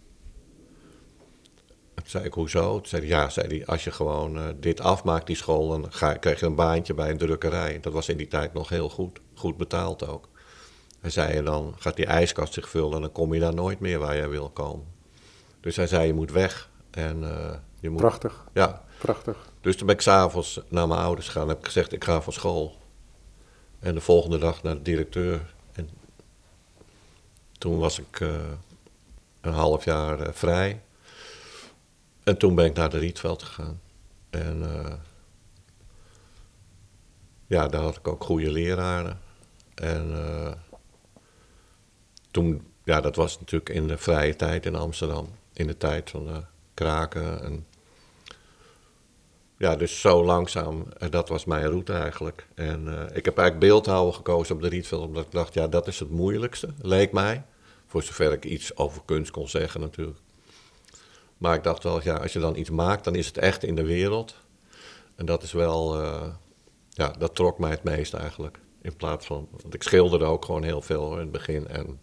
En 1.94 2.02
toen 2.02 2.10
zei 2.10 2.24
ik, 2.24 2.32
hoezo? 2.32 2.74
Toen 2.76 2.86
zei 2.86 3.02
hij, 3.02 3.10
ja, 3.10 3.28
zei 3.28 3.48
hij, 3.48 3.66
als 3.66 3.84
je 3.84 3.90
gewoon 3.90 4.38
eh, 4.38 4.44
dit 4.60 4.80
afmaakt, 4.80 5.26
die 5.26 5.36
school, 5.36 5.68
dan 5.68 5.92
ga, 5.92 6.14
krijg 6.14 6.40
je 6.40 6.46
een 6.46 6.54
baantje 6.54 6.94
bij 6.94 7.10
een 7.10 7.18
drukkerij. 7.18 7.80
Dat 7.80 7.92
was 7.92 8.08
in 8.08 8.16
die 8.16 8.28
tijd 8.28 8.52
nog 8.52 8.68
heel 8.68 8.88
goed, 8.88 9.20
goed 9.34 9.56
betaald 9.56 10.06
ook. 10.08 10.28
Hij 11.00 11.10
zei, 11.10 11.32
en 11.32 11.44
dan 11.44 11.74
gaat 11.78 11.96
die 11.96 12.06
ijskast 12.06 12.52
zich 12.52 12.68
vullen 12.68 12.94
en 12.94 13.00
dan 13.00 13.12
kom 13.12 13.34
je 13.34 13.40
daar 13.40 13.54
nooit 13.54 13.80
meer 13.80 13.98
waar 13.98 14.16
jij 14.16 14.28
wil 14.28 14.50
komen. 14.50 14.86
Dus 15.60 15.76
hij 15.76 15.86
zei, 15.86 16.06
je 16.06 16.14
moet 16.14 16.30
weg. 16.32 16.70
En, 16.90 17.24
eh, 17.24 17.54
je 17.80 17.90
moet, 17.90 18.00
Prachtig, 18.00 18.44
Ja, 18.52 18.84
prachtig. 18.98 19.50
dus 19.60 19.76
toen 19.76 19.86
ben 19.86 19.94
ik 19.94 20.00
s'avonds 20.00 20.60
naar 20.68 20.88
mijn 20.88 21.00
ouders 21.00 21.26
gegaan 21.26 21.42
en 21.42 21.48
heb 21.48 21.58
ik 21.58 21.64
gezegd, 21.64 21.92
ik 21.92 22.04
ga 22.04 22.20
van 22.22 22.32
school. 22.32 22.76
En 23.78 23.94
de 23.94 24.00
volgende 24.00 24.38
dag 24.38 24.62
naar 24.62 24.74
de 24.74 24.82
directeur. 24.82 25.54
En 27.54 27.60
toen 27.60 27.78
was 27.78 27.98
ik 27.98 28.20
eh, 28.20 28.28
een 29.40 29.52
half 29.52 29.84
jaar 29.84 30.20
eh, 30.20 30.32
vrij. 30.32 30.80
En 32.22 32.38
toen 32.38 32.54
ben 32.54 32.64
ik 32.64 32.74
naar 32.74 32.90
de 32.90 32.98
Rietveld 32.98 33.42
gegaan. 33.42 33.80
En 34.30 34.62
eh, 34.62 34.92
ja, 37.46 37.68
daar 37.68 37.82
had 37.82 37.96
ik 37.96 38.08
ook 38.08 38.24
goede 38.24 38.50
leraren. 38.50 39.20
En 39.74 40.14
toen, 42.30 42.66
ja, 42.84 43.00
dat 43.00 43.16
was 43.16 43.38
natuurlijk 43.38 43.70
in 43.70 43.86
de 43.88 43.98
vrije 43.98 44.36
tijd 44.36 44.66
in 44.66 44.74
Amsterdam. 44.74 45.28
In 45.52 45.66
de 45.66 45.76
tijd 45.76 46.10
van 46.10 46.26
de 46.26 46.42
kraken 46.74 47.42
en 47.42 47.66
ja, 49.58 49.76
dus 49.76 50.00
zo 50.00 50.24
langzaam, 50.24 50.86
dat 51.10 51.28
was 51.28 51.44
mijn 51.44 51.66
route 51.66 51.92
eigenlijk. 51.92 52.46
En 52.54 53.08
ik 53.12 53.24
heb 53.24 53.38
eigenlijk 53.38 53.58
beeldhouden 53.58 54.14
gekozen 54.14 54.54
op 54.54 54.62
de 54.62 54.68
Rietveld, 54.68 55.06
omdat 55.06 55.24
ik 55.24 55.32
dacht, 55.32 55.54
ja, 55.54 55.68
dat 55.68 55.86
is 55.86 55.98
het 55.98 56.10
moeilijkste, 56.10 56.68
leek 56.82 57.12
mij. 57.12 57.44
Voor 57.94 58.02
zover 58.02 58.32
ik 58.32 58.44
iets 58.44 58.76
over 58.76 59.02
kunst 59.04 59.30
kon 59.30 59.48
zeggen 59.48 59.80
natuurlijk. 59.80 60.18
Maar 61.38 61.54
ik 61.54 61.62
dacht 61.62 61.82
wel, 61.82 62.02
ja, 62.02 62.16
als 62.16 62.32
je 62.32 62.38
dan 62.38 62.56
iets 62.56 62.70
maakt, 62.70 63.04
dan 63.04 63.14
is 63.14 63.26
het 63.26 63.38
echt 63.38 63.62
in 63.62 63.74
de 63.74 63.84
wereld. 63.84 64.36
En 65.14 65.26
dat 65.26 65.42
is 65.42 65.52
wel, 65.52 66.02
eh, 66.02 66.26
ja, 66.90 67.08
dat 67.18 67.34
trok 67.34 67.58
mij 67.58 67.70
het 67.70 67.82
meest 67.82 68.14
eigenlijk. 68.14 68.58
In 68.82 68.96
plaats 68.96 69.26
van, 69.26 69.48
want 69.62 69.74
ik 69.74 69.82
schilderde 69.82 70.24
ook 70.24 70.44
gewoon 70.44 70.62
heel 70.62 70.82
veel 70.82 71.12
in 71.12 71.18
het 71.18 71.30
begin. 71.30 71.68
En 71.68 72.00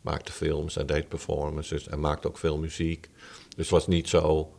maakte 0.00 0.32
films 0.32 0.76
en 0.76 0.86
deed 0.86 1.08
performances 1.08 1.88
en 1.88 2.00
maakte 2.00 2.28
ook 2.28 2.38
veel 2.38 2.58
muziek. 2.58 3.08
Dus 3.48 3.56
het 3.56 3.70
was 3.70 3.86
niet 3.86 4.08
zo 4.08 4.52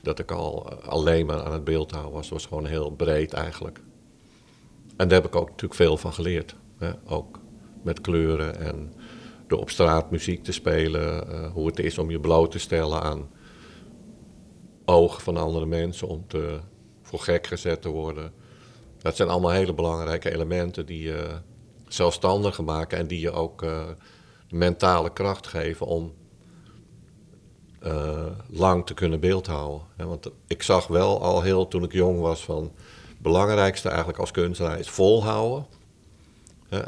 dat 0.00 0.18
ik 0.18 0.30
al 0.30 0.70
eh, 0.70 0.88
alleen 0.88 1.26
maar 1.26 1.42
aan 1.42 1.52
het 1.52 1.64
beeldhouden 1.64 2.12
was. 2.12 2.24
Het 2.24 2.32
was 2.32 2.46
gewoon 2.46 2.66
heel 2.66 2.90
breed 2.90 3.32
eigenlijk. 3.32 3.80
En 4.96 5.08
daar 5.08 5.22
heb 5.22 5.26
ik 5.26 5.36
ook 5.36 5.48
natuurlijk 5.48 5.74
veel 5.74 5.96
van 5.96 6.12
geleerd. 6.12 6.54
Hè? 6.78 6.92
Ook 7.06 7.38
met 7.82 8.00
kleuren 8.00 8.58
en 8.58 8.92
door 9.46 9.60
op 9.60 9.70
straat 9.70 10.10
muziek 10.10 10.44
te 10.44 10.52
spelen, 10.52 11.28
eh, 11.28 11.50
hoe 11.52 11.66
het 11.66 11.78
is 11.78 11.98
om 11.98 12.10
je 12.10 12.20
bloot 12.20 12.50
te 12.50 12.58
stellen 12.58 13.02
aan 13.02 13.30
ogen 14.84 15.22
van 15.22 15.36
andere 15.36 15.66
mensen, 15.66 16.08
om 16.08 16.24
te, 16.26 16.60
voor 17.02 17.18
gek 17.18 17.46
gezet 17.46 17.82
te 17.82 17.88
worden. 17.88 18.32
Dat 18.98 19.16
zijn 19.16 19.28
allemaal 19.28 19.50
hele 19.50 19.74
belangrijke 19.74 20.32
elementen 20.32 20.86
die 20.86 21.02
je 21.02 21.40
zelfstandiger 21.88 22.64
maken 22.64 22.98
en 22.98 23.06
die 23.06 23.20
je 23.20 23.30
ook 23.30 23.62
uh, 23.62 23.82
mentale 24.50 25.12
kracht 25.12 25.46
geven 25.46 25.86
om 25.86 26.12
uh, 27.86 28.26
lang 28.48 28.86
te 28.86 28.94
kunnen 28.94 29.20
beeldhouden. 29.20 29.86
Want 29.96 30.30
ik 30.46 30.62
zag 30.62 30.86
wel 30.86 31.22
al 31.22 31.42
heel 31.42 31.68
toen 31.68 31.82
ik 31.82 31.92
jong 31.92 32.20
was 32.20 32.44
van 32.44 32.62
het 33.08 33.22
belangrijkste 33.22 33.88
eigenlijk 33.88 34.18
als 34.18 34.30
kunstenaar 34.30 34.78
is 34.78 34.90
volhouden. 34.90 35.66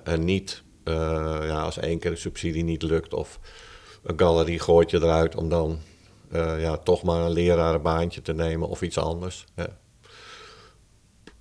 En 0.04 0.24
niet 0.24 0.62
ja, 1.46 1.62
als 1.62 1.78
één 1.78 1.98
keer 1.98 2.10
een 2.10 2.16
subsidie 2.16 2.64
niet 2.64 2.82
lukt 2.82 3.14
of 3.14 3.38
een 4.02 4.18
galerie 4.18 4.58
gooit 4.58 4.90
je 4.90 4.96
eruit 4.96 5.36
om 5.36 5.48
dan 5.48 5.78
uh, 6.32 6.60
ja, 6.60 6.76
toch 6.76 7.02
maar 7.02 7.20
een 7.20 7.32
lerarenbaantje 7.32 8.22
te 8.22 8.32
nemen 8.32 8.68
of 8.68 8.82
iets 8.82 8.98
anders. 8.98 9.44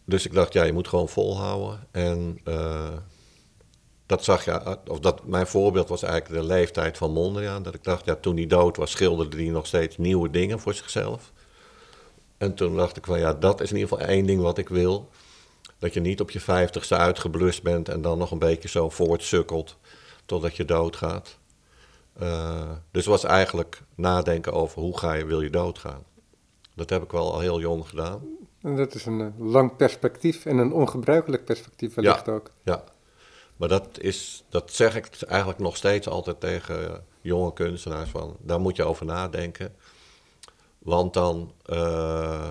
Dus 0.06 0.26
ik 0.26 0.34
dacht, 0.34 0.54
ja, 0.54 0.64
je 0.64 0.74
moet 0.74 0.88
gewoon 0.88 1.10
volhouden. 1.10 1.88
En 1.92 2.40
uh, 2.46 2.94
dat 4.06 4.24
zag 4.24 4.46
je, 4.46 4.78
of 4.88 5.00
dat, 5.00 5.26
mijn 5.26 5.48
voorbeeld 5.48 5.90
was 5.90 6.04
eigenlijk 6.04 6.42
de 6.42 6.48
leeftijd 6.48 6.98
van 6.98 7.12
Mondriaan. 7.12 7.64
Dat 7.64 7.74
ik 7.74 7.84
dacht, 7.84 8.06
ja, 8.06 8.16
toen 8.16 8.36
hij 8.36 8.48
dood 8.48 8.78
was, 8.78 8.92
schilderde 8.92 9.38
hij 9.38 9.46
nog 9.46 9.66
steeds 9.66 9.98
nieuwe 9.98 10.30
dingen 10.30 10.60
voor 10.60 10.74
zichzelf. 10.74 11.32
En 12.38 12.54
toen 12.54 12.76
dacht 12.76 12.98
ik 12.98 13.06
van, 13.06 13.20
ja, 13.20 13.34
dat 13.34 13.62
is 13.62 13.72
in 13.72 13.78
ieder 13.78 13.90
geval 13.98 14.08
één 14.08 14.26
ding 14.26 14.42
wat 14.42 14.58
ik 14.58 14.70
wil. 14.70 15.10
Dat 15.80 15.94
je 15.94 16.00
niet 16.00 16.22
op 16.22 16.32
je 16.32 16.40
vijftigste 16.40 16.96
uitgeblust 16.96 17.64
bent 17.64 17.90
en 17.90 18.02
dan 18.02 18.18
nog 18.18 18.32
een 18.32 18.40
beetje 18.40 18.70
zo 18.70 18.90
voortsukkelt 18.90 19.78
totdat 20.26 20.56
je 20.56 20.66
doodgaat. 20.66 21.38
Uh, 22.22 22.72
dus 22.92 23.06
was 23.06 23.24
eigenlijk 23.24 23.82
nadenken 23.96 24.54
over 24.54 24.82
hoe 24.82 24.98
ga 24.98 25.14
je, 25.14 25.26
wil 25.26 25.42
je 25.42 25.50
doodgaan. 25.50 26.04
Dat 26.76 26.90
heb 26.90 27.04
ik 27.04 27.12
wel 27.12 27.34
al 27.34 27.40
heel 27.40 27.60
jong 27.60 27.88
gedaan. 27.90 28.22
En 28.62 28.76
dat 28.76 28.94
is 28.94 29.06
een 29.06 29.20
uh, 29.20 29.52
lang 29.52 29.76
perspectief 29.76 30.46
en 30.46 30.58
een 30.58 30.74
ongebruikelijk 30.74 31.46
perspectief 31.46 31.94
wellicht 31.94 32.26
ja, 32.26 32.32
ook. 32.32 32.52
Ja, 32.64 32.84
maar 33.58 33.70
dat, 33.70 34.00
is, 34.00 34.44
dat 34.50 34.74
zeg 34.74 34.96
ik 34.96 35.22
eigenlijk 35.28 35.60
nog 35.60 35.78
steeds 35.78 36.08
altijd 36.08 36.40
tegen 36.40 37.06
jonge 37.22 37.54
kunstenaars 37.54 38.10
van, 38.10 38.38
daar 38.40 38.60
moet 38.60 38.76
je 38.76 38.84
over 38.84 39.06
nadenken. 39.06 39.76
Want 40.80 41.14
dan 41.14 41.52
uh, 41.66 42.50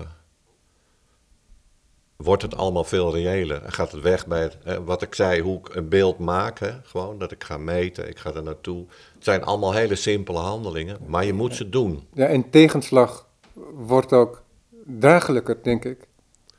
wordt 2.17 2.41
het 2.41 2.55
allemaal 2.55 2.83
veel 2.83 3.13
reëler. 3.13 3.61
Gaat 3.65 3.91
het 3.91 4.01
weg 4.01 4.27
bij 4.27 4.41
het, 4.41 4.57
eh, 4.63 4.77
wat 4.85 5.01
ik 5.01 5.15
zei, 5.15 5.41
hoe 5.41 5.59
ik 5.59 5.75
een 5.75 5.89
beeld 5.89 6.19
maak. 6.19 6.59
Hè, 6.59 6.71
gewoon 6.83 7.19
dat 7.19 7.31
ik 7.31 7.43
ga 7.43 7.57
meten, 7.57 8.09
ik 8.09 8.17
ga 8.19 8.33
er 8.33 8.43
naartoe. 8.43 8.85
Het 9.13 9.23
zijn 9.23 9.43
allemaal 9.43 9.73
hele 9.73 9.95
simpele 9.95 10.37
handelingen, 10.37 10.97
maar 11.07 11.25
je 11.25 11.33
moet 11.33 11.55
ze 11.55 11.69
doen. 11.69 12.07
Ja, 12.13 12.25
en 12.25 12.49
tegenslag 12.49 13.27
wordt 13.73 14.13
ook 14.13 14.41
dagelijker, 14.85 15.57
denk 15.63 15.85
ik, 15.85 16.07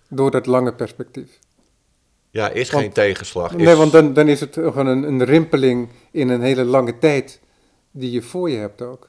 door 0.09 0.31
dat 0.31 0.47
lange 0.47 0.73
perspectief. 0.75 1.39
Ja, 2.31 2.49
is 2.49 2.69
geen 2.69 2.93
tegenslag. 2.93 3.53
Is... 3.55 3.65
Nee, 3.65 3.75
want 3.75 3.93
dan, 3.93 4.13
dan 4.13 4.29
is 4.29 4.41
het 4.41 4.53
gewoon 4.55 4.87
een, 4.87 5.03
een 5.03 5.25
rimpeling 5.25 5.89
in 6.11 6.29
een 6.29 6.43
hele 6.43 6.65
lange 6.65 6.99
tijd 6.99 7.41
die 7.91 8.11
je 8.11 8.23
voor 8.23 8.51
je 8.51 8.57
hebt 8.57 8.83
ook. 8.83 9.09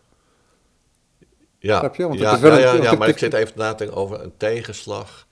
Ja, 1.60 1.80
Snap 1.80 1.96
je? 1.96 2.08
Want 2.08 2.20
ja, 2.20 2.26
het 2.26 2.36
is 2.36 2.42
wel 2.42 2.60
ja, 2.60 2.72
een- 2.74 2.78
ja, 2.78 2.92
ja, 2.92 2.98
maar 2.98 3.08
ik 3.10 3.18
zit 3.18 3.34
even 3.34 3.54
na 3.56 3.72
te 3.74 3.78
denken 3.78 4.02
over 4.02 4.22
een 4.24 4.34
tegenslag. 4.38 5.27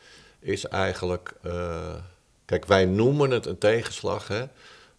Is 0.46 0.68
eigenlijk. 0.68 1.34
eh, 1.41 1.93
kijk, 2.46 2.66
wij 2.66 2.86
noemen 2.86 3.32
het 3.32 3.46
een 3.46 3.58
tegenslag, 3.58 4.28
hè? 4.28 4.43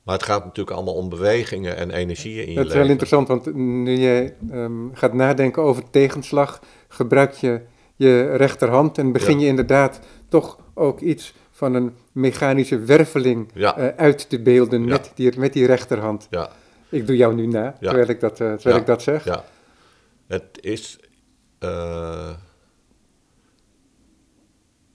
Maar 0.02 0.14
het 0.14 0.24
gaat 0.24 0.44
natuurlijk 0.44 0.76
allemaal 0.76 0.94
om 0.94 1.08
bewegingen 1.08 1.76
en 1.76 1.90
energieën 1.90 2.42
in 2.46 2.50
je 2.52 2.56
Dat 2.58 2.66
is 2.66 2.72
heel 2.72 2.88
interessant, 2.88 3.28
want 3.28 3.54
nu 3.54 3.96
jij 3.96 4.34
ehm, 4.50 4.72
gaat 4.92 5.12
nadenken 5.12 5.62
over 5.62 5.90
tegenslag, 5.90 6.60
gebruik 6.88 7.32
je 7.32 7.60
je 7.96 8.36
rechterhand 8.36 8.98
en 8.98 9.12
begin 9.12 9.34
Ja. 9.38 9.40
je 9.40 9.46
inderdaad 9.46 10.00
toch 10.28 10.58
ook 10.74 11.00
iets 11.00 11.34
van 11.50 11.74
een 11.74 11.94
mechanische 12.12 12.78
werveling 12.78 13.50
Ja. 13.54 13.76
eh, 13.76 13.96
uit 13.96 14.28
te 14.28 14.40
beelden 14.42 14.80
Ja. 14.82 14.86
met, 14.88 15.12
die, 15.14 15.38
met 15.38 15.52
die 15.52 15.66
rechterhand. 15.66 16.26
Ja, 16.30 16.50
Ik 16.88 17.06
doe 17.06 17.16
jou 17.16 17.34
nu 17.34 17.46
na, 17.46 17.76
terwijl, 17.80 18.08
ik 18.08 18.20
dat, 18.20 18.40
eh, 18.40 18.52
terwijl 18.52 18.76
ik 18.80 18.86
dat 18.86 19.02
zeg. 19.02 19.24
ja. 19.24 19.44
Het 20.26 20.58
is. 20.60 20.98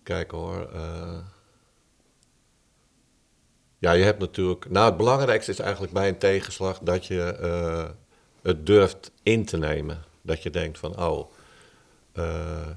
Kijk 0.04 0.32
hoor. 0.32 0.70
eh, 0.74 1.18
ja, 3.78 3.92
je 3.92 4.04
hebt 4.04 4.20
natuurlijk. 4.20 4.70
Nou, 4.70 4.86
het 4.86 4.98
belangrijkste 4.98 5.52
is 5.52 5.60
eigenlijk 5.60 5.94
bij 5.94 6.08
een 6.08 6.18
tegenslag 6.18 6.80
dat 6.80 7.06
je 7.06 7.24
eh, 7.24 7.90
het 8.42 8.66
durft 8.66 9.12
in 9.24 9.46
te 9.46 9.58
nemen. 9.58 10.04
Dat 10.22 10.44
je 10.44 10.50
denkt 10.50 10.80
van, 10.80 11.00
oh, 11.00 11.32
eh, 12.14 12.68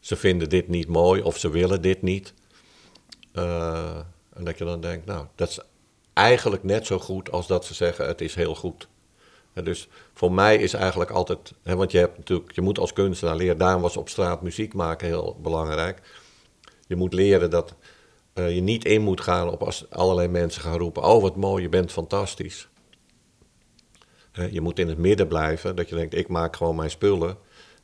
ze 0.00 0.16
vinden 0.16 0.48
dit 0.48 0.68
niet 0.68 0.88
mooi 0.88 1.22
of 1.22 1.38
ze 1.38 1.50
willen 1.50 1.82
dit 1.82 2.02
niet. 2.02 2.34
En 3.32 4.44
dat 4.44 4.58
je 4.58 4.64
dan 4.64 4.80
denkt, 4.80 5.06
nou, 5.06 5.26
dat 5.34 5.48
is 5.48 5.58
eigenlijk 6.12 6.62
net 6.62 6.86
zo 6.86 6.98
goed 6.98 7.30
als 7.30 7.46
dat 7.46 7.64
ze 7.64 7.74
zeggen 7.74 8.06
het 8.06 8.20
is 8.20 8.34
heel 8.34 8.54
goed. 8.54 8.88
En 9.52 9.64
dus 9.64 9.88
voor 10.14 10.32
mij 10.32 10.56
is 10.56 10.72
eigenlijk 10.74 11.10
altijd, 11.10 11.52
hè, 11.62 11.76
want 11.76 11.92
je 11.92 11.98
hebt 11.98 12.18
natuurlijk, 12.18 12.52
je 12.52 12.60
moet 12.60 12.78
als 12.78 12.92
kunstenaar 12.92 13.36
leren, 13.36 13.58
daarom 13.58 13.82
was 13.82 13.96
op 13.96 14.08
straat 14.08 14.42
muziek 14.42 14.74
maken 14.74 15.06
heel 15.06 15.36
belangrijk. 15.42 16.00
Je 16.92 16.98
moet 16.98 17.12
leren 17.12 17.50
dat 17.50 17.74
eh, 18.32 18.54
je 18.54 18.60
niet 18.60 18.84
in 18.84 19.02
moet 19.02 19.20
gaan 19.20 19.50
op 19.50 19.62
als 19.62 19.90
allerlei 19.90 20.28
mensen 20.28 20.62
gaan 20.62 20.78
roepen, 20.78 21.04
oh 21.04 21.22
wat 21.22 21.36
mooi, 21.36 21.62
je 21.62 21.68
bent 21.68 21.92
fantastisch. 21.92 22.68
Je 24.50 24.60
moet 24.60 24.78
in 24.78 24.88
het 24.88 24.98
midden 24.98 25.28
blijven, 25.28 25.76
dat 25.76 25.88
je 25.88 25.94
denkt, 25.94 26.14
ik 26.14 26.28
maak 26.28 26.56
gewoon 26.56 26.76
mijn 26.76 26.90
spullen 26.90 27.36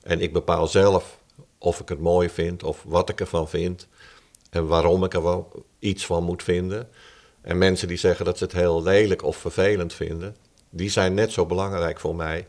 en 0.02 0.20
ik 0.20 0.32
bepaal 0.32 0.66
zelf 0.66 1.20
of 1.58 1.80
ik 1.80 1.88
het 1.88 2.00
mooi 2.00 2.30
vind 2.30 2.62
of 2.62 2.82
wat 2.86 3.08
ik 3.08 3.20
ervan 3.20 3.48
vind 3.48 3.88
en 4.50 4.66
waarom 4.66 5.04
ik 5.04 5.14
er 5.14 5.22
wel 5.22 5.64
iets 5.78 6.06
van 6.06 6.24
moet 6.24 6.42
vinden. 6.42 6.88
En 7.40 7.58
mensen 7.58 7.88
die 7.88 7.96
zeggen 7.96 8.24
dat 8.24 8.38
ze 8.38 8.44
het 8.44 8.52
heel 8.52 8.82
lelijk 8.82 9.22
of 9.22 9.36
vervelend 9.36 9.92
vinden, 9.94 10.36
die 10.70 10.90
zijn 10.90 11.14
net 11.14 11.32
zo 11.32 11.46
belangrijk 11.46 12.00
voor 12.00 12.16
mij. 12.16 12.46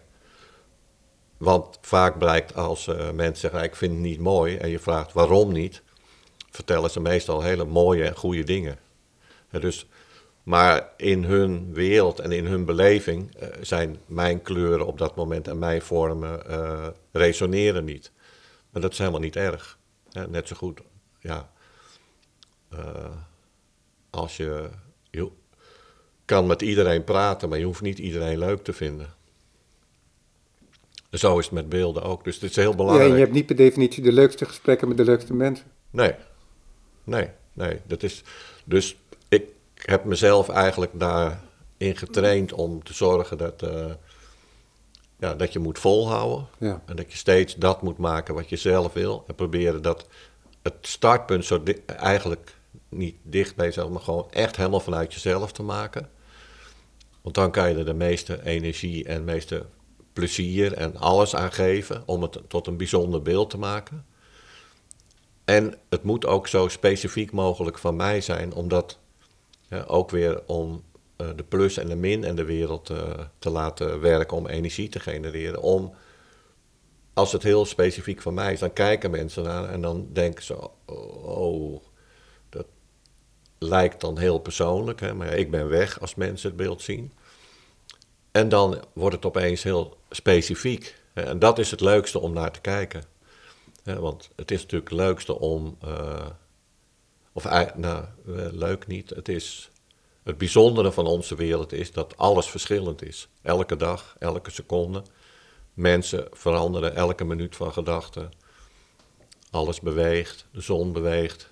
Want 1.38 1.78
vaak 1.82 2.18
blijkt 2.18 2.56
als 2.56 2.88
eh, 2.88 3.12
mensen 3.12 3.40
zeggen, 3.40 3.64
ik 3.64 3.76
vind 3.76 3.92
het 3.92 4.02
niet 4.02 4.20
mooi 4.20 4.58
en 4.58 4.70
je 4.70 4.80
vraagt 4.80 5.14
waarom 5.14 5.52
niet, 5.52 5.82
vertellen 6.52 6.90
ze 6.90 7.00
meestal 7.00 7.42
hele 7.42 7.66
mooie 7.66 8.04
en 8.04 8.16
goede 8.16 8.44
dingen. 8.44 8.78
Dus, 9.60 9.88
maar 10.44 10.90
in 10.98 11.24
hun 11.24 11.74
wereld 11.74 12.20
en 12.20 12.32
in 12.32 12.46
hun 12.46 12.66
beleving 12.66 13.36
eh, 13.36 13.48
zijn 13.62 13.98
mijn 14.06 14.42
kleuren 14.42 14.86
op 14.86 14.98
dat 14.98 15.16
moment 15.16 15.48
en 15.48 15.60
mijn 15.60 15.82
vormen 15.82 16.48
eh, 16.48 16.88
resoneren 17.12 17.86
niet. 17.86 18.12
Maar 18.70 18.82
dat 18.82 18.92
is 18.92 18.98
helemaal 18.98 19.20
niet 19.20 19.36
erg. 19.36 19.78
Hè, 20.12 20.28
net 20.28 20.48
zo 20.48 20.56
goed, 20.56 20.80
ja. 21.20 21.52
eh, 22.70 22.80
als 24.10 24.38
je, 24.38 24.70
je 25.12 25.30
kan 26.26 26.48
met 26.48 26.62
iedereen 26.62 27.04
praten, 27.04 27.50
maar 27.50 27.58
je 27.60 27.66
hoeft 27.66 27.82
niet 27.82 28.00
iedereen 28.00 28.38
leuk 28.40 28.64
te 28.64 28.74
vinden. 28.74 29.14
Zo 31.12 31.38
is 31.40 31.46
het 31.46 31.54
met 31.54 31.70
beelden 31.70 32.04
ook. 32.04 32.24
Dus 32.24 32.36
het 32.36 32.50
is 32.50 32.56
heel 32.56 32.70
Ja, 32.70 32.76
belangrijk. 32.76 33.10
en 33.10 33.16
je 33.16 33.22
hebt 33.22 33.34
niet 33.34 33.46
per 33.46 33.56
definitie 33.56 34.04
de 34.04 34.12
leukste 34.12 34.46
gesprekken 34.46 34.88
met 34.88 34.98
de 34.98 35.04
leukste 35.04 35.34
mensen. 35.34 35.66
Nee, 35.90 36.14
nee, 37.10 37.30
nee. 37.54 37.80
Dat 37.88 38.04
is, 38.04 38.24
dus 38.64 38.98
ik 39.30 39.44
heb 39.76 40.04
mezelf 40.04 40.50
eigenlijk 40.50 40.92
daarin 41.00 41.98
getraind 41.98 42.54
om 42.54 42.84
te 42.84 42.94
zorgen 42.94 43.38
dat, 43.38 43.64
eh, 43.64 43.92
ja, 45.20 45.34
dat 45.34 45.54
je 45.54 45.60
moet 45.60 45.80
volhouden. 45.80 46.48
Ja. 46.58 46.82
En 46.86 46.96
dat 46.96 47.12
je 47.12 47.18
steeds 47.18 47.56
dat 47.56 47.82
moet 47.82 47.98
maken 47.98 48.34
wat 48.34 48.50
je 48.50 48.56
zelf 48.56 48.94
wil. 48.94 49.24
En 49.28 49.36
proberen 49.36 49.82
dat 49.82 50.08
het 50.62 50.74
startpunt 50.82 51.46
zo 51.46 51.64
eigenlijk 51.86 52.56
niet 52.90 53.16
dicht 53.22 53.56
bij 53.56 53.66
jezelf, 53.66 53.90
maar 53.90 54.02
gewoon 54.02 54.32
echt 54.32 54.56
helemaal 54.56 54.80
vanuit 54.80 55.14
jezelf 55.14 55.52
te 55.52 55.64
maken. 55.64 56.10
Want 57.22 57.36
dan 57.36 57.52
kan 57.52 57.70
je 57.70 57.76
er 57.76 57.86
de 57.86 57.94
meeste 57.94 58.46
energie 58.46 59.06
en 59.06 59.24
meeste 59.24 59.66
plezier 60.14 60.74
en 60.74 60.98
alles 60.98 61.36
aan 61.36 61.52
geven 61.52 62.04
om 62.06 62.22
het 62.22 62.40
tot 62.48 62.68
een 62.68 62.78
bijzonder 62.78 63.22
beeld 63.22 63.50
te 63.50 63.58
maken. 63.58 64.06
En 65.50 65.76
het 65.90 66.04
moet 66.04 66.26
ook 66.26 66.48
zo 66.48 66.68
specifiek 66.68 67.32
mogelijk 67.32 67.78
van 67.78 67.96
mij 67.96 68.22
zijn, 68.22 68.54
omdat 68.54 68.98
ook 69.88 70.10
weer 70.10 70.46
om 70.46 70.84
eh, 71.16 71.28
de 71.36 71.44
plus 71.44 71.78
en 71.78 71.88
de 71.88 71.96
min 71.96 72.24
en 72.24 72.36
de 72.36 72.46
wereld 72.46 72.90
eh, 72.90 73.20
te 73.40 73.50
laten 73.50 74.00
werken 74.00 74.38
om 74.38 74.48
energie 74.48 74.90
te 74.90 75.00
genereren. 75.00 75.62
Om, 75.62 75.94
als 77.14 77.32
het 77.32 77.44
heel 77.44 77.66
specifiek 77.66 78.22
van 78.22 78.34
mij 78.34 78.54
is, 78.54 78.60
dan 78.60 78.74
kijken 78.74 79.12
mensen 79.12 79.44
naar 79.44 79.70
en 79.70 79.82
dan 79.82 80.08
denken 80.14 80.44
ze, 80.44 80.70
oh, 81.24 81.82
dat 82.50 82.66
lijkt 83.58 84.02
dan 84.02 84.18
heel 84.18 84.40
persoonlijk, 84.40 85.00
hè, 85.00 85.14
maar 85.14 85.34
ik 85.34 85.52
ben 85.52 85.68
weg 85.68 86.02
als 86.02 86.16
mensen 86.16 86.48
het 86.48 86.58
beeld 86.58 86.82
zien. 86.82 87.14
En 88.32 88.50
dan 88.50 88.84
wordt 88.94 89.16
het 89.16 89.26
opeens 89.26 89.64
heel 89.64 89.98
specifiek. 90.10 90.96
En 91.14 91.40
dat 91.40 91.60
is 91.60 91.72
het 91.72 91.82
leukste 91.82 92.20
om 92.20 92.34
naar 92.34 92.52
te 92.52 92.62
kijken. 92.62 93.18
Want 93.84 94.30
het 94.36 94.52
is 94.52 94.62
natuurlijk 94.62 94.90
het 94.90 95.00
leukste 95.00 95.40
om. 95.40 95.78
eh, 95.82 96.26
of 97.32 97.44
nou, 97.76 98.04
eh, 98.28 98.48
leuk 98.52 98.88
niet. 98.88 99.10
Het 99.10 99.28
is 99.28 99.72
het 100.24 100.38
bijzondere 100.38 100.92
van 100.92 101.06
onze 101.06 101.36
wereld 101.36 101.72
is 101.74 101.92
dat 101.92 102.18
alles 102.18 102.50
verschillend 102.50 103.04
is. 103.04 103.30
Elke 103.42 103.76
dag, 103.76 104.16
elke 104.20 104.52
seconde. 104.52 105.04
Mensen 105.74 106.28
veranderen 106.32 106.96
elke 106.96 107.24
minuut 107.24 107.56
van 107.56 107.74
gedachten. 107.74 108.32
Alles 109.52 109.80
beweegt, 109.80 110.48
de 110.52 110.62
zon 110.62 110.94
beweegt. 110.94 111.50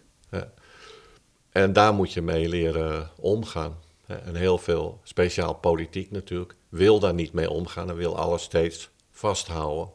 En 1.51 1.73
daar 1.73 1.93
moet 1.93 2.13
je 2.13 2.21
mee 2.21 2.49
leren 2.49 3.09
omgaan. 3.19 3.79
En 4.05 4.35
heel 4.35 4.57
veel, 4.57 4.99
speciaal 5.03 5.53
politiek 5.53 6.11
natuurlijk, 6.11 6.55
wil 6.69 6.99
daar 6.99 7.13
niet 7.13 7.33
mee 7.33 7.49
omgaan 7.49 7.89
en 7.89 7.95
wil 7.95 8.17
alles 8.17 8.43
steeds 8.43 8.89
vasthouden. 9.11 9.93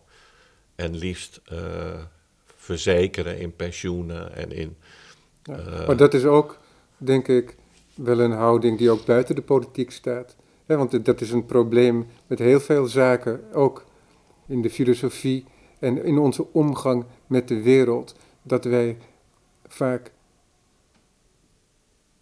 En 0.74 0.96
liefst 0.96 1.40
eh, 1.44 2.02
verzekeren 2.62 3.38
in 3.38 3.56
pensioenen 3.56 4.34
en 4.36 4.52
in. 4.52 4.76
Ja. 5.42 5.56
eh, 5.58 5.86
maar 5.86 5.96
dat 5.96 6.14
is 6.14 6.24
ook, 6.24 6.58
denk 6.96 7.28
ik, 7.28 7.56
wel 7.94 8.20
een 8.20 8.32
houding 8.32 8.78
die 8.78 8.90
ook 8.90 9.04
buiten 9.04 9.34
de 9.34 9.42
politiek 9.42 9.90
staat. 9.90 10.36
Want 10.66 11.04
dat 11.04 11.20
is 11.20 11.30
een 11.30 11.46
probleem 11.46 12.06
met 12.26 12.38
heel 12.38 12.60
veel 12.60 12.86
zaken, 12.86 13.40
ook 13.52 13.84
in 14.46 14.62
de 14.62 14.70
filosofie 14.70 15.44
en 15.78 16.04
in 16.04 16.18
onze 16.18 16.52
omgang 16.52 17.04
met 17.26 17.48
de 17.48 17.62
wereld, 17.62 18.14
dat 18.42 18.64
wij 18.64 18.96
vaak, 19.66 20.12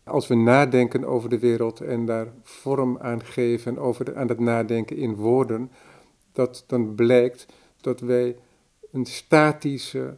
als 0.05 0.27
we 0.29 0.35
nadenken 0.35 1.05
over 1.05 1.29
de 1.29 1.39
wereld 1.39 1.81
en 1.81 2.07
daar 2.07 2.27
vorm 2.43 2.99
aan 2.99 3.25
geven, 3.25 3.79
over 3.79 4.05
de- 4.05 4.15
aan 4.15 4.29
het 4.29 4.39
nadenken 4.41 4.97
in 4.97 5.15
woorden, 5.15 5.71
dat 6.33 6.65
dan 6.67 6.95
blijkt 6.95 7.47
dat 7.81 8.01
wij 8.01 8.37
een 8.93 9.07
statische 9.07 10.17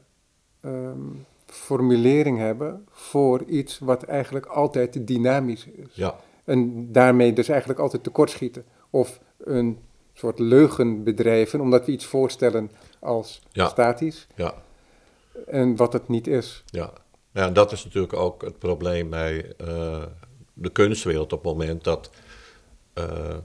ehm, 0.62 1.00
formulering 1.46 2.38
hebben 2.38 2.86
voor 2.90 3.42
iets 3.42 3.78
wat 3.78 4.02
eigenlijk 4.02 4.46
altijd 4.46 5.06
dynamisch 5.06 5.66
is. 5.66 5.86
ja, 5.92 6.16
En 6.44 6.92
daarmee 6.92 7.32
dus 7.32 7.48
eigenlijk 7.48 7.80
altijd 7.80 8.02
tekortschieten. 8.02 8.64
Of 8.90 9.20
een 9.38 9.78
soort 10.12 10.38
leugen 10.38 11.04
bedrijven, 11.04 11.60
omdat 11.60 11.86
we 11.86 11.92
iets 11.92 12.06
voorstellen 12.06 12.70
als 12.98 13.42
Ja. 13.52 13.68
statisch 13.68 14.26
ja. 14.34 14.54
en 15.46 15.76
wat 15.76 15.92
het 15.92 16.08
niet 16.08 16.26
is. 16.26 16.62
Ja. 16.66 16.92
ja, 17.32 17.46
en 17.46 17.52
dat 17.52 17.72
is 17.72 17.84
natuurlijk 17.84 18.12
ook 18.12 18.42
het 18.42 18.58
probleem 18.58 19.10
bij 19.10 19.54
eh, 19.56 20.02
de 20.52 20.70
kunstwereld 20.70 21.32
op 21.32 21.44
het 21.44 21.52
moment 21.52 21.84
dat 21.84 22.10
eh, 22.92 23.36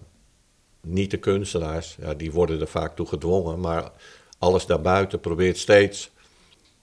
niet 0.82 1.12
de 1.12 1.18
kunstenaars, 1.18 1.98
ja, 2.02 2.14
die 2.14 2.32
worden 2.32 2.62
er 2.62 2.68
vaak 2.68 2.96
toe 2.96 3.06
gedwongen, 3.06 3.60
maar 3.60 3.92
alles 4.38 4.66
daarbuiten 4.66 5.20
probeert 5.20 5.58
steeds 5.58 6.12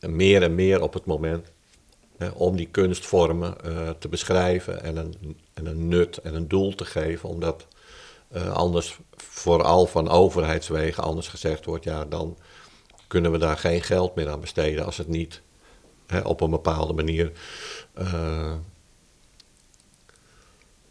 meer 0.08 0.42
en 0.42 0.54
meer 0.54 0.82
op 0.82 0.94
het 0.94 1.04
moment 1.04 1.52
hè, 2.18 2.28
om 2.28 2.56
die 2.56 2.68
kunstvormen 2.70 3.60
eh, 3.64 3.90
te 3.98 4.08
beschrijven 4.08 4.82
en 4.82 4.96
een, 4.96 5.36
en 5.54 5.66
een 5.66 5.88
nut 5.88 6.16
en 6.16 6.34
een 6.34 6.48
doel 6.48 6.74
te 6.74 6.84
geven, 6.84 7.28
omdat 7.28 7.66
eh, 8.28 8.52
anders 8.52 8.98
vooral 9.16 9.86
van 9.86 10.08
overheidswegen 10.08 11.02
anders 11.02 11.28
gezegd 11.28 11.64
wordt, 11.64 11.84
ja, 11.84 12.04
dan 12.04 12.36
kunnen 13.06 13.32
we 13.32 13.38
daar 13.38 13.58
geen 13.58 13.82
geld 13.82 14.14
meer 14.14 14.28
aan 14.28 14.40
besteden 14.40 14.84
als 14.84 14.96
het 14.96 15.08
niet 15.08 15.42
hè, 16.06 16.20
op 16.20 16.40
een 16.40 16.50
bepaalde 16.50 16.92
manier. 16.92 17.32
eh, 17.94 18.54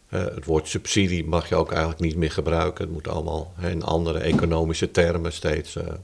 het 0.08 0.44
woord 0.44 0.68
subsidie 0.68 1.24
mag 1.24 1.48
je 1.48 1.54
ook 1.54 1.70
eigenlijk 1.70 2.00
niet 2.00 2.16
meer 2.16 2.30
gebruiken. 2.30 2.84
Het 2.84 2.92
moet 2.92 3.08
allemaal 3.08 3.52
in 3.60 3.82
andere 3.82 4.18
economische 4.18 4.90
termen 4.90 5.32
steeds. 5.32 5.76
eh. 5.76 5.94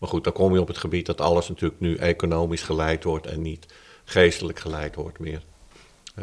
Maar 0.00 0.08
goed, 0.08 0.24
dan 0.24 0.32
kom 0.32 0.52
je 0.52 0.60
op 0.60 0.68
het 0.68 0.78
gebied 0.78 1.06
dat 1.06 1.20
alles 1.20 1.48
natuurlijk 1.48 1.80
nu 1.80 1.96
economisch 1.96 2.62
geleid 2.62 3.04
wordt 3.04 3.26
en 3.26 3.42
niet 3.42 3.66
geestelijk 4.04 4.58
geleid 4.58 4.94
wordt 4.94 5.18
meer. 5.18 5.42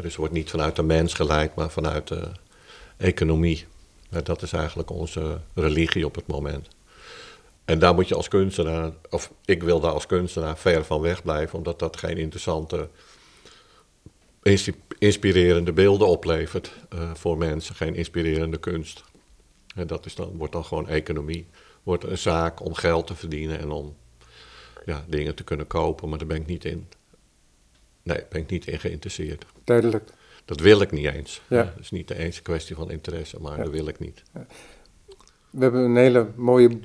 Dus 0.00 0.16
wordt 0.16 0.32
niet 0.32 0.50
vanuit 0.50 0.76
de 0.76 0.82
mens 0.82 1.14
geleid, 1.14 1.54
maar 1.54 1.70
vanuit 1.70 2.08
de 2.08 2.30
economie. 2.96 3.66
Dat 4.24 4.42
is 4.42 4.52
eigenlijk 4.52 4.90
onze 4.90 5.40
religie 5.54 6.06
op 6.06 6.14
het 6.14 6.26
moment. 6.26 6.68
En 7.64 7.78
daar 7.78 7.94
moet 7.94 8.08
je 8.08 8.14
als 8.14 8.28
kunstenaar, 8.28 8.92
of 9.10 9.32
ik 9.44 9.62
wil 9.62 9.80
daar 9.80 9.92
als 9.92 10.06
kunstenaar 10.06 10.58
ver 10.58 10.84
van 10.84 11.00
weg 11.00 11.22
blijven, 11.22 11.58
omdat 11.58 11.78
dat 11.78 11.96
geen 11.96 12.16
interessante, 12.16 12.88
inspirerende 14.98 15.72
beelden 15.72 16.08
oplevert 16.08 16.72
eh, 16.88 17.14
voor 17.14 17.38
mensen, 17.38 17.74
geen 17.74 17.94
inspirerende 17.94 18.58
kunst. 18.58 19.04
En 19.74 19.86
dat 19.86 20.06
is 20.06 20.14
dan, 20.14 20.36
wordt 20.36 20.52
dan 20.52 20.64
gewoon 20.64 20.88
economie, 20.88 21.46
wordt 21.88 22.04
een 22.04 22.18
zaak 22.18 22.64
om 22.64 22.74
geld 22.74 23.06
te 23.06 23.14
verdienen 23.14 23.58
en 23.58 23.70
om 23.70 23.96
ja, 24.84 25.04
dingen 25.06 25.34
te 25.34 25.44
kunnen 25.44 25.66
kopen, 25.66 26.08
maar 26.08 26.18
daar 26.18 26.26
ben 26.26 26.36
ik 26.40 26.46
niet 26.46 26.64
in. 26.64 26.88
Nee, 28.02 28.24
ben 28.30 28.40
ik 28.40 28.50
niet 28.50 28.66
in 28.66 28.78
geïnteresseerd. 28.80 29.46
Duidelijk. 29.64 30.10
Dat 30.44 30.60
wil 30.60 30.80
ik 30.80 30.90
niet 30.90 31.06
eens. 31.06 31.42
Ja. 31.48 31.56
Het 31.64 31.78
is 31.80 31.90
niet 31.90 32.10
eens 32.10 32.36
een 32.36 32.42
kwestie 32.42 32.76
van 32.76 32.90
interesse, 32.90 33.40
maar 33.40 33.56
Ja. 33.56 33.62
dat 33.62 33.72
wil 33.72 33.86
ik 33.88 33.98
niet. 33.98 34.22
We 35.50 35.62
hebben 35.62 35.80
een 35.84 35.96
hele 35.96 36.30
mooie 36.36 36.80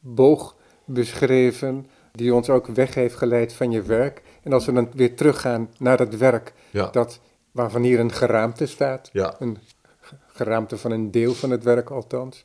boog 0.00 0.56
beschreven 0.84 1.86
die 2.12 2.34
ons 2.34 2.50
ook 2.50 2.66
weg 2.66 2.94
heeft 2.94 3.14
geleid 3.16 3.52
van 3.52 3.70
je 3.70 3.82
werk. 3.82 4.22
En 4.42 4.52
als 4.52 4.66
we 4.66 4.72
dan 4.72 4.90
weer 4.94 5.16
teruggaan 5.16 5.70
naar 5.78 5.98
het 5.98 6.16
werk, 6.16 6.52
Ja, 6.70 6.90
dat, 6.90 7.20
waarvan 7.50 7.82
hier 7.82 7.98
een 8.00 8.12
geraamte 8.12 8.66
staat, 8.66 9.10
ja. 9.12 9.36
een 9.38 9.58
geraamte 10.26 10.78
van 10.78 10.90
een 10.90 11.10
deel 11.10 11.34
van 11.34 11.50
het 11.50 11.64
werk 11.64 11.90
althans. 11.90 12.44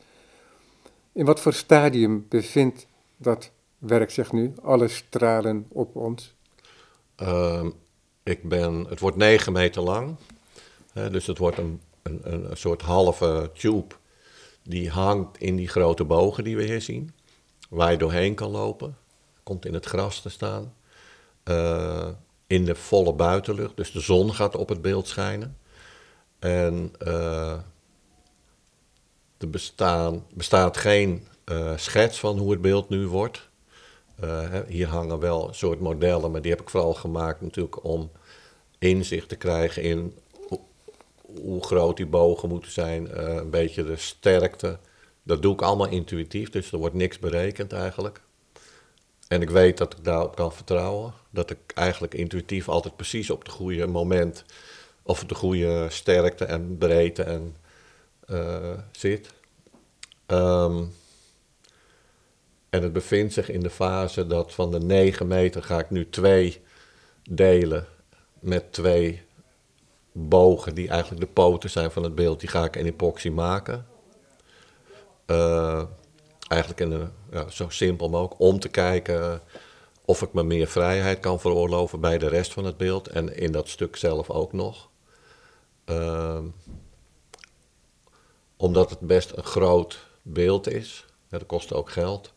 In 1.20 1.26
wat 1.26 1.39
voor 1.39 1.53
stadium 1.53 2.26
bevindt 2.30 2.88
dat 3.17 3.51
werk 3.78 4.11
zich 4.11 4.32
nu? 4.32 4.53
Alle 4.61 4.88
stralen 4.88 5.65
op 5.70 5.95
ons. 5.95 6.34
Ehm, 7.15 7.70
ik 8.24 8.49
ben, 8.49 8.86
het 8.89 8.99
wordt 8.99 9.17
9 9.17 9.53
meter 9.53 9.82
lang. 9.82 10.15
Hè, 10.93 11.09
dus 11.09 11.28
het 11.28 11.38
wordt 11.38 11.57
een, 11.57 11.82
een, 12.01 12.49
een, 12.49 12.57
soort 12.57 12.82
halve 12.82 13.51
tube. 13.53 13.95
Die 14.63 14.89
hangt 14.89 15.38
in 15.38 15.55
die 15.55 15.67
grote 15.67 16.03
bogen 16.03 16.43
die 16.43 16.55
we 16.55 16.63
hier 16.63 16.82
zien. 16.82 17.13
Waar 17.70 17.91
je 17.91 17.97
doorheen 17.97 18.36
kan 18.36 18.51
lopen. 18.51 18.97
Komt 19.43 19.65
in 19.65 19.74
het 19.74 19.86
gras 19.86 20.22
te 20.22 20.30
staan. 20.30 20.74
Eh, 21.43 22.09
in 22.47 22.65
de 22.65 22.76
volle 22.76 23.13
buitenlucht. 23.13 23.78
Dus 23.78 23.91
de 23.91 23.99
zon 23.99 24.34
gaat 24.34 24.55
op 24.55 24.70
het 24.70 24.82
beeld 24.82 25.07
schijnen. 25.07 25.57
En 26.39 26.93
eh, 26.97 27.57
er 29.40 29.50
bestaan, 29.50 30.26
bestaat 30.34 30.78
geen 30.78 31.28
eh, 31.44 31.78
schets 31.78 32.20
van 32.20 32.38
hoe 32.38 32.52
het 32.52 32.62
beeld 32.62 32.90
nu 32.90 33.08
wordt. 33.08 33.50
Eh, 34.20 34.60
hier 34.68 34.88
hangen 34.88 35.20
wel 35.20 35.48
een 35.48 35.56
soort 35.56 35.80
modellen, 35.80 36.32
maar 36.32 36.42
die 36.42 36.52
heb 36.52 36.62
ik 36.62 36.70
vooral 36.70 36.94
gemaakt 36.94 37.42
natuurlijk 37.42 37.84
om 37.84 38.12
inzicht 38.80 39.30
te 39.30 39.36
krijgen 39.36 39.84
in 39.84 40.16
hoe, 41.42 41.64
groot 41.64 41.98
die 41.98 42.06
bogen 42.06 42.50
moeten 42.50 42.72
zijn, 42.72 43.12
eh, 43.12 43.34
een 43.34 43.50
beetje 43.50 43.84
de 43.84 43.96
sterkte. 43.96 44.78
Dat 45.24 45.42
doe 45.42 45.54
ik 45.54 45.62
allemaal 45.62 45.90
intuïtief, 45.90 46.50
dus 46.50 46.72
er 46.72 46.78
wordt 46.78 46.96
niks 46.96 47.20
berekend 47.20 47.74
eigenlijk. 47.74 48.22
En 49.28 49.42
ik 49.42 49.50
weet 49.50 49.78
dat 49.78 49.94
ik 49.94 50.04
daarop 50.04 50.36
kan 50.36 50.54
vertrouwen. 50.54 51.14
Dat 51.30 51.50
ik 51.50 51.58
eigenlijk 51.76 52.14
intuïtief 52.14 52.70
altijd 52.70 52.96
precies 52.96 53.30
op 53.30 53.40
het 53.40 53.52
goede 53.52 53.88
moment, 53.88 54.44
of 55.04 55.26
de 55.26 55.36
goede 55.36 55.86
sterkte 55.90 56.46
en 56.46 56.78
breedte 56.78 57.24
en, 57.24 57.56
zit. 58.91 59.34
Ehm, 60.25 60.84
en 62.69 62.84
het 62.84 62.93
bevindt 62.93 63.34
zich 63.34 63.49
in 63.49 63.59
de 63.59 63.69
fase 63.69 64.27
dat 64.27 64.53
van 64.53 64.71
de 64.71 64.80
9 64.80 65.27
meter 65.27 65.63
ga 65.63 65.80
ik 65.80 65.89
nu 65.89 66.09
twee 66.09 66.61
delen 67.30 67.88
met 68.39 68.73
twee 68.73 69.21
bogen 70.11 70.75
die 70.75 70.89
eigenlijk 70.89 71.21
de 71.21 71.27
poten 71.34 71.69
zijn 71.69 71.91
van 71.91 72.03
het 72.03 72.15
beeld. 72.15 72.39
Die 72.39 72.49
ga 72.49 72.63
ik 72.63 72.75
in 72.75 72.86
epoxy 72.86 73.30
maken. 73.30 73.88
Eh, 75.25 75.84
eigenlijk 76.47 76.82
in 76.82 76.91
een, 76.91 77.11
ja, 77.32 77.49
zo 77.49 77.69
simpel 77.69 78.09
mogelijk 78.09 78.41
om 78.41 78.59
te 78.59 78.69
kijken 78.69 79.41
of 80.05 80.21
ik 80.21 80.34
me 80.34 80.43
meer 80.43 80.67
vrijheid 80.67 81.19
kan 81.19 81.39
veroorloven 81.39 81.99
bij 81.99 82.17
de 82.17 82.27
rest 82.27 82.53
van 82.53 82.65
het 82.65 82.77
beeld 82.77 83.07
en 83.07 83.38
in 83.38 83.51
dat 83.51 83.67
stuk 83.67 83.95
zelf 83.95 84.30
ook 84.30 84.53
nog. 84.53 84.89
Ehm, 85.86 86.45
omdat 88.62 88.89
het 88.89 88.99
best 88.99 89.32
een 89.36 89.43
groot 89.43 90.05
beeld 90.22 90.68
is. 90.72 91.05
Ja, 91.30 91.38
dat 91.38 91.47
kost 91.47 91.74
ook 91.74 91.89
geld. 91.91 92.34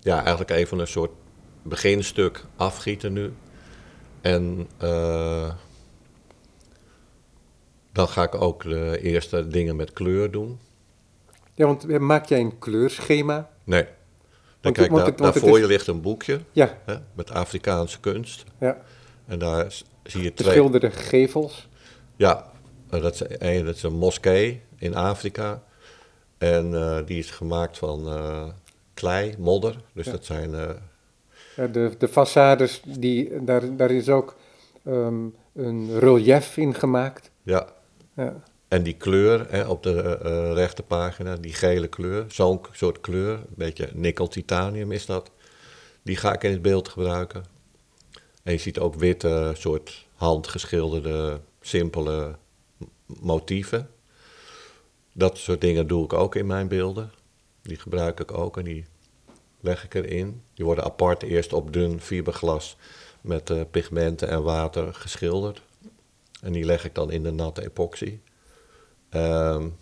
Ja, 0.00 0.18
eigenlijk 0.20 0.50
even 0.50 0.78
een 0.78 0.86
soort 0.86 1.10
beginstuk 1.62 2.44
afgieten 2.56 3.12
nu. 3.12 3.32
En 4.20 4.68
eh, 4.78 5.52
dan 7.92 8.08
ga 8.08 8.22
ik 8.22 8.34
ook 8.34 8.62
de 8.62 8.98
eerste 9.02 9.48
dingen 9.48 9.76
met 9.76 9.92
kleur 9.92 10.30
doen. 10.30 10.58
Ja, 11.54 11.66
want 11.66 11.98
maak 11.98 12.26
jij 12.26 12.40
een 12.40 12.58
kleurschema? 12.58 13.50
Nee. 13.64 13.82
Dan 13.84 13.90
Want- 14.60 14.76
kijk, 14.76 14.90
want 14.90 15.18
daar, 15.18 15.36
is- 15.36 15.58
je 15.60 15.66
ligt 15.66 15.86
een 15.86 16.00
boekje 16.00 16.40
Ja, 16.52 16.78
hè, 16.84 16.94
met 17.14 17.30
Afrikaanse 17.30 18.00
kunst. 18.00 18.44
ja. 18.60 18.82
En 19.26 19.38
daar 19.38 19.72
zie 20.02 20.22
je 20.22 20.34
twee... 20.34 20.48
Geschilderde 20.48 20.90
gevels. 20.90 21.68
Ja, 22.16 22.52
dat 22.90 23.14
is, 23.14 23.22
een, 23.38 23.64
dat 23.64 23.74
is 23.74 23.82
een 23.82 23.94
moskee 23.98 24.62
in 24.78 24.94
Afrika. 24.94 25.62
En 26.38 26.74
eh, 26.74 26.98
die 27.06 27.18
is 27.18 27.30
gemaakt 27.30 27.78
van 27.78 28.06
eh, 28.08 28.46
klei, 28.94 29.34
modder. 29.38 29.80
Dus 29.92 30.06
Ja. 30.06 30.12
dat 30.12 30.24
zijn... 30.24 30.54
eh, 30.54 30.70
Ja, 31.56 31.66
de, 31.66 31.94
de 31.98 32.08
façades, 32.08 32.82
die, 32.98 33.44
daar, 33.44 33.76
daar 33.76 33.90
is 33.90 34.08
ook 34.08 34.36
ehm, 34.84 35.24
een 35.54 35.98
relief 35.98 36.56
in 36.56 36.74
gemaakt. 36.74 37.30
ja, 37.42 37.66
Ja. 38.14 38.42
En 38.68 38.82
die 38.82 38.94
kleur 38.96 39.46
hè, 39.50 39.66
op 39.66 39.82
de 39.82 40.20
uh, 40.24 40.52
rechte 40.52 40.82
pagina, 40.82 41.36
die 41.36 41.52
gele 41.52 41.86
kleur, 41.88 42.24
zo'n 42.28 42.60
soort 42.72 43.00
kleur, 43.00 43.32
een 43.34 43.44
beetje 43.54 43.88
nikkel-titanium 43.94 44.92
is 44.92 45.06
dat, 45.06 45.30
die 46.02 46.16
ga 46.16 46.32
ik 46.34 46.42
in 46.44 46.50
het 46.50 46.62
beeld 46.62 46.88
gebruiken. 46.88 47.44
En 48.42 48.52
je 48.52 48.58
ziet 48.58 48.78
ook 48.78 48.94
witte, 48.94 49.52
soort 49.56 50.06
handgeschilderde, 50.14 51.40
simpele 51.60 52.36
motieven. 53.06 53.88
Dat 55.18 55.38
soort 55.38 55.60
dingen 55.60 55.86
doe 55.86 56.04
ik 56.04 56.12
ook 56.12 56.34
in 56.34 56.46
mijn 56.46 56.68
beelden. 56.68 57.12
Die 57.62 57.76
gebruik 57.76 58.20
ik 58.20 58.32
ook 58.32 58.56
en 58.56 58.64
die 58.64 58.84
leg 59.60 59.84
ik 59.84 59.94
erin. 59.94 60.42
Die 60.54 60.64
worden 60.64 60.84
apart 60.84 61.22
eerst 61.22 61.52
op 61.52 61.72
dun 61.72 62.00
fiberglas 62.00 62.76
met 63.20 63.50
uh, 63.50 63.60
pigmenten 63.70 64.28
en 64.28 64.42
water 64.42 64.94
geschilderd. 64.94 65.62
En 66.40 66.52
die 66.52 66.64
leg 66.64 66.84
ik 66.84 66.94
dan 66.94 67.10
in 67.10 67.22
de 67.22 67.30
natte 67.30 67.62
epoxy. 67.62 68.18
Um, 69.10 69.76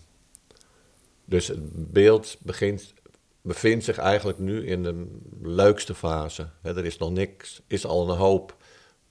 dus 1.24 1.48
het 1.48 1.92
beeld 1.92 2.36
begint, 2.40 2.94
bevindt 3.40 3.84
zich 3.84 3.98
eigenlijk 3.98 4.38
nu 4.38 4.66
in 4.66 4.82
de 4.82 5.18
leukste 5.42 5.94
fase. 5.94 6.48
er 6.62 6.84
is 6.84 6.98
nog 6.98 7.10
niks, 7.10 7.62
is 7.66 7.86
al 7.86 8.10
een 8.10 8.16
hoop 8.16 8.56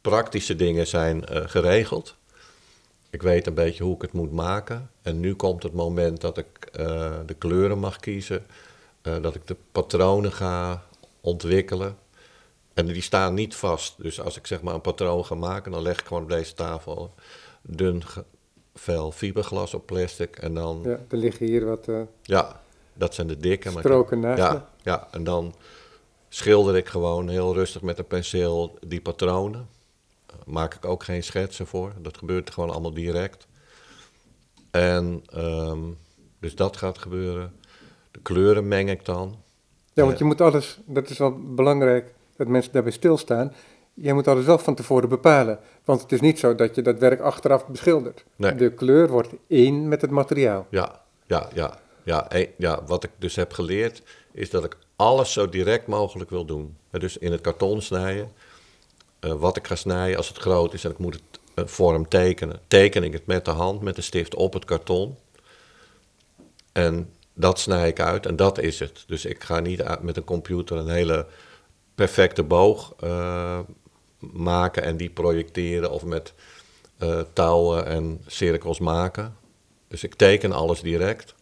praktische 0.01 0.55
dingen 0.55 0.88
zijn 0.88 1.24
uh, 1.32 1.41
geregeld. 1.45 2.17
Ik 3.14 3.22
weet 3.22 3.47
een 3.47 3.53
beetje 3.53 3.84
hoe 3.84 3.95
ik 3.95 4.01
het 4.01 4.14
moet 4.14 4.32
maken. 4.32 4.89
En 5.01 5.20
nu 5.20 5.36
komt 5.36 5.64
het 5.64 5.74
moment 5.74 6.22
dat 6.22 6.38
ik 6.38 6.70
uh, 6.80 7.14
de 7.26 7.34
kleuren 7.34 7.80
mag 7.80 7.97
kiezen. 7.99 8.45
Uh, 9.03 9.22
dat 9.22 9.36
ik 9.36 9.47
de 9.47 9.55
patronen 9.72 10.32
ga 10.32 10.84
ontwikkelen. 11.22 11.97
En 12.74 12.86
die 12.86 13.01
staan 13.01 13.34
niet 13.34 13.55
vast. 13.55 14.01
Dus 14.01 14.22
als 14.22 14.38
ik 14.38 14.47
zeg 14.47 14.61
maar 14.61 14.74
een 14.74 14.82
patroon 14.82 15.26
ga 15.26 15.36
maken, 15.36 15.72
dan 15.72 15.82
leg 15.82 15.99
ik 15.99 16.05
gewoon 16.05 16.24
op 16.24 16.30
deze 16.30 16.53
tafel 16.53 17.14
dun 17.61 18.03
vel 18.76 19.11
fiberglas 19.11 19.74
op 19.74 19.86
plastic. 19.86 20.38
En 20.38 20.53
dan... 20.53 20.82
Ja, 20.84 20.99
er 21.09 21.18
liggen 21.18 21.45
hier 21.45 21.66
wat... 21.66 21.88
Uh, 21.88 22.01
ja, 22.22 22.61
dat 22.93 23.14
zijn 23.14 23.28
de 23.28 23.38
dikke. 23.38 23.70
Stroken 23.70 24.20
naast 24.20 24.41
ja, 24.41 24.70
ja, 24.82 25.07
en 25.11 25.24
dan 25.24 25.55
schilder 26.30 26.76
ik 26.76 26.88
gewoon 26.88 27.30
heel 27.30 27.53
rustig 27.53 27.82
met 27.82 27.97
een 27.97 28.07
penseel 28.07 28.78
die 28.88 29.01
patronen. 29.01 29.68
Maak 30.45 30.73
ik 30.73 30.86
ook 30.86 31.03
geen 31.03 31.23
schetsen 31.23 31.67
voor. 31.67 31.93
Dat 32.01 32.17
gebeurt 32.17 32.51
gewoon 32.51 32.69
allemaal 32.69 32.93
direct. 32.93 33.47
En 34.71 35.23
um, 35.36 35.97
dus 36.39 36.55
dat 36.55 36.77
gaat 36.77 36.97
gebeuren. 36.97 37.53
De 38.11 38.19
kleuren 38.21 38.67
meng 38.67 38.89
ik 38.89 39.05
dan. 39.05 39.41
Ja, 39.93 40.05
want 40.05 40.17
je 40.17 40.23
moet 40.23 40.41
alles, 40.41 40.79
dat 40.86 41.09
is 41.09 41.17
wel 41.17 41.39
belangrijk 41.55 42.13
dat 42.38 42.47
mensen 42.47 42.71
daarbij 42.71 42.91
stilstaan. 42.91 43.53
Je 43.93 44.13
moet 44.13 44.27
alles 44.27 44.45
wel 44.45 44.57
van 44.57 44.75
tevoren 44.75 45.09
bepalen. 45.09 45.59
Want 45.86 46.01
het 46.01 46.11
is 46.11 46.21
niet 46.21 46.39
zo 46.39 46.55
dat 46.55 46.75
je 46.75 46.81
dat 46.81 46.99
werk 46.99 47.19
achteraf 47.19 47.67
beschildert. 47.67 48.25
Nee. 48.36 48.55
De 48.55 48.71
kleur 48.71 49.09
wordt 49.09 49.29
één 49.47 49.88
met 49.88 50.01
het 50.01 50.11
materiaal. 50.11 50.67
Ja, 50.69 51.01
ja, 51.25 51.49
ja. 51.53 51.81
Ja, 52.03 52.27
ja, 52.57 52.84
wat 52.86 53.03
ik 53.03 53.09
dus 53.17 53.36
heb 53.36 53.53
geleerd 53.53 54.03
is 54.31 54.49
dat 54.49 54.63
ik 54.63 54.77
alles 54.95 55.34
zo 55.34 55.49
direct 55.49 55.88
mogelijk 55.88 56.29
wil 56.29 56.45
doen. 56.45 56.77
Dus 56.91 57.17
in 57.17 57.31
het 57.31 57.41
karton 57.41 57.81
snijden, 57.81 58.31
wat 59.24 59.57
ik 59.57 59.67
ga 59.67 59.76
snijden 59.76 60.17
als 60.17 60.28
het 60.28 60.38
groot 60.38 60.74
is 60.74 60.84
en 60.84 60.91
ik 60.91 60.97
moet 60.97 61.13
het 61.13 61.24
een 61.53 61.69
vorm 61.69 62.07
tekenen. 62.07 62.59
Teken 62.67 63.03
ik 63.03 63.13
het 63.13 63.26
met 63.26 63.45
de 63.45 63.51
hand, 63.51 63.82
met 63.82 63.95
de 63.95 64.01
stift 64.01 64.36
op 64.36 64.53
het 64.53 64.65
karton. 64.65 65.17
En 66.71 67.09
dat 67.34 67.59
snij 67.59 67.88
ik 67.88 67.99
uit 67.99 68.26
en 68.26 68.36
dat 68.36 68.59
is 68.59 68.80
het. 68.80 69.03
Dus 69.07 69.26
ik 69.26 69.43
ga 69.43 69.59
niet 69.59 70.01
met 70.01 70.17
een 70.17 70.24
computer 70.24 70.78
een 70.78 70.89
hele 70.89 71.28
perfecte 71.95 72.43
boog 72.43 72.93
uh, 73.03 73.59
maken 74.19 74.84
en 74.84 74.97
die 74.97 75.09
projecteren 75.09 75.91
of 75.91 76.03
met 76.03 76.34
touwen 77.34 77.86
en 77.86 78.21
cirkels 78.28 78.80
maken. 78.80 79.36
Dus 79.88 80.03
ik 80.03 80.15
teken 80.15 80.51
alles 80.51 80.82
direct, 80.82 81.36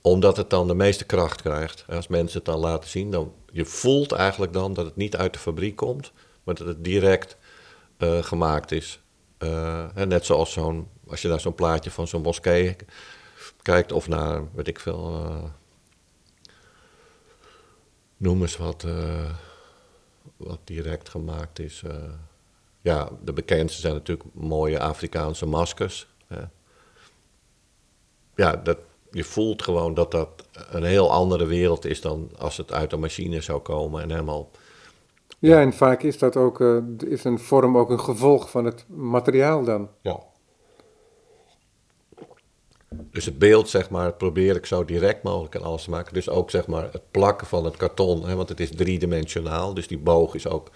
omdat 0.00 0.36
het 0.36 0.50
dan 0.50 0.66
de 0.66 0.74
meeste 0.74 1.04
kracht 1.04 1.42
krijgt. 1.42 1.84
Als 1.88 2.08
mensen 2.08 2.36
het 2.36 2.46
dan 2.46 2.58
laten 2.58 2.90
zien, 2.90 3.10
dan 3.10 3.32
je 3.52 3.64
voelt 3.64 4.12
eigenlijk 4.12 4.52
dan 4.52 4.74
dat 4.74 4.84
het 4.84 4.96
niet 4.96 5.16
uit 5.16 5.32
de 5.32 5.38
fabriek 5.38 5.76
komt, 5.76 6.12
maar 6.48 6.56
dat 6.56 6.66
het 6.66 6.84
direct 6.84 7.36
uh, 7.98 8.22
gemaakt 8.22 8.72
is. 8.72 9.00
Uh, 9.38 9.94
net 9.94 10.24
zoals 10.24 10.52
zo'n, 10.52 10.88
als 11.06 11.22
je 11.22 11.28
naar 11.28 11.40
zo'n 11.40 11.54
plaatje 11.54 11.90
van 11.90 12.08
zo'n 12.08 12.22
moskee 12.22 12.76
kijkt 13.62 13.92
of 13.92 14.08
naar, 14.08 14.54
weet 14.54 14.68
ik 14.68 14.80
veel, 14.80 15.26
noem 18.16 18.40
eens 18.40 18.56
wat 18.56 18.86
wat 20.36 20.58
direct 20.64 21.08
gemaakt 21.08 21.58
is. 21.58 21.82
Ja, 22.80 23.10
de 23.24 23.32
bekendste 23.32 23.80
zijn 23.80 23.94
natuurlijk 23.94 24.28
mooie 24.34 24.80
Afrikaanse 24.80 25.46
maskers. 25.46 26.08
Hè. 26.26 26.42
Ja, 28.34 28.56
dat, 28.56 28.78
je 29.10 29.24
voelt 29.24 29.62
gewoon 29.62 29.94
dat 29.94 30.10
dat 30.10 30.48
een 30.52 30.84
heel 30.84 31.10
andere 31.12 31.46
wereld 31.46 31.84
is 31.84 32.00
dan 32.00 32.30
als 32.38 32.56
het 32.56 32.72
uit 32.72 32.92
een 32.92 33.00
machine 33.00 33.40
zou 33.40 33.60
komen 33.60 34.02
en 34.02 34.10
helemaal. 34.10 34.50
Ja, 35.38 35.60
en 35.60 35.72
vaak 35.72 36.02
is 36.02 36.18
dat 36.18 36.36
ook, 36.36 36.60
uh, 36.60 36.76
is 37.06 37.24
een 37.24 37.38
vorm 37.38 37.78
ook 37.78 37.90
een 37.90 38.00
gevolg 38.00 38.50
van 38.50 38.64
het 38.64 38.84
materiaal 38.88 39.64
dan. 39.64 39.88
Ja. 40.00 40.20
Dus 43.10 43.24
het 43.24 43.38
beeld, 43.38 43.68
zeg 43.68 43.90
maar, 43.90 44.12
probeer 44.12 44.56
ik 44.56 44.66
zo 44.66 44.84
direct 44.84 45.22
mogelijk 45.22 45.54
en 45.54 45.62
alles 45.62 45.84
te 45.84 45.90
maken. 45.90 46.14
Dus 46.14 46.28
ook, 46.28 46.50
zeg 46.50 46.66
maar, 46.66 46.88
het 46.92 47.10
plakken 47.10 47.46
van 47.46 47.64
het 47.64 47.76
karton, 47.76 48.28
hè, 48.28 48.34
want 48.34 48.48
het 48.48 48.60
is 48.60 48.70
driedimensionaal. 48.70 49.74
Dus 49.74 49.88
die 49.88 49.98
boog 49.98 50.34
is 50.34 50.48
ook 50.48 50.70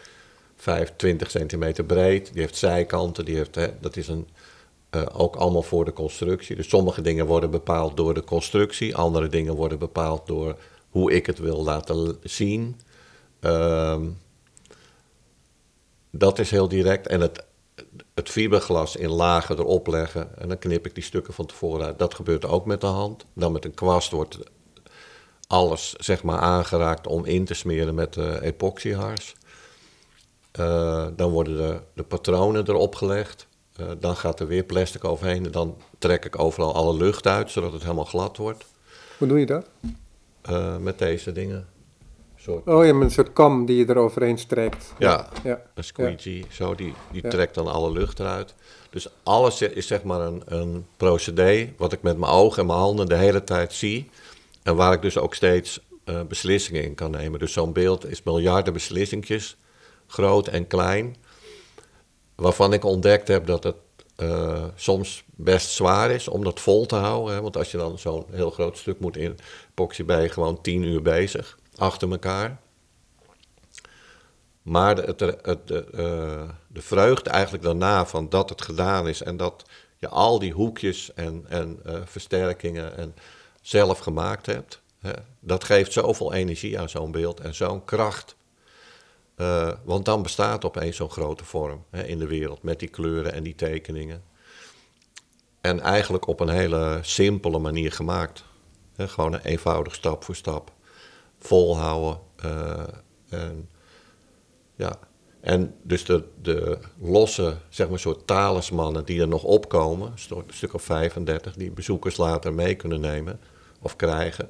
25 0.57 1.31
centimeter 1.31 1.85
breed. 1.85 2.33
Die 2.33 2.43
heeft 2.43 2.57
zijkanten, 2.57 3.25
die 3.25 3.37
heeft, 3.37 3.55
hè, 3.55 3.67
dat 3.81 3.97
is 3.97 4.09
een, 4.09 4.29
uh, 4.91 5.03
ook 5.13 5.37
allemaal 5.37 5.63
voor 5.63 5.85
de 5.85 5.93
constructie. 5.93 6.57
Dus 6.57 6.69
sommige 6.69 7.03
dingen 7.03 7.27
worden 7.27 7.51
bepaald 7.51 7.97
door 7.97 8.15
de 8.15 8.25
constructie. 8.25 8.97
Andere 8.97 9.29
dingen 9.29 9.55
worden 9.55 9.79
bepaald 9.79 10.27
door 10.27 10.57
hoe 10.91 11.13
ik 11.13 11.27
het 11.27 11.39
wil 11.39 11.63
laten 11.63 12.17
zien. 12.23 12.81
Uh, 13.41 14.01
dat 16.13 16.39
is 16.39 16.51
heel 16.51 16.69
direct. 16.69 17.07
En 17.07 17.21
het 17.21 17.45
het 18.15 18.29
fiberglas 18.29 18.97
in 18.97 19.11
lagen 19.11 19.59
erop 19.59 19.87
leggen 19.87 20.39
en 20.39 20.49
dan 20.49 20.59
knip 20.59 20.87
ik 20.87 20.95
die 20.95 21.05
stukken 21.05 21.35
van 21.35 21.47
tevoren 21.47 21.87
uit. 21.87 21.99
Dat 21.99 22.15
gebeurt 22.15 22.45
ook 22.45 22.67
met 22.67 22.81
de 22.81 22.87
hand. 22.87 23.25
Dan 23.35 23.53
met 23.53 23.65
een 23.65 23.75
kwast 23.75 24.11
wordt 24.11 24.39
alles 25.47 25.95
zeg 25.99 26.23
maar 26.23 26.39
aangeraakt 26.39 27.07
om 27.07 27.25
in 27.25 27.45
te 27.45 27.55
smeren 27.55 27.95
met 27.95 28.15
de 28.15 28.39
epoxyhars. 28.43 29.35
Uh, 30.59 31.07
dan 31.17 31.31
worden 31.31 31.57
de, 31.57 31.81
de, 31.95 32.03
patronen 32.03 32.69
erop 32.69 32.95
gelegd. 32.95 33.47
Uh, 33.81 33.87
dan 34.01 34.17
gaat 34.17 34.41
er 34.41 34.47
weer 34.47 34.65
plastic 34.65 35.05
overheen. 35.05 35.45
En 35.45 35.51
dan 35.51 35.77
trek 35.99 36.25
ik 36.25 36.39
overal 36.39 36.75
alle 36.75 36.95
lucht 36.95 37.27
uit, 37.27 37.51
zodat 37.51 37.73
het 37.73 37.83
helemaal 37.83 38.05
glad 38.05 38.37
wordt. 38.37 38.65
Hoe 39.19 39.29
doe 39.29 39.39
je 39.39 39.47
dat? 39.47 39.67
Met 40.81 40.99
deze 40.99 41.33
dingen. 41.33 41.69
Soort... 42.43 42.67
Oh 42.67 42.85
ja, 42.85 42.93
met 42.93 43.03
een 43.03 43.11
soort 43.11 43.33
kam 43.33 43.67
die 43.67 43.77
je 43.77 43.89
eroverheen 43.89 44.39
strekt. 44.39 44.93
Ja, 44.99 45.29
ja. 45.45 45.63
een 45.75 45.85
squeegee, 45.85 46.45
zo, 46.51 46.75
die, 46.75 46.95
die 47.13 47.29
trekt 47.29 47.55
dan 47.55 47.67
alle 47.67 47.93
lucht 47.93 48.21
eruit. 48.21 48.55
Dus 48.91 49.09
alles 49.23 49.63
is 49.63 49.87
zeg 49.87 50.03
maar 50.03 50.21
een, 50.21 50.43
een 50.45 50.87
procedé 50.97 51.73
wat 51.77 51.93
ik 51.93 52.03
met 52.03 52.19
mijn 52.19 52.33
ogen 52.33 52.61
en 52.61 52.67
mijn 52.67 52.79
handen 52.79 53.09
de 53.09 53.17
hele 53.17 53.45
tijd 53.45 53.73
zie. 53.73 54.11
En 54.63 54.77
waar 54.77 54.93
ik 54.93 55.03
dus 55.03 55.19
ook 55.19 55.35
steeds 55.35 55.81
uh, 56.05 56.21
beslissingen 56.23 56.85
in 56.85 56.95
kan 56.95 57.11
nemen. 57.11 57.39
Dus 57.39 57.53
zo'n 57.53 57.73
beeld 57.73 58.11
is 58.11 58.23
miljarden 58.23 58.73
beslissingjes, 58.73 59.57
groot 60.07 60.49
en 60.49 60.67
klein. 60.67 61.17
Waarvan 62.35 62.73
ik 62.73 62.85
ontdekt 62.85 63.29
heb 63.29 63.47
dat 63.47 63.65
het 63.65 63.77
uh, 64.17 64.65
soms 64.75 65.25
best 65.35 65.71
zwaar 65.71 66.11
is 66.11 66.29
om 66.29 66.45
dat 66.45 66.61
vol 66.61 66.87
te 66.87 66.97
houden. 66.97 67.35
Hè? 67.35 67.41
Want 67.41 67.57
als 67.57 67.71
je 67.71 67.77
dan 67.77 67.99
zo'n 67.99 68.25
heel 68.31 68.51
groot 68.51 68.79
stuk 68.79 69.01
moet 69.01 69.17
in 69.17 69.39
epoxy, 69.71 70.05
ben 70.05 70.23
je 70.23 70.29
gewoon 70.29 70.61
tien 70.61 70.83
uur 70.83 71.03
bezig 71.03 71.61
achter 71.83 72.11
elkaar. 72.11 72.61
Maar 74.63 74.95
de, 74.95 75.03
het, 75.43 75.67
de, 75.69 75.87
uh, 75.95 76.49
de 76.67 76.83
vreugde 76.83 77.31
eigenlijk 77.31 77.65
daarna 77.65 78.07
van 78.07 78.29
dat 78.29 78.49
het 78.49 78.63
gedaan 78.63 79.09
is 79.09 79.23
en 79.23 79.37
dat 79.37 79.65
je 79.99 80.09
al 80.09 80.39
die 80.39 80.53
hoekjes 80.53 81.15
en, 81.15 81.45
en 81.49 81.81
uh, 81.87 81.95
versterkingen 82.05 82.97
en 82.97 83.15
zelf 83.61 83.99
gemaakt 83.99 84.47
hebt, 84.47 84.81
hè, 84.99 85.13
dat 85.41 85.65
geeft 85.65 85.93
zoveel 85.93 86.33
energie 86.33 86.79
aan 86.79 86.89
zo'n 86.89 87.11
beeld 87.11 87.41
en 87.41 87.55
zo'n 87.55 87.85
kracht. 87.85 88.37
Uh, 89.37 89.73
want 89.85 90.05
dan 90.05 90.23
bestaat 90.23 90.65
opeens 90.65 90.97
zo'n 90.97 91.11
grote 91.11 91.45
vorm 91.45 91.85
hè, 91.91 92.05
in 92.05 92.19
de 92.19 92.27
wereld 92.27 92.63
met 92.63 92.79
die 92.79 92.89
kleuren 92.89 93.33
en 93.33 93.43
die 93.43 93.55
tekeningen. 93.55 94.23
En 95.61 95.81
eigenlijk 95.81 96.27
op 96.27 96.41
een 96.41 96.49
hele 96.49 96.99
simpele 97.03 97.59
manier 97.59 97.93
gemaakt. 97.93 98.45
Hè, 98.97 99.09
gewoon 99.09 99.33
een 99.33 99.45
eenvoudig 99.45 99.95
stap 99.95 100.25
voor 100.25 100.37
stap 100.37 100.73
volhouden. 101.45 102.19
Uh, 102.45 102.83
en, 103.29 103.69
ja. 104.75 104.99
en 105.41 105.75
dus 105.83 106.05
de, 106.05 106.25
de 106.43 106.79
losse, 107.01 107.57
zeg 107.69 107.89
maar, 107.89 107.99
soort 107.99 108.27
talismannen 108.27 109.05
die 109.05 109.21
er 109.21 109.29
nog 109.29 109.43
opkomen, 109.43 110.13
een 110.29 110.45
stuk 110.49 110.75
of 110.75 110.83
35, 110.83 111.55
die 111.55 111.71
bezoekers 111.71 112.17
later 112.17 112.55
mee 112.55 112.75
kunnen 112.75 113.01
nemen 113.01 113.41
of 113.81 113.97
krijgen. 113.97 114.49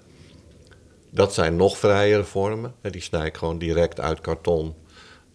Dat 1.10 1.34
zijn 1.34 1.56
nog 1.56 1.78
vrijere 1.78 2.24
vormen. 2.24 2.74
Die 2.80 3.00
snij 3.00 3.26
ik 3.26 3.36
gewoon 3.36 3.58
direct 3.58 4.00
uit 4.00 4.20
karton 4.20 4.74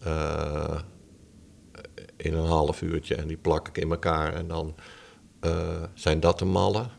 uh, 0.06 0.78
in 2.16 2.34
een 2.34 2.46
half 2.46 2.82
uurtje 2.82 3.14
en 3.14 3.26
die 3.26 3.36
plak 3.36 3.68
ik 3.68 3.78
in 3.78 3.90
elkaar. 3.90 4.34
En 4.34 4.48
dan 4.48 4.74
eh, 5.40 5.82
zijn 5.94 6.20
dat 6.20 6.38
de 6.38 6.44
mallen. 6.44 6.90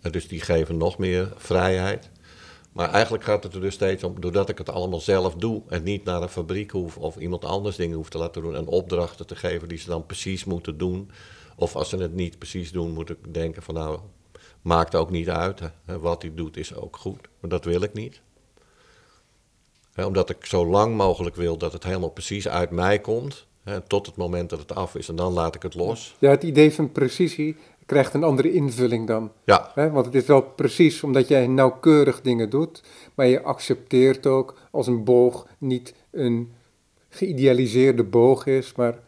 En 0.00 0.12
dus 0.12 0.28
die 0.28 0.40
geven 0.40 0.76
nog 0.76 0.98
meer 0.98 1.32
vrijheid. 1.36 2.10
Maar 2.76 2.90
eigenlijk 2.90 3.24
gaat 3.24 3.42
het 3.42 3.54
er 3.54 3.60
dus 3.60 3.74
steeds 3.74 4.04
om, 4.04 4.20
doordat 4.20 4.48
ik 4.48 4.58
het 4.58 4.70
allemaal 4.70 5.00
zelf 5.00 5.34
doe 5.34 5.62
en 5.68 5.82
niet 5.82 6.04
naar 6.04 6.22
een 6.22 6.28
fabriek 6.28 6.70
hoef 6.70 6.96
of 6.96 7.16
iemand 7.16 7.44
anders 7.44 7.76
dingen 7.76 7.96
hoef 7.96 8.08
te 8.08 8.18
laten 8.18 8.42
doen 8.42 8.56
en 8.56 8.66
opdrachten 8.66 9.26
te 9.26 9.36
geven 9.36 9.68
die 9.68 9.78
ze 9.78 9.88
dan 9.88 10.06
precies 10.06 10.44
moeten 10.44 10.78
doen. 10.78 11.10
Of 11.56 11.76
als 11.76 11.88
ze 11.88 11.96
het 11.96 12.14
niet 12.14 12.38
precies 12.38 12.72
doen, 12.72 12.92
moet 12.92 13.10
ik 13.10 13.34
denken 13.34 13.62
van 13.62 13.74
nou, 13.74 13.98
maakt 14.62 14.94
ook 14.94 15.10
niet 15.10 15.28
uit. 15.28 15.60
Hè. 15.60 15.98
Wat 15.98 16.22
hij 16.22 16.34
doet 16.34 16.56
is 16.56 16.74
ook 16.74 16.96
goed, 16.96 17.28
maar 17.40 17.50
dat 17.50 17.64
wil 17.64 17.82
ik 17.82 17.92
niet. 17.92 18.20
Hè, 19.92 20.04
omdat 20.04 20.30
ik 20.30 20.44
zo 20.44 20.66
lang 20.66 20.96
mogelijk 20.96 21.36
wil 21.36 21.56
dat 21.56 21.72
het 21.72 21.84
helemaal 21.84 22.08
precies 22.08 22.48
uit 22.48 22.70
mij 22.70 22.98
komt, 22.98 23.46
hè, 23.62 23.80
tot 23.80 24.06
het 24.06 24.16
moment 24.16 24.50
dat 24.50 24.58
het 24.58 24.74
af 24.74 24.94
is 24.94 25.08
en 25.08 25.16
dan 25.16 25.32
laat 25.32 25.54
ik 25.54 25.62
het 25.62 25.74
los. 25.74 26.16
Ja, 26.18 26.30
het 26.30 26.42
idee 26.42 26.72
van 26.72 26.92
precisie 26.92 27.56
krijgt 27.86 28.14
een 28.14 28.24
andere 28.24 28.52
invulling 28.52 29.06
dan. 29.06 29.32
Ja? 29.44 29.72
Want 29.74 30.06
het 30.06 30.14
is 30.14 30.26
wel 30.26 30.42
precies 30.42 31.02
omdat 31.02 31.28
jij 31.28 31.46
nauwkeurig 31.46 32.20
dingen 32.20 32.50
doet, 32.50 32.82
maar 33.14 33.26
je 33.26 33.42
accepteert 33.42 34.26
ook 34.26 34.54
als 34.70 34.86
een 34.86 35.04
boog 35.04 35.46
niet 35.58 35.94
een 36.10 36.52
geïdealiseerde 37.08 38.04
boog 38.04 38.46
is, 38.46 38.72
maar 38.74 38.98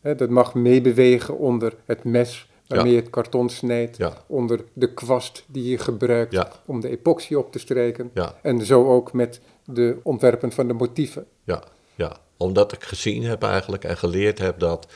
hè, 0.00 0.14
dat 0.14 0.28
mag 0.30 0.54
meebewegen 0.54 1.38
onder 1.38 1.74
het 1.84 2.04
mes 2.04 2.48
waarmee 2.66 2.90
Ja. 2.92 2.96
je 2.96 3.02
het 3.02 3.10
karton 3.10 3.48
snijdt, 3.48 3.96
ja, 3.96 4.12
onder 4.26 4.64
de 4.72 4.94
kwast 4.94 5.44
die 5.46 5.70
je 5.70 5.78
gebruikt 5.78 6.32
ja, 6.32 6.52
om 6.66 6.80
de 6.80 6.88
epoxy 6.88 7.34
op 7.34 7.52
te 7.52 7.58
strijken. 7.58 8.10
ja. 8.14 8.34
En 8.42 8.64
zo 8.66 8.86
ook 8.88 9.12
met 9.12 9.40
de 9.64 9.96
ontwerpen 10.02 10.52
van 10.52 10.66
de 10.68 10.72
motieven. 10.74 11.26
Ja, 11.44 11.62
ja, 11.94 12.16
omdat 12.36 12.72
ik 12.72 12.82
gezien 12.82 13.22
heb 13.22 13.42
eigenlijk 13.42 13.84
en 13.84 13.96
geleerd 13.96 14.38
heb 14.38 14.58
dat 14.58 14.86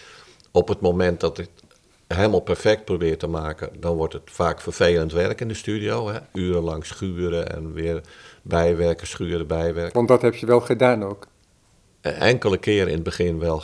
op 0.52 0.68
het 0.68 0.80
moment 0.80 1.20
dat 1.20 1.38
ik 1.38 1.48
het 1.54 1.63
helemaal 2.08 2.40
perfect 2.40 2.84
probeer 2.84 3.18
te 3.18 3.26
maken, 3.26 3.70
dan 3.80 3.96
wordt 3.96 4.12
het 4.12 4.22
vaak 4.30 4.60
vervelend 4.60 5.12
werk 5.12 5.40
in 5.40 5.48
de 5.48 5.54
studio. 5.54 6.08
Hè? 6.08 6.18
Urenlang 6.32 6.86
schuren 6.86 7.52
en 7.52 7.72
weer 7.72 8.00
bijwerken, 8.42 9.06
schuren, 9.06 9.46
bijwerken. 9.46 9.94
Want 9.94 10.08
dat 10.08 10.22
heb 10.22 10.34
je 10.34 10.46
wel 10.46 10.60
gedaan 10.60 11.04
ook. 11.04 11.26
Enkele 12.00 12.58
keer 12.58 12.86
in 12.88 12.94
het 12.94 13.02
begin 13.02 13.38
wel 13.38 13.62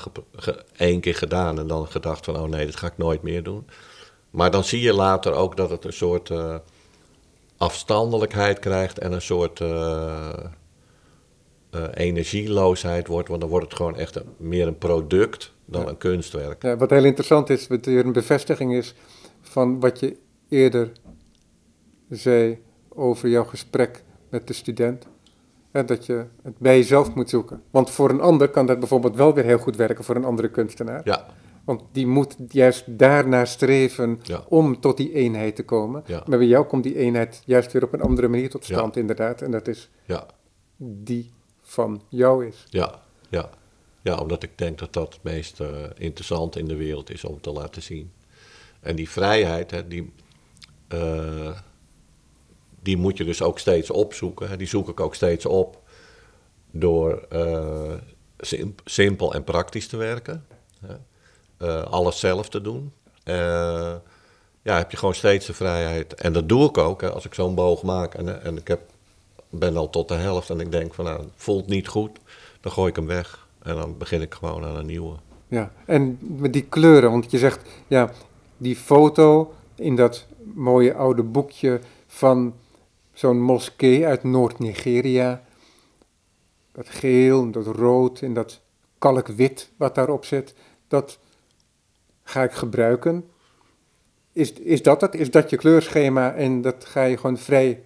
één 0.77 1.01
keer 1.01 1.15
gedaan 1.15 1.59
en 1.59 1.67
dan 1.67 1.87
gedacht 1.87 2.25
van 2.25 2.37
oh 2.37 2.49
nee, 2.49 2.67
dat 2.67 2.77
ga 2.77 2.87
ik 2.87 2.97
nooit 2.99 3.23
meer 3.23 3.43
doen. 3.43 3.67
Maar 4.31 4.51
dan 4.51 4.65
zie 4.65 4.81
je 4.81 4.93
later 4.95 5.33
ook 5.33 5.57
dat 5.57 5.71
het 5.71 5.85
een 5.85 5.93
soort 5.93 6.31
eh, 6.31 6.55
afstandelijkheid 7.57 8.59
krijgt 8.59 8.99
en 8.99 9.13
een 9.13 9.23
soort 9.23 9.61
eh, 9.61 10.29
eh, 11.71 11.83
energieloosheid 11.95 13.07
wordt. 13.07 13.29
Want 13.29 13.41
dan 13.41 13.51
wordt 13.51 13.67
het 13.67 13.77
gewoon 13.77 13.97
echt 13.97 14.17
een- 14.17 14.35
meer 14.37 14.67
een 14.67 14.79
product 14.79 15.53
dan 15.71 15.89
een 15.89 15.97
kunstwerk. 15.97 16.63
Ja, 16.63 16.77
wat 16.77 16.91
heel 16.91 17.05
interessant 17.05 17.51
is, 17.51 17.67
wat 17.67 17.85
weer 17.85 18.07
een 18.07 18.13
bevestiging 18.13 18.75
is 18.75 18.95
van 19.41 19.81
wat 19.81 20.01
je 20.01 20.17
eerder 20.49 20.93
zei 22.09 22.59
over 22.89 23.29
jouw 23.29 23.45
gesprek 23.45 24.03
met 24.31 24.47
de 24.47 24.53
student. 24.53 25.07
Dat 25.73 26.07
je 26.07 26.25
het 26.43 26.59
bij 26.59 26.77
jezelf 26.77 27.15
moet 27.15 27.31
zoeken. 27.31 27.63
Want 27.71 27.91
voor 27.91 28.11
een 28.11 28.21
ander 28.21 28.49
kan 28.49 28.67
dat 28.67 28.79
bijvoorbeeld 28.79 29.17
wel 29.17 29.35
weer 29.35 29.45
heel 29.45 29.59
goed 29.59 29.77
werken 29.77 30.05
voor 30.05 30.17
een 30.17 30.25
andere 30.25 30.51
kunstenaar. 30.51 31.01
Ja, 31.05 31.27
Want 31.65 31.83
die 31.93 32.07
moet 32.07 32.37
juist 32.49 32.85
daarnaar 32.99 33.47
streven 33.47 34.19
ja, 34.23 34.45
om 34.49 34.81
tot 34.81 34.97
die 34.97 35.13
eenheid 35.13 35.57
te 35.57 35.65
komen. 35.65 36.03
Ja. 36.07 36.23
Maar 36.27 36.39
bij 36.39 36.47
jou 36.47 36.67
komt 36.67 36.83
die 36.83 36.97
eenheid 36.97 37.43
juist 37.45 37.73
weer 37.73 37.85
op 37.85 37.93
een 37.93 38.01
andere 38.01 38.29
manier 38.29 38.51
tot 38.51 38.67
Ja. 38.67 38.77
stand, 38.77 38.97
inderdaad. 38.97 39.43
En 39.43 39.51
dat 39.51 39.69
is 39.69 39.91
ja, 40.05 40.27
die 40.77 41.31
van 41.61 42.03
jou 42.09 42.47
is. 42.47 42.67
ja, 42.69 43.01
ja. 43.29 43.51
Ja, 44.11 44.17
omdat 44.17 44.43
ik 44.43 44.59
denk 44.59 44.79
dat 44.79 44.93
dat 44.93 45.13
het 45.15 45.23
meest 45.23 45.61
eh, 45.61 45.69
interessant 45.97 46.57
in 46.57 46.69
de 46.69 46.77
wereld 46.77 47.11
is 47.11 47.25
om 47.25 47.41
te 47.41 47.51
laten 47.51 47.83
zien. 47.83 48.13
En 48.81 48.97
die 48.97 49.11
vrijheid, 49.11 49.71
hè, 49.71 49.89
die, 49.89 50.13
eh, 50.89 51.59
die 52.83 52.97
moet 52.97 53.17
je 53.17 53.25
dus 53.25 53.43
ook 53.43 53.59
steeds 53.59 53.91
opzoeken. 53.91 54.49
Hè. 54.49 54.57
Die 54.57 54.67
zoek 54.67 54.89
ik 54.89 55.01
ook 55.01 55.15
steeds 55.15 55.47
op 55.47 55.83
door 56.71 57.27
eh, 57.29 57.95
sim- 58.39 58.75
simpel 58.85 59.35
en 59.35 59.45
praktisch 59.45 59.89
te 59.89 59.97
werken. 59.97 60.47
Hè. 60.81 61.85
Alles 61.85 62.19
zelf 62.21 62.49
te 62.49 62.61
doen. 62.61 62.93
Ja, 64.63 64.77
heb 64.77 64.91
je 64.91 64.97
gewoon 64.97 65.15
steeds 65.15 65.47
de 65.47 65.55
vrijheid. 65.55 66.15
En 66.15 66.33
dat 66.33 66.49
doe 66.49 66.69
ik 66.69 66.79
ook. 66.79 67.03
Als 67.03 67.25
ik 67.25 67.35
zo'n 67.35 67.55
boog 67.55 67.83
maak 67.83 68.15
en, 68.15 68.43
en 68.43 68.57
ik 68.57 68.69
heb, 68.69 68.81
ben 69.51 69.77
al 69.77 69.91
tot 69.91 70.09
de 70.09 70.15
helft 70.15 70.51
en 70.51 70.61
ik 70.61 70.73
denk 70.73 70.95
van 70.95 71.05
nou, 71.05 71.25
voelt 71.35 71.67
niet 71.67 71.89
goed, 71.89 72.19
dan 72.61 72.73
gooi 72.73 72.89
ik 72.89 72.97
hem 72.97 73.07
weg. 73.07 73.49
En 73.63 73.77
dan 73.77 73.99
begin 73.99 74.21
ik 74.21 74.35
gewoon 74.35 74.65
aan 74.65 74.77
een 74.77 74.87
nieuwe. 74.87 75.17
Ja, 75.49 75.73
en 75.87 76.19
met 76.21 76.53
die 76.53 76.65
kleuren, 76.65 77.11
want 77.11 77.31
je 77.31 77.39
zegt, 77.39 77.69
ja, 77.87 78.11
die 78.57 78.77
foto 78.77 79.53
in 79.75 79.97
dat 79.97 80.27
mooie 80.55 80.95
oude 80.95 81.23
boekje 81.23 81.81
van 82.07 82.55
zo'n 83.13 83.41
moskee 83.41 84.07
uit 84.07 84.23
Noord-Nigeria, 84.23 85.43
dat 86.73 86.89
geel 86.89 87.43
en 87.43 87.53
dat 87.53 87.67
rood 87.67 88.21
en 88.21 88.35
dat 88.35 88.61
kalkwit 88.99 89.71
wat 89.77 89.95
daarop 89.95 90.25
zit, 90.25 90.55
dat 90.89 91.19
ga 92.23 92.43
ik 92.43 92.53
gebruiken. 92.53 93.25
Is, 94.33 94.53
is 94.53 94.83
dat 94.83 95.01
het? 95.01 95.15
Is 95.15 95.31
dat 95.31 95.51
je 95.51 95.57
kleurschema 95.57 96.33
en 96.35 96.61
dat 96.61 96.85
ga 96.85 97.03
je 97.03 97.17
gewoon 97.17 97.39
vrij, 97.39 97.83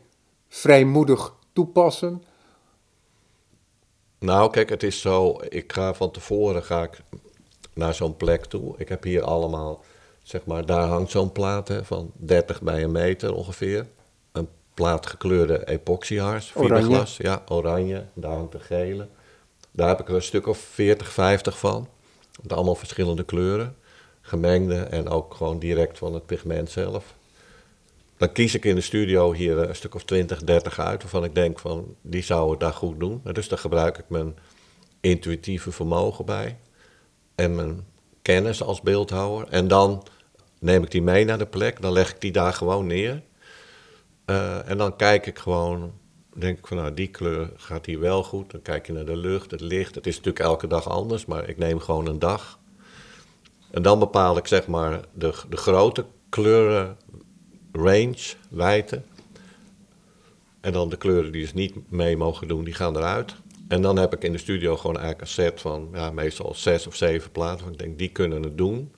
vrijmoedig 0.48 1.34
toepassen? 1.52 2.22
Nou, 4.24 4.50
kijk, 4.50 4.68
het 4.68 4.82
is 4.82 5.00
zo. 5.00 5.40
Ik 5.48 5.72
ga 5.72 5.94
van 5.94 6.10
tevoren 6.10 6.62
ga 6.62 6.82
ik 6.82 7.02
naar 7.74 7.94
zo'n 7.94 8.16
plek 8.16 8.44
toe. 8.44 8.74
Ik 8.78 8.88
heb 8.88 9.02
hier 9.02 9.22
allemaal, 9.22 9.84
zeg 10.22 10.44
maar, 10.44 10.66
daar 10.66 10.86
hangt 10.86 11.10
zo'n 11.10 11.32
plaat 11.32 11.68
hè, 11.68 11.84
van 11.84 12.12
30 12.14 12.62
bij 12.62 12.82
een 12.82 12.92
meter 12.92 13.34
ongeveer. 13.34 13.86
Een 14.32 14.48
plaat 14.74 15.06
gekleurde 15.06 15.66
epoxyhars, 15.68 16.50
fiberglas. 16.50 17.16
Ja, 17.16 17.42
oranje. 17.48 18.04
Daar 18.14 18.32
hangt 18.32 18.54
een 18.54 18.60
gele. 18.60 19.08
Daar 19.70 19.88
heb 19.88 20.00
ik 20.00 20.08
er 20.08 20.14
een 20.14 20.22
stuk 20.22 20.46
of 20.46 20.58
40, 20.58 21.12
50 21.12 21.58
van. 21.58 21.88
Met 22.42 22.52
allemaal 22.52 22.74
verschillende 22.74 23.24
kleuren. 23.24 23.76
Gemengde 24.20 24.80
en 24.80 25.08
ook 25.08 25.34
gewoon 25.34 25.58
direct 25.58 25.98
van 25.98 26.14
het 26.14 26.26
pigment 26.26 26.70
zelf. 26.70 27.14
Dan 28.16 28.32
kies 28.32 28.54
ik 28.54 28.64
in 28.64 28.74
de 28.74 28.80
studio 28.80 29.32
hier 29.32 29.58
een 29.58 29.76
stuk 29.76 29.94
of 29.94 30.04
20, 30.04 30.44
30 30.44 30.78
uit, 30.78 31.02
waarvan 31.02 31.24
ik 31.24 31.34
denk 31.34 31.58
van 31.58 31.96
die 32.02 32.22
zouden 32.22 32.58
daar 32.58 32.72
goed 32.72 33.00
doen. 33.00 33.20
Dus 33.32 33.48
daar 33.48 33.58
gebruik 33.58 33.98
ik 33.98 34.04
mijn 34.08 34.36
intuïtieve 35.00 35.72
vermogen 35.72 36.24
bij 36.24 36.58
en 37.34 37.54
mijn 37.54 37.86
kennis 38.22 38.62
als 38.62 38.80
beeldhouwer. 38.80 39.48
En 39.48 39.68
dan 39.68 40.06
neem 40.60 40.82
ik 40.82 40.90
die 40.90 41.02
mee 41.02 41.24
naar 41.24 41.38
de 41.38 41.46
plek, 41.46 41.82
dan 41.82 41.92
leg 41.92 42.10
ik 42.10 42.20
die 42.20 42.32
daar 42.32 42.52
gewoon 42.52 42.86
neer. 42.86 43.22
Eh, 44.24 44.68
en 44.68 44.78
dan 44.78 44.96
kijk 44.96 45.26
ik 45.26 45.38
gewoon, 45.38 45.92
denk 46.34 46.58
ik 46.58 46.66
van 46.66 46.76
nou 46.76 46.94
die 46.94 47.08
kleur 47.08 47.50
gaat 47.56 47.86
hier 47.86 48.00
wel 48.00 48.22
goed. 48.22 48.50
Dan 48.50 48.62
kijk 48.62 48.86
je 48.86 48.92
naar 48.92 49.04
de 49.04 49.16
lucht, 49.16 49.50
het 49.50 49.60
licht. 49.60 49.94
Het 49.94 50.06
is 50.06 50.16
natuurlijk 50.16 50.44
elke 50.44 50.66
dag 50.66 50.88
anders, 50.88 51.26
maar 51.26 51.48
ik 51.48 51.58
neem 51.58 51.80
gewoon 51.80 52.06
een 52.06 52.18
dag. 52.18 52.58
En 53.70 53.82
dan 53.82 53.98
bepaal 53.98 54.36
ik 54.36 54.46
zeg 54.46 54.66
maar 54.66 55.00
de, 55.12 55.34
de 55.48 55.56
grote 55.56 56.04
kleuren 56.28 56.96
range, 57.78 58.34
wijdte. 58.50 59.02
En 60.60 60.72
dan 60.72 60.88
de 60.88 60.96
kleuren 60.96 61.32
die 61.32 61.40
dus 61.42 61.54
niet 61.54 61.90
mee 61.90 62.16
mogen 62.16 62.48
doen, 62.48 62.64
die 62.64 62.74
gaan 62.74 62.96
eruit. 62.96 63.34
En 63.68 63.82
dan 63.82 63.96
heb 63.98 64.12
ik 64.14 64.22
in 64.24 64.32
de 64.32 64.38
studio 64.38 64.76
gewoon 64.76 64.96
eigenlijk 64.96 65.20
een 65.20 65.32
set 65.34 65.60
van 65.60 65.88
ja, 65.92 66.10
meestal 66.10 66.54
zes 66.54 66.86
of 66.86 66.94
zeven 66.94 67.30
platen. 67.30 67.60
Want 67.64 67.72
ik 67.72 67.78
denk, 67.86 67.98
die 67.98 68.08
kunnen 68.08 68.42
het 68.42 68.58
doen. 68.58 68.92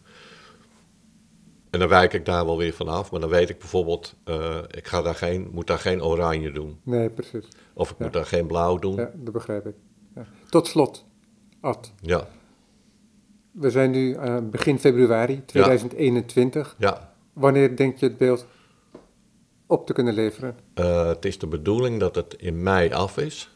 En 1.71 1.79
dan 1.79 1.89
wijk 1.89 2.13
ik 2.13 2.25
daar 2.25 2.45
wel 2.45 2.57
weer 2.59 2.73
van 2.73 2.89
af. 2.89 3.11
Maar 3.11 3.21
dan 3.21 3.31
weet 3.31 3.49
ik 3.51 3.59
bijvoorbeeld, 3.59 4.15
eh, 4.25 4.59
ik 4.71 4.87
ga 4.87 5.03
daar 5.03 5.15
geen, 5.15 5.49
moet 5.53 5.67
daar 5.67 5.79
geen 5.79 6.03
oranje 6.03 6.53
doen. 6.53 6.79
Nee, 6.83 7.11
precies. 7.11 7.49
Of 7.75 7.91
ik 7.91 7.97
Ja. 7.99 8.05
moet 8.05 8.13
daar 8.13 8.27
geen 8.27 8.47
blauw 8.47 8.79
doen. 8.79 8.97
Ja, 8.97 9.11
dat 9.15 9.33
begrijp 9.33 9.67
ik. 9.67 9.75
Ja. 10.15 10.27
Tot 10.49 10.67
slot, 10.67 11.05
Ad. 11.61 11.93
Ja, 12.01 12.29
We 13.51 13.71
zijn 13.71 13.91
nu 13.91 14.15
eh, 14.15 14.37
begin 14.51 14.79
februari 14.79 15.45
2021. 15.45 16.75
ja. 16.79 17.15
Wanneer 17.33 17.77
denk 17.77 17.97
je 17.97 18.07
het 18.07 18.17
beeld 18.17 18.47
op 19.67 19.87
te 19.87 19.93
kunnen 19.93 20.15
leveren? 20.15 20.57
Eh, 20.75 21.07
het 21.07 21.25
is 21.25 21.39
de 21.39 21.47
bedoeling 21.47 22.01
dat 22.01 22.15
het 22.15 22.35
in 22.35 22.63
mei 22.63 22.93
af 22.93 23.19
is. 23.19 23.51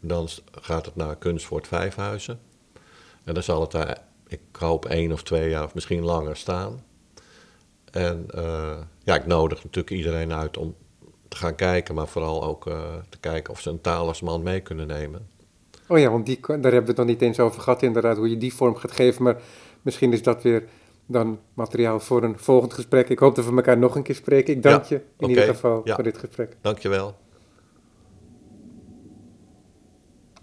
Dan 0.00 0.28
gaat 0.50 0.84
het 0.84 0.96
naar 0.96 1.16
Kunstvoort 1.16 1.66
Vijfhuizen. 1.66 2.40
En 3.24 3.34
dan 3.34 3.42
zal 3.42 3.60
het 3.60 3.70
daar, 3.70 3.98
ik 4.26 4.40
hoop, 4.58 4.84
één 4.84 5.12
of 5.12 5.22
twee 5.22 5.50
jaar 5.50 5.64
of 5.64 5.74
misschien 5.74 6.04
langer 6.04 6.36
staan. 6.36 6.84
En 7.90 8.24
eh, 8.28 8.78
ja, 9.02 9.14
ik 9.14 9.26
nodig 9.26 9.64
natuurlijk 9.64 9.96
iedereen 9.96 10.32
uit 10.32 10.56
om 10.56 10.74
te 11.28 11.36
gaan 11.36 11.54
kijken, 11.54 11.94
maar 11.94 12.08
vooral 12.08 12.44
ook 12.44 12.66
eh, 12.66 12.94
te 13.08 13.18
kijken 13.18 13.52
of 13.52 13.60
ze 13.60 13.70
een 13.70 13.80
talisman 13.80 14.42
mee 14.42 14.60
kunnen 14.60 14.86
nemen. 14.86 15.28
Oh 15.88 15.98
ja, 15.98 16.10
want 16.10 16.26
die, 16.26 16.40
daar 16.40 16.56
hebben 16.60 16.82
we 16.82 16.88
het 16.88 16.96
nog 16.96 17.06
niet 17.06 17.22
eens 17.22 17.40
over 17.40 17.60
gehad, 17.60 17.82
inderdaad, 17.82 18.16
hoe 18.16 18.30
je 18.30 18.38
die 18.38 18.54
vorm 18.54 18.76
gaat 18.76 18.92
geven. 18.92 19.22
Maar 19.22 19.42
misschien 19.82 20.12
is 20.12 20.22
dat 20.22 20.42
weer 20.42 20.64
dan 21.10 21.38
materiaal 21.54 22.00
voor 22.00 22.22
een 22.22 22.38
volgend 22.38 22.72
gesprek. 22.72 23.08
Ik 23.08 23.18
hoop 23.18 23.34
dat 23.34 23.44
we 23.44 23.54
elkaar 23.54 23.78
nog 23.78 23.96
een 23.96 24.02
keer 24.02 24.14
spreken. 24.14 24.54
Ik 24.54 24.62
dank 24.62 24.84
Ja, 24.84 24.96
je 24.96 25.02
in 25.18 25.28
ieder 25.28 25.44
geval 25.44 25.80
ja. 25.84 25.94
voor 25.94 26.04
dit 26.04 26.18
gesprek. 26.18 26.56
Dankjewel. 26.60 27.14